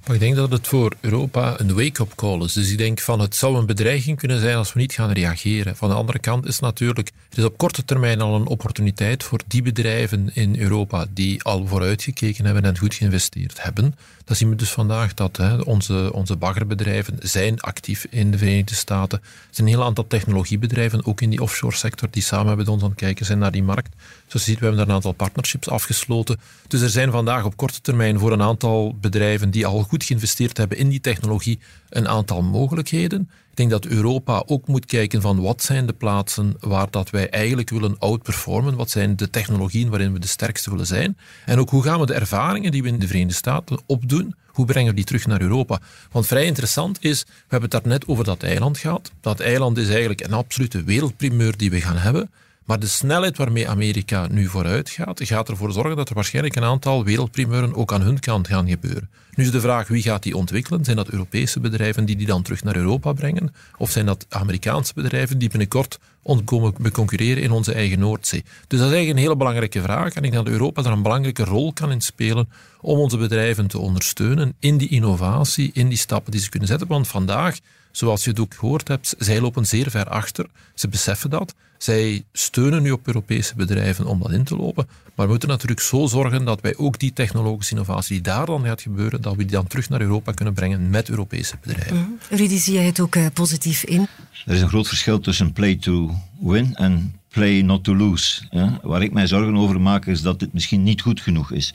Maar 0.07 0.15
ik 0.15 0.21
denk 0.21 0.37
dat 0.37 0.51
het 0.51 0.67
voor 0.67 0.93
Europa 1.01 1.61
een 1.61 1.75
wake-up 1.75 2.15
call 2.15 2.41
is. 2.43 2.53
Dus 2.53 2.71
ik 2.71 2.79
denk 2.79 3.01
van 3.01 3.21
het 3.21 3.37
zou 3.37 3.57
een 3.57 3.67
bedreiging 3.67 4.19
kunnen 4.19 4.41
zijn 4.41 4.57
als 4.57 4.73
we 4.73 4.81
niet 4.81 4.93
gaan 4.93 5.13
reageren. 5.13 5.77
Van 5.77 5.89
de 5.89 5.95
andere 5.95 6.19
kant 6.19 6.47
is 6.47 6.59
natuurlijk, 6.59 7.11
het 7.29 7.39
is 7.39 7.45
op 7.45 7.57
korte 7.57 7.85
termijn 7.85 8.21
al 8.21 8.35
een 8.35 8.47
opportuniteit 8.47 9.23
voor 9.23 9.41
die 9.47 9.63
bedrijven 9.63 10.31
in 10.35 10.59
Europa 10.59 11.07
die 11.11 11.43
al 11.43 11.67
vooruitgekeken 11.67 12.45
hebben 12.45 12.65
en 12.65 12.79
goed 12.79 12.95
geïnvesteerd 12.95 13.63
hebben. 13.63 13.95
Dan 14.25 14.37
zien 14.37 14.49
we 14.49 14.57
dus 14.57 14.71
vandaag 14.71 15.15
dat 15.15 15.37
hè, 15.37 15.57
onze, 15.57 16.11
onze 16.13 16.37
baggerbedrijven 16.37 17.17
zijn 17.21 17.61
actief 17.61 18.07
in 18.11 18.31
de 18.31 18.39
Verenigde 18.39 18.75
Staten. 18.75 19.19
Er 19.19 19.27
zijn 19.51 19.67
een 19.67 19.75
heel 19.75 19.85
aantal 19.85 20.07
technologiebedrijven, 20.07 21.07
ook 21.07 21.21
in 21.21 21.31
die 21.31 21.43
offshore 21.43 21.77
sector, 21.77 22.09
die 22.11 22.23
samen 22.23 22.57
met 22.57 22.69
ons 22.69 22.83
aan 22.83 22.89
het 22.89 22.99
kijken 22.99 23.27
zijn 23.27 23.39
naar 23.39 23.53
die 23.53 23.63
markt. 23.63 23.95
Zoals 24.27 24.45
je 24.45 24.51
ziet, 24.51 24.59
we 24.59 24.67
hebben 24.67 24.77
daar 24.77 24.89
een 24.89 24.95
aantal 24.95 25.13
partnerships 25.13 25.69
afgesloten. 25.69 26.41
Dus 26.69 26.81
er 26.81 26.89
zijn 26.89 27.11
vandaag 27.11 27.45
op 27.45 27.57
korte 27.57 27.81
termijn 27.81 28.19
voor 28.19 28.33
een 28.33 28.43
aantal 28.43 28.97
bedrijven 29.01 29.51
die 29.51 29.67
al 29.67 29.83
goed 29.83 29.94
geïnvesteerd 30.03 30.57
hebben 30.57 30.79
in 30.79 30.89
die 30.89 31.01
technologie 31.01 31.59
een 31.89 32.09
aantal 32.09 32.43
mogelijkheden. 32.43 33.31
Ik 33.51 33.57
denk 33.57 33.71
dat 33.71 33.87
Europa 33.87 34.43
ook 34.47 34.67
moet 34.67 34.87
kijken 34.87 35.21
van 35.21 35.41
wat 35.41 35.63
zijn 35.63 35.87
de 35.87 35.93
plaatsen 35.93 36.57
waar 36.61 36.91
dat 36.91 37.11
wij 37.11 37.31
eigenlijk 37.31 37.71
willen 37.71 37.99
outperformen, 37.99 38.77
wat 38.77 38.91
zijn 38.91 39.17
de 39.17 39.31
technologieën 39.31 39.89
waarin 39.89 40.13
we 40.13 40.19
de 40.19 40.27
sterkste 40.27 40.71
willen 40.71 40.87
zijn 40.87 41.17
en 41.47 41.59
ook 41.59 41.71
hoe 41.71 41.83
gaan 41.83 42.01
we 42.01 42.07
de 42.07 42.15
ervaringen 42.15 42.73
die 42.73 42.83
we 42.83 42.89
in 42.89 42.99
de 42.99 43.07
Verenigde 43.07 43.35
Staten 43.35 43.81
opdoen, 43.87 44.35
hoe 44.47 44.67
brengen 44.67 44.91
we 44.91 44.97
die 44.97 45.05
terug 45.05 45.27
naar 45.27 45.41
Europa? 45.41 45.81
Want 46.11 46.27
vrij 46.27 46.45
interessant 46.45 47.05
is, 47.05 47.23
we 47.23 47.31
hebben 47.49 47.71
het 47.71 47.83
daar 47.83 47.93
net 47.93 48.07
over 48.07 48.25
dat 48.25 48.43
eiland 48.43 48.79
gehad. 48.79 49.13
Dat 49.21 49.41
eiland 49.41 49.79
is 49.79 49.89
eigenlijk 49.89 50.25
een 50.25 50.33
absolute 50.33 50.85
wereldprimeur 50.85 51.57
die 51.57 51.71
we 51.71 51.81
gaan 51.81 51.97
hebben. 51.97 52.31
Maar 52.65 52.79
de 52.79 52.87
snelheid 52.87 53.37
waarmee 53.37 53.69
Amerika 53.69 54.27
nu 54.31 54.47
vooruit 54.47 54.91
gaat, 54.91 55.21
gaat 55.25 55.49
ervoor 55.49 55.73
zorgen 55.73 55.97
dat 55.97 56.09
er 56.09 56.15
waarschijnlijk 56.15 56.57
een 56.57 56.65
aantal 56.65 57.05
wereldprimeuren 57.05 57.75
ook 57.75 57.93
aan 57.93 58.03
hun 58.03 58.21
kant 58.21 58.49
gaan 58.49 58.69
gebeuren. 58.69 59.11
Nu 59.35 59.45
is 59.45 59.51
de 59.51 59.61
vraag 59.61 59.89
wie 59.89 60.03
gaat 60.03 60.23
die 60.23 60.37
ontwikkelen? 60.37 60.85
Zijn 60.85 60.97
dat 60.97 61.09
Europese 61.09 61.61
bedrijven 61.61 62.05
die 62.05 62.17
die 62.17 62.27
dan 62.27 62.43
terug 62.43 62.65
naar 62.65 62.77
Europa 62.77 63.13
brengen? 63.13 63.55
Of 63.79 63.91
zijn 63.91 64.07
dat 64.07 64.27
Amerikaanse 64.29 64.95
bedrijven 64.95 65.39
die 65.39 65.49
binnenkort 65.49 65.99
ons 66.23 66.41
komen 66.45 66.93
concurreren 66.93 67.43
in 67.43 67.51
onze 67.51 67.73
eigen 67.73 67.99
Noordzee? 67.99 68.43
Dus 68.43 68.79
dat 68.79 68.89
is 68.89 68.95
eigenlijk 68.95 69.11
een 69.11 69.23
hele 69.23 69.37
belangrijke 69.37 69.83
vraag. 69.83 70.15
En 70.15 70.23
ik 70.23 70.31
denk 70.33 70.45
dat 70.45 70.53
Europa 70.53 70.83
daar 70.83 70.93
een 70.93 71.03
belangrijke 71.03 71.45
rol 71.45 71.73
kan 71.73 71.91
in 71.91 72.01
spelen 72.01 72.49
om 72.81 72.99
onze 72.99 73.17
bedrijven 73.17 73.67
te 73.67 73.79
ondersteunen 73.79 74.55
in 74.59 74.77
die 74.77 74.89
innovatie, 74.89 75.71
in 75.75 75.89
die 75.89 75.99
stappen 75.99 76.33
die 76.33 76.41
ze 76.41 76.49
kunnen 76.49 76.69
zetten. 76.69 76.89
Want 76.89 77.09
vandaag 77.09 77.59
zoals 77.97 78.25
je 78.25 78.31
het 78.31 78.41
ook 78.41 78.55
gehoord 78.55 78.89
hebt, 78.89 79.15
zij 79.19 79.41
lopen 79.41 79.67
zeer 79.67 79.91
ver 79.91 80.09
achter. 80.09 80.47
Ze 80.75 80.89
beseffen 80.89 81.31
dat. 81.31 81.55
Zij 81.85 82.25
steunen 82.33 82.83
nu 82.83 82.91
op 82.91 83.07
Europese 83.07 83.55
bedrijven 83.55 84.07
om 84.07 84.19
dat 84.19 84.31
in 84.31 84.45
te 84.45 84.57
lopen. 84.57 84.87
Maar 85.15 85.27
we 85.27 85.33
moeten 85.33 85.49
natuurlijk 85.49 85.81
zo 85.81 86.07
zorgen 86.07 86.45
dat 86.45 86.61
wij 86.61 86.77
ook 86.77 86.99
die 86.99 87.13
technologische 87.13 87.73
innovatie 87.73 88.13
die 88.13 88.23
daar 88.23 88.47
dan 88.47 88.65
gaat 88.65 88.83
gebeuren, 88.83 89.23
dat 89.23 89.33
we 89.37 89.43
die 89.43 89.51
dan 89.57 89.67
terug 89.67 89.89
naar 89.89 90.01
Europa 90.01 90.33
kunnen 90.33 90.55
brengen 90.55 90.91
met 90.91 91.09
Europese 91.09 91.57
bedrijven. 91.61 91.97
Mm 91.97 92.19
Rudy, 92.31 92.59
zie 92.59 92.75
jij 92.75 92.85
het 92.85 93.01
ook 93.01 93.15
uh, 93.15 93.27
positief 93.35 93.85
in? 93.85 94.07
Er 94.47 94.55
is 94.55 94.61
een 94.61 94.69
groot 94.69 94.89
verschil 94.89 95.21
tussen 95.21 95.53
play 95.53 95.77
to 95.77 96.15
win 96.41 96.75
en 96.75 97.21
play 97.29 97.63
not 97.63 97.85
to 97.85 97.97
lose. 97.97 98.43
Ja? 98.51 98.79
Waar 98.83 99.03
ik 99.03 99.13
mij 99.13 99.27
zorgen 99.27 99.57
over 99.57 99.81
maak 99.81 100.07
is 100.07 100.23
dat 100.23 100.39
dit 100.39 100.53
misschien 100.53 100.83
niet 100.83 101.03
goed 101.03 101.21
genoeg 101.21 101.53
is. 101.53 101.75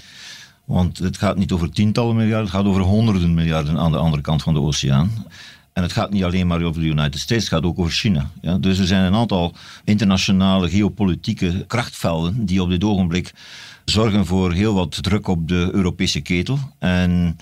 Want 0.65 0.97
het 0.97 1.17
gaat 1.17 1.37
niet 1.37 1.51
over 1.51 1.71
tientallen 1.71 2.15
miljarden, 2.15 2.45
het 2.45 2.55
gaat 2.55 2.65
over 2.65 2.81
honderden 2.81 3.33
miljarden 3.33 3.77
aan 3.77 3.91
de 3.91 3.97
andere 3.97 4.21
kant 4.21 4.43
van 4.43 4.53
de 4.53 4.61
oceaan. 4.61 5.25
En 5.79 5.85
het 5.85 5.93
gaat 5.93 6.11
niet 6.11 6.23
alleen 6.23 6.47
maar 6.47 6.61
over 6.61 6.81
de 6.81 6.87
United 6.87 7.19
States, 7.19 7.43
het 7.43 7.53
gaat 7.53 7.63
ook 7.63 7.79
over 7.79 7.91
China. 7.91 8.29
Ja? 8.41 8.57
Dus 8.57 8.79
er 8.79 8.87
zijn 8.87 9.03
een 9.03 9.13
aantal 9.13 9.55
internationale 9.83 10.69
geopolitieke 10.69 11.63
krachtvelden 11.67 12.45
die 12.45 12.61
op 12.61 12.69
dit 12.69 12.83
ogenblik 12.83 13.33
zorgen 13.85 14.25
voor 14.25 14.53
heel 14.53 14.73
wat 14.73 15.03
druk 15.03 15.27
op 15.27 15.47
de 15.47 15.69
Europese 15.71 16.21
ketel. 16.21 16.59
En 16.79 17.37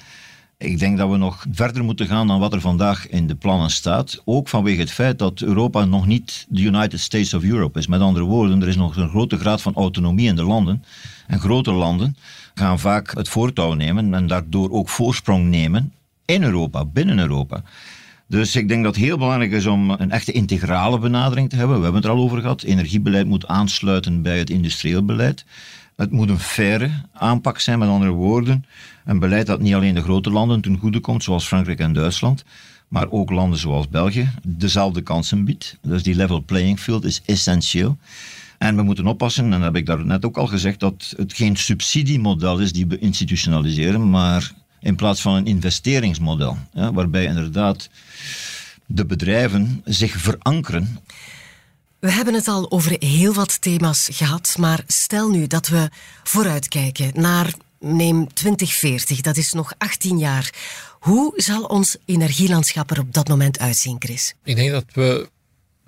ik 0.58 0.80
denk 0.80 0.97
dat 0.97 1.10
we 1.10 1.17
nog 1.17 1.45
verder 1.52 1.84
moeten 1.84 2.08
gaan 2.08 2.28
dan 2.28 2.39
wat 2.39 2.54
er 2.54 2.62
vandaag 2.62 3.08
in 3.08 3.28
de 3.28 3.36
plannen 3.36 3.69
staat. 3.69 4.21
Ook 4.26 4.47
vanwege 4.47 4.80
het 4.80 4.91
feit 4.91 5.19
dat 5.19 5.41
Europa 5.41 5.86
nog 5.86 6.06
niet 6.06 6.45
de 6.50 6.62
United 6.62 7.00
States 7.00 7.34
of 7.34 7.43
Europe 7.43 7.80
is. 7.80 7.88
Met 7.88 8.02
andere 8.02 8.26
woorden, 8.26 8.62
er 8.62 8.67
is 8.67 8.76
nog 8.76 8.95
een 8.95 9.10
grote 9.10 9.38
graad 9.38 9.62
van 9.62 9.73
autonomie 9.73 10.28
in 10.28 10.36
de 10.36 10.43
landen. 10.43 10.84
En 11.28 11.39
grote 11.39 11.71
landen 11.71 12.17
gaan 12.54 12.80
vaak 12.80 13.15
het 13.15 13.30
voortouw 13.30 13.73
nemen 13.73 14.13
en 14.13 14.28
daardoor 14.28 14.71
ook 14.71 14.89
voorsprong 14.89 15.50
nemen 15.50 15.93
in 16.26 16.43
Europa, 16.43 16.86
binnen 16.86 17.19
Europa. 17.19 17.63
Dus 18.27 18.55
ik 18.55 18.67
denk 18.67 18.83
dat 18.83 18.95
het 18.95 19.03
heel 19.03 19.17
belangrijk 19.17 19.51
is 19.51 19.65
om 19.65 19.89
een 19.89 20.11
echte 20.11 20.31
integrale 20.31 20.99
benadering 20.99 21.49
te 21.49 21.55
hebben. 21.55 21.77
We 21.77 21.83
hebben 21.83 22.01
het 22.01 22.11
er 22.11 22.17
al 22.17 22.23
over 22.23 22.41
gehad. 22.41 22.63
Energiebeleid 22.63 23.27
moet 23.27 23.47
aansluiten 23.47 24.21
bij 24.21 24.37
het 24.37 24.49
industrieel 24.49 25.05
beleid. 25.05 25.45
Het 25.95 26.11
moet 26.11 26.29
een 26.29 26.39
faire 26.39 26.89
aanpak 27.13 27.59
zijn, 27.59 27.79
met 27.79 27.89
andere 27.89 28.11
woorden. 28.11 28.65
Een 29.05 29.19
beleid 29.19 29.45
dat 29.45 29.59
niet 29.59 29.73
alleen 29.73 29.95
de 29.95 30.01
grote 30.01 30.29
landen 30.29 30.61
ten 30.61 30.77
goede 30.77 30.99
komt, 30.99 31.23
zoals 31.23 31.47
Frankrijk 31.47 31.79
en 31.79 31.93
Duitsland, 31.93 32.43
maar 32.87 33.09
ook 33.09 33.31
landen 33.31 33.59
zoals 33.59 33.89
België 33.89 34.29
dezelfde 34.47 35.01
kansen 35.01 35.45
biedt. 35.45 35.77
Dus 35.81 36.03
die 36.03 36.15
level 36.15 36.43
playing 36.43 36.79
field 36.79 37.05
is 37.05 37.21
essentieel. 37.25 37.97
En 38.57 38.75
we 38.75 38.81
moeten 38.81 39.07
oppassen, 39.07 39.43
en 39.43 39.51
dat 39.51 39.61
heb 39.61 39.75
ik 39.75 39.85
daar 39.85 40.05
net 40.05 40.25
ook 40.25 40.37
al 40.37 40.47
gezegd, 40.47 40.79
dat 40.79 41.13
het 41.17 41.33
geen 41.33 41.55
subsidiemodel 41.55 42.59
is 42.59 42.71
die 42.71 42.87
we 42.87 42.99
institutionaliseren, 42.99 44.09
maar 44.09 44.51
in 44.79 44.95
plaats 44.95 45.21
van 45.21 45.33
een 45.33 45.45
investeringsmodel, 45.45 46.57
ja, 46.73 46.93
waarbij 46.93 47.25
inderdaad 47.25 47.89
de 48.85 49.05
bedrijven 49.05 49.81
zich 49.85 50.11
verankeren. 50.17 50.99
We 51.99 52.11
hebben 52.11 52.33
het 52.33 52.47
al 52.47 52.71
over 52.71 52.95
heel 52.99 53.33
wat 53.33 53.61
thema's 53.61 54.09
gehad, 54.11 54.55
maar 54.59 54.83
stel 54.87 55.29
nu 55.29 55.47
dat 55.47 55.67
we 55.67 55.89
vooruitkijken 56.23 57.11
naar, 57.13 57.53
neem 57.79 58.33
2040, 58.33 59.21
dat 59.21 59.37
is 59.37 59.53
nog 59.53 59.73
18 59.77 60.17
jaar. 60.17 60.53
Hoe 60.99 61.33
zal 61.35 61.63
ons 61.63 61.97
energielandschap 62.05 62.91
er 62.91 62.99
op 62.99 63.13
dat 63.13 63.27
moment 63.27 63.60
uitzien, 63.60 63.95
Chris? 63.99 64.33
Ik 64.43 64.56
denk 64.56 64.71
dat 64.71 64.85
we 64.93 65.29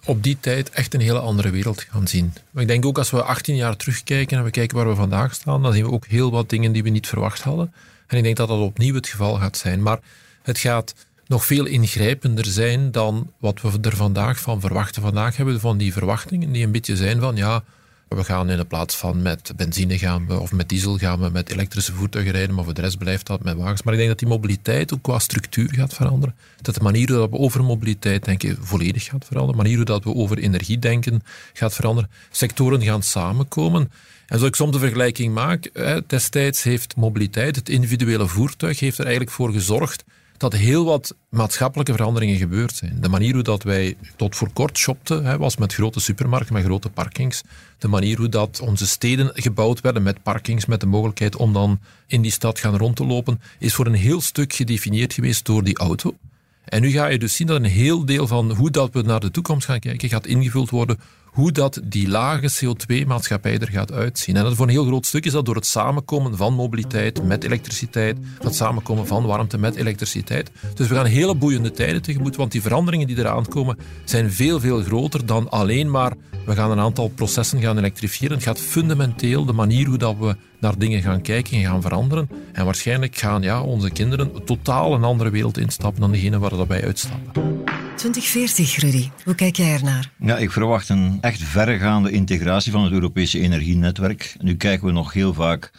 op 0.06 0.24
die 0.24 0.38
tijd 0.40 0.70
echt 0.70 0.94
een 0.94 1.00
hele 1.00 1.20
andere 1.20 1.50
wereld 1.50 1.82
gaan 1.90 2.08
zien. 2.08 2.34
Maar 2.52 2.62
ik 2.62 2.70
denk 2.70 2.86
ook 2.86 2.98
als 2.98 3.10
we 3.10 3.24
18 3.24 3.56
jaar 3.56 3.76
terugkijken 3.76 4.38
en 4.38 4.44
we 4.44 4.52
kijken 4.52 4.78
waar 4.78 4.88
we 4.88 4.96
vandaag 4.96 5.34
staan, 5.34 5.62
dan 5.62 5.74
zien 5.74 5.84
we 5.84 5.92
ook 5.92 6.06
heel 6.06 6.32
wat 6.32 6.50
dingen 6.50 6.72
die 6.72 6.84
we 6.84 6.90
niet 6.90 7.08
verwacht 7.08 7.42
hadden. 7.42 7.74
En 8.10 8.18
ik 8.18 8.24
denk 8.24 8.36
dat 8.36 8.48
dat 8.48 8.60
opnieuw 8.60 8.94
het 8.94 9.08
geval 9.08 9.36
gaat 9.36 9.58
zijn. 9.58 9.82
Maar 9.82 10.00
het 10.42 10.58
gaat 10.58 10.94
nog 11.28 11.46
veel 11.46 11.66
ingrijpender 11.66 12.46
zijn 12.46 12.92
dan 12.92 13.32
wat 13.40 13.62
we 13.62 13.78
er 13.82 13.96
vandaag 13.96 14.40
van 14.40 14.60
verwachten. 14.60 15.02
Vandaag 15.02 15.36
hebben 15.38 15.54
we 15.54 15.60
van 15.60 15.78
die 15.78 15.94
verwachtingen 15.94 16.52
die 16.52 16.66
een 16.66 16.72
beetje 16.72 16.96
zijn 16.96 17.20
van 17.20 17.36
ja, 17.36 17.64
we 18.08 18.24
gaan 18.24 18.50
in 18.50 18.58
de 18.58 18.66
plaats 18.66 18.96
van 18.96 19.22
met 19.22 19.54
benzine 19.56 19.98
gaan 19.98 20.28
we, 20.28 20.40
of 20.40 20.52
met 20.52 20.70
diesel 20.70 20.98
gaan 20.98 21.20
we 21.20 21.30
met 21.30 21.52
elektrische 21.52 21.94
voertuigen 21.94 22.34
rijden, 22.34 22.56
maar 22.56 22.64
voor 22.64 22.74
de 22.74 22.82
rest 22.82 22.98
blijft 22.98 23.28
dat 23.28 23.44
met 23.44 23.58
wagens. 23.58 23.84
Maar 23.84 23.94
ik 23.94 24.00
denk 24.00 24.12
dat 24.12 24.20
die 24.20 24.28
mobiliteit 24.28 24.94
ook 24.94 25.02
qua 25.02 25.20
structuur 25.20 25.74
gaat 25.74 25.94
veranderen. 25.94 26.36
Dat 26.62 26.76
de 26.76 26.82
manier 26.82 27.08
waarop 27.08 27.32
we 27.32 27.38
over 27.38 27.64
mobiliteit 27.64 28.26
denken 28.26 28.58
volledig 28.62 29.04
gaat 29.04 29.26
veranderen. 29.26 29.58
De 29.58 29.64
manier 29.64 29.86
waarop 29.86 30.04
we 30.04 30.16
over 30.16 30.38
energie 30.38 30.80
denken 30.80 31.24
gaat 31.54 31.74
veranderen. 31.76 32.10
Sectoren 32.32 32.84
gaan 32.84 33.04
samenkomen. 33.04 33.92
En 34.30 34.38
zoals 34.38 34.44
ik 34.44 34.56
soms 34.56 34.72
de 34.72 34.80
vergelijking 34.80 35.34
maak, 35.34 35.72
destijds 36.08 36.64
heeft 36.64 36.96
mobiliteit, 36.96 37.56
het 37.56 37.70
individuele 37.70 38.28
voertuig, 38.28 38.80
heeft 38.80 38.98
er 38.98 39.06
eigenlijk 39.06 39.36
voor 39.36 39.52
gezorgd 39.52 40.04
dat 40.38 40.54
heel 40.54 40.86
wat 40.86 41.16
maatschappelijke 41.30 41.92
veranderingen 41.92 42.38
gebeurd 42.38 42.76
zijn. 42.76 42.98
De 43.02 43.10
manier 43.10 43.34
hoe 43.34 43.44
dat 43.44 43.64
wij 43.64 43.96
tot 44.16 44.36
voor 44.36 44.50
kort 44.54 44.78
shopten, 44.78 45.26
hè, 45.26 45.38
was 45.38 45.58
met 45.58 45.74
grote 45.74 46.00
supermarkten, 46.00 46.54
met 46.54 46.64
grote 46.64 46.90
parkings. 46.90 47.42
De 47.78 47.88
manier 47.88 48.18
hoe 48.18 48.30
dat 48.30 48.60
onze 48.60 48.88
steden 48.88 49.32
gebouwd 49.34 49.82
werden 49.82 50.04
met 50.04 50.24
parkings, 50.24 50.66
met 50.66 50.80
de 50.80 50.86
mogelijkheid 50.86 51.36
om 51.36 51.54
dan 51.54 51.80
in 52.08 52.22
die 52.22 52.32
stad 52.32 52.60
gaan 52.60 52.78
rond 52.78 52.96
te 52.96 53.06
lopen, 53.06 53.42
is 53.60 53.74
voor 53.74 53.86
een 53.86 53.94
heel 53.94 54.22
stuk 54.22 54.54
gedefinieerd 54.54 55.14
geweest 55.14 55.46
door 55.46 55.64
die 55.64 55.78
auto. 55.78 56.18
En 56.66 56.82
nu 56.82 56.90
ga 56.90 57.08
je 57.08 57.20
dus 57.20 57.36
zien 57.36 57.48
dat 57.48 57.58
een 57.58 57.66
heel 57.66 58.06
deel 58.06 58.28
van 58.28 58.52
hoe 58.52 58.72
dat 58.72 58.94
we 58.94 59.02
naar 59.02 59.20
de 59.20 59.32
toekomst 59.32 59.66
gaan 59.66 59.80
kijken, 59.80 60.10
gaat 60.10 60.26
ingevuld 60.28 60.70
worden 60.70 61.00
hoe 61.32 61.52
dat 61.52 61.82
die 61.84 62.10
lage 62.10 62.50
CO2-maatschappij 62.50 63.60
er 63.60 63.70
gaat 63.70 63.92
uitzien. 63.92 64.36
En 64.36 64.44
dat 64.44 64.56
voor 64.56 64.66
een 64.66 64.72
heel 64.72 64.86
groot 64.86 65.06
stuk 65.06 65.26
is 65.26 65.32
dat 65.32 65.46
door 65.46 65.56
het 65.56 65.66
samenkomen 65.66 66.38
van 66.38 66.54
mobiliteit 66.54 67.24
met 67.24 67.44
elektriciteit, 67.44 68.18
het 68.44 68.56
samenkomen 68.56 69.08
van 69.08 69.26
warmte 69.26 69.58
met 69.58 69.76
elektriciteit. 69.76 70.52
Dus 70.76 70.88
we 70.88 70.96
gaan 70.96 71.06
hele 71.06 71.36
boeiende 71.36 71.72
tijden 71.72 72.02
tegemoet, 72.02 72.36
want 72.36 72.52
die 72.52 72.62
veranderingen 72.62 73.08
die 73.08 73.18
eraan 73.18 73.48
komen 73.48 73.78
zijn 74.04 74.32
veel, 74.32 74.60
veel 74.60 74.82
groter 74.82 75.26
dan 75.26 75.50
alleen 75.50 75.92
maar 75.92 76.14
we 76.46 76.56
gaan 76.56 76.72
een 76.72 76.80
aantal 76.80 77.08
processen 77.08 77.62
gaan 77.62 77.78
elektrifiëren. 77.78 78.36
Het 78.36 78.46
gaat 78.46 78.60
fundamenteel 78.60 79.46
de 79.46 79.54
manier 79.54 79.88
hoe 79.88 79.98
dat 79.98 80.16
we 80.18 80.36
naar 80.60 80.78
dingen 80.78 81.02
gaan 81.02 81.22
kijken 81.22 81.58
en 81.58 81.64
gaan 81.64 81.82
veranderen. 81.82 82.30
En 82.52 82.66
waarschijnlijk 82.66 83.16
gaan 83.16 83.42
ja, 83.42 83.62
onze 83.62 83.90
kinderen 83.90 84.44
totaal 84.46 84.94
een 84.94 85.04
andere 85.04 85.30
wereld 85.30 85.58
instappen 85.58 86.02
dan 86.02 86.12
degene 86.12 86.40
waar 86.40 86.50
dat 86.50 86.68
wij 86.68 86.84
uitstappen. 86.84 87.59
2040, 88.00 88.76
Rudy. 88.78 89.10
Hoe 89.24 89.36
kijk 89.36 89.56
jij 89.56 89.74
ernaar? 89.74 90.12
Ja, 90.20 90.38
ik 90.38 90.52
verwacht 90.52 90.90
een 90.90 91.18
echt 91.22 91.42
verregaande 91.42 92.12
integratie 92.12 92.72
van 92.72 92.84
het 92.84 92.94
Europese 92.94 93.40
energienetwerk. 93.40 94.36
Nu 94.42 94.56
kijken 94.56 94.88
we 94.88 94.94
nog 94.94 95.14
heel 95.14 95.34
vaak 95.34 95.72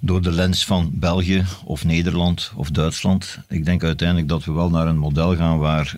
door 0.00 0.22
de 0.22 0.32
lens 0.32 0.64
van 0.64 0.90
België 0.94 1.44
of 1.64 1.84
Nederland 1.84 2.52
of 2.56 2.70
Duitsland. 2.70 3.38
Ik 3.48 3.64
denk 3.64 3.84
uiteindelijk 3.84 4.28
dat 4.28 4.44
we 4.44 4.52
wel 4.52 4.70
naar 4.70 4.86
een 4.86 4.98
model 4.98 5.36
gaan 5.36 5.58
waar 5.58 5.96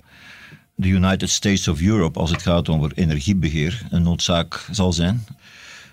de 0.75 0.89
United 0.89 1.31
States 1.31 1.69
of 1.69 1.81
Europe, 1.81 2.19
als 2.19 2.31
het 2.31 2.43
gaat 2.43 2.69
over 2.69 2.93
energiebeheer, 2.95 3.87
een 3.91 4.03
noodzaak 4.03 4.67
zal 4.71 4.93
zijn. 4.93 5.25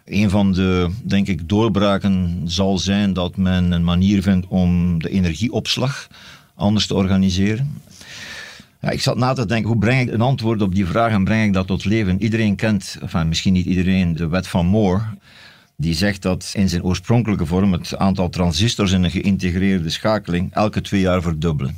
Een 0.06 0.30
van 0.30 0.54
de, 0.54 0.90
denk 1.04 1.28
ik, 1.28 1.50
doorbraken 1.50 2.42
zal 2.46 2.78
zijn 2.78 3.14
dat 3.14 3.38
men 3.38 3.72
een 3.72 3.84
manier 3.84 4.22
vindt 4.22 4.48
om 4.48 5.02
de 5.02 5.10
energieopslag 5.10 6.08
anders 6.56 6.88
te 6.88 6.94
organiseren. 6.94 7.82
Ik 8.82 9.02
zat 9.02 9.18
na 9.18 9.34
te 9.34 9.46
denken, 9.46 9.70
hoe 9.70 9.80
breng 9.80 10.02
ik 10.02 10.14
een 10.14 10.22
antwoord 10.22 10.62
op 10.62 10.76
die 10.76 10.86
vraag 10.86 11.12
en 11.12 11.24
breng 11.24 11.46
ik 11.46 11.54
dat 11.54 11.68
tot 11.68 11.86
leven? 11.86 12.22
Iedereen 12.22 12.56
kent, 12.56 12.98
enfin, 13.02 13.28
misschien 13.28 13.54
niet 13.54 13.66
iedereen, 13.66 14.16
de 14.16 14.28
wet 14.28 14.48
van 14.48 14.66
Moore. 14.66 15.04
Die 15.76 15.94
zegt 15.94 16.22
dat 16.22 16.52
in 16.56 16.70
zijn 16.70 16.84
oorspronkelijke 16.84 17.46
vorm 17.46 17.72
het 17.72 17.98
aantal 17.98 18.30
transistors 18.30 18.92
in 18.92 19.04
een 19.04 19.12
geïntegreerde 19.12 19.90
schakeling 19.90 20.54
elke 20.54 20.82
twee 20.82 21.02
jaar 21.02 21.22
verdubbelen. 21.22 21.78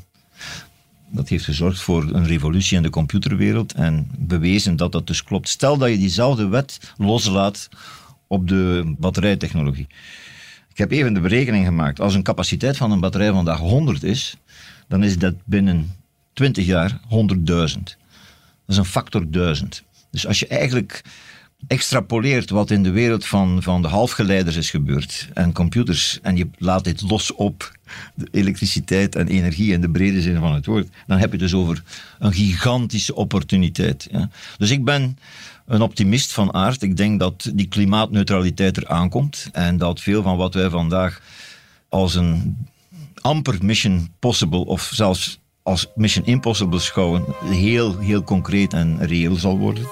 Dat 1.09 1.29
heeft 1.29 1.43
gezorgd 1.43 1.81
voor 1.81 2.03
een 2.03 2.25
revolutie 2.25 2.77
in 2.77 2.83
de 2.83 2.89
computerwereld 2.89 3.73
en 3.73 4.11
bewezen 4.17 4.75
dat 4.75 4.91
dat 4.91 5.07
dus 5.07 5.23
klopt. 5.23 5.49
Stel 5.49 5.77
dat 5.77 5.89
je 5.89 5.97
diezelfde 5.97 6.47
wet 6.47 6.93
loslaat 6.97 7.69
op 8.27 8.47
de 8.47 8.93
batterijtechnologie. 8.97 9.87
Ik 10.71 10.77
heb 10.77 10.91
even 10.91 11.13
de 11.13 11.19
berekening 11.19 11.65
gemaakt. 11.65 11.99
Als 11.99 12.13
een 12.13 12.23
capaciteit 12.23 12.77
van 12.77 12.91
een 12.91 12.99
batterij 12.99 13.31
vandaag 13.31 13.59
100 13.59 14.03
is, 14.03 14.37
dan 14.87 15.03
is 15.03 15.17
dat 15.17 15.33
binnen 15.45 15.98
20 16.39 16.65
jaar 16.65 16.91
100.000. 16.91 17.05
Dat 17.45 17.97
is 18.67 18.77
een 18.77 18.85
factor 18.85 19.31
1000. 19.31 19.83
Dus 20.11 20.27
als 20.27 20.39
je 20.39 20.47
eigenlijk 20.47 21.01
extrapoleert 21.67 22.49
wat 22.49 22.71
in 22.71 22.83
de 22.83 22.91
wereld 22.91 23.25
van, 23.25 23.63
van 23.63 23.81
de 23.81 23.87
halfgeleiders 23.87 24.55
is 24.55 24.69
gebeurd 24.69 25.27
en 25.33 25.53
computers 25.53 26.19
en 26.21 26.37
je 26.37 26.47
laat 26.57 26.83
dit 26.83 27.01
los 27.01 27.33
op 27.33 27.71
de 28.15 28.27
elektriciteit 28.31 29.15
en 29.15 29.27
energie 29.27 29.71
in 29.71 29.81
de 29.81 29.89
brede 29.89 30.21
zin 30.21 30.39
van 30.39 30.53
het 30.53 30.65
woord, 30.65 30.87
dan 31.07 31.17
heb 31.17 31.31
je 31.31 31.37
dus 31.37 31.53
over 31.53 31.83
een 32.19 32.33
gigantische 32.33 33.15
opportuniteit. 33.15 34.07
Ja. 34.11 34.29
Dus 34.57 34.69
ik 34.69 34.83
ben 34.83 35.17
een 35.65 35.81
optimist 35.81 36.31
van 36.31 36.53
aard. 36.53 36.81
Ik 36.81 36.97
denk 36.97 37.19
dat 37.19 37.51
die 37.53 37.67
klimaatneutraliteit 37.67 38.77
er 38.77 38.87
aankomt 38.87 39.49
en 39.51 39.77
dat 39.77 40.01
veel 40.01 40.23
van 40.23 40.37
wat 40.37 40.53
wij 40.53 40.69
vandaag 40.69 41.21
als 41.89 42.15
een 42.15 42.57
amper 43.21 43.57
mission 43.61 44.09
possible 44.19 44.65
of 44.65 44.91
zelfs 44.93 45.39
als 45.69 45.87
Mission 45.95 46.25
Impossible 46.25 46.77
beschouwen, 46.77 47.25
heel, 47.43 47.97
heel 47.99 48.23
concreet 48.23 48.73
en 48.73 48.97
reëel 49.05 49.35
zal 49.35 49.57
worden. 49.57 49.87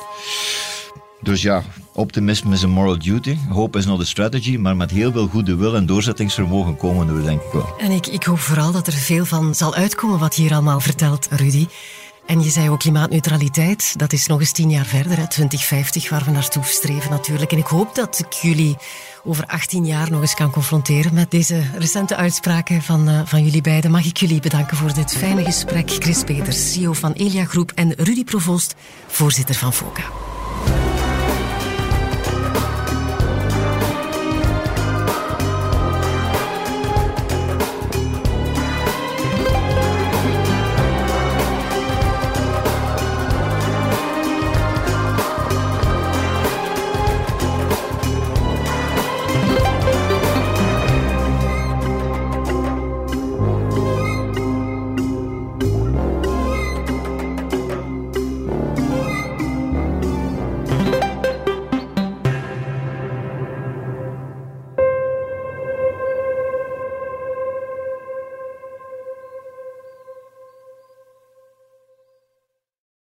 Dus 1.22 1.42
ja, 1.42 1.64
optimisme 1.94 2.54
is 2.54 2.62
een 2.62 2.70
moral 2.70 3.00
duty. 3.00 3.38
Hope 3.50 3.78
is 3.78 3.86
not 3.86 4.02
a 4.02 4.04
strategy. 4.04 4.58
Maar 4.58 4.76
met 4.76 4.92
heel 4.92 5.12
veel 5.12 5.28
goede 5.28 5.56
wil 5.56 5.76
en 5.76 5.86
doorzettingsvermogen 5.86 6.78
komen 6.78 7.16
we 7.16 7.24
denk 7.24 7.42
ik 7.42 7.52
wel. 7.52 7.76
En 7.78 7.92
ik, 7.92 8.08
ik 8.08 8.24
hoop 8.24 8.40
vooral 8.40 8.72
dat 8.72 8.88
er 8.88 8.94
veel 8.94 9.26
van 9.26 9.56
zal 9.56 9.76
uitkomen 9.76 10.20
wat 10.20 10.36
je 10.36 10.42
hier 10.42 10.54
allemaal 10.54 10.80
vertelt, 10.80 11.28
Rudy. 11.32 11.68
En 12.28 12.42
je 12.44 12.50
zei 12.50 12.70
ook 12.70 12.80
klimaatneutraliteit, 12.80 14.00
dat 14.00 14.14
is 14.14 14.28
nog 14.28 14.40
eens 14.40 14.52
tien 14.52 14.70
jaar 14.70 14.86
verder, 14.86 15.18
hè, 15.18 15.28
2050, 15.28 16.10
waar 16.10 16.24
we 16.26 16.32
naartoe 16.32 16.64
streven 16.64 17.10
natuurlijk. 17.10 17.52
En 17.52 17.58
ik 17.58 17.66
hoop 17.66 17.96
dat 17.96 18.20
ik 18.20 18.34
jullie 18.34 18.76
over 19.24 19.46
18 19.46 19.86
jaar 19.86 20.12
nog 20.12 20.22
eens 20.22 20.34
kan 20.34 20.52
confronteren 20.52 21.14
met 21.14 21.32
deze 21.32 21.62
recente 21.78 22.16
uitspraken 22.16 22.82
van, 22.82 23.10
uh, 23.10 23.22
van 23.26 23.44
jullie 23.44 23.62
beiden. 23.62 23.92
Mag 23.92 24.06
ik 24.06 24.18
jullie 24.18 24.42
bedanken 24.42 24.78
voor 24.78 24.94
dit 24.94 25.18
fijne 25.18 25.44
gesprek. 25.44 25.92
Chris 25.92 26.24
Peters, 26.24 26.74
CEO 26.74 26.94
van 26.94 27.12
Elia 27.12 27.46
Groep 27.46 27.72
en 27.76 27.94
Rudy 27.98 28.24
Provoost, 28.24 28.76
voorzitter 29.08 29.56
van 29.56 29.74
FOCA. 29.74 30.04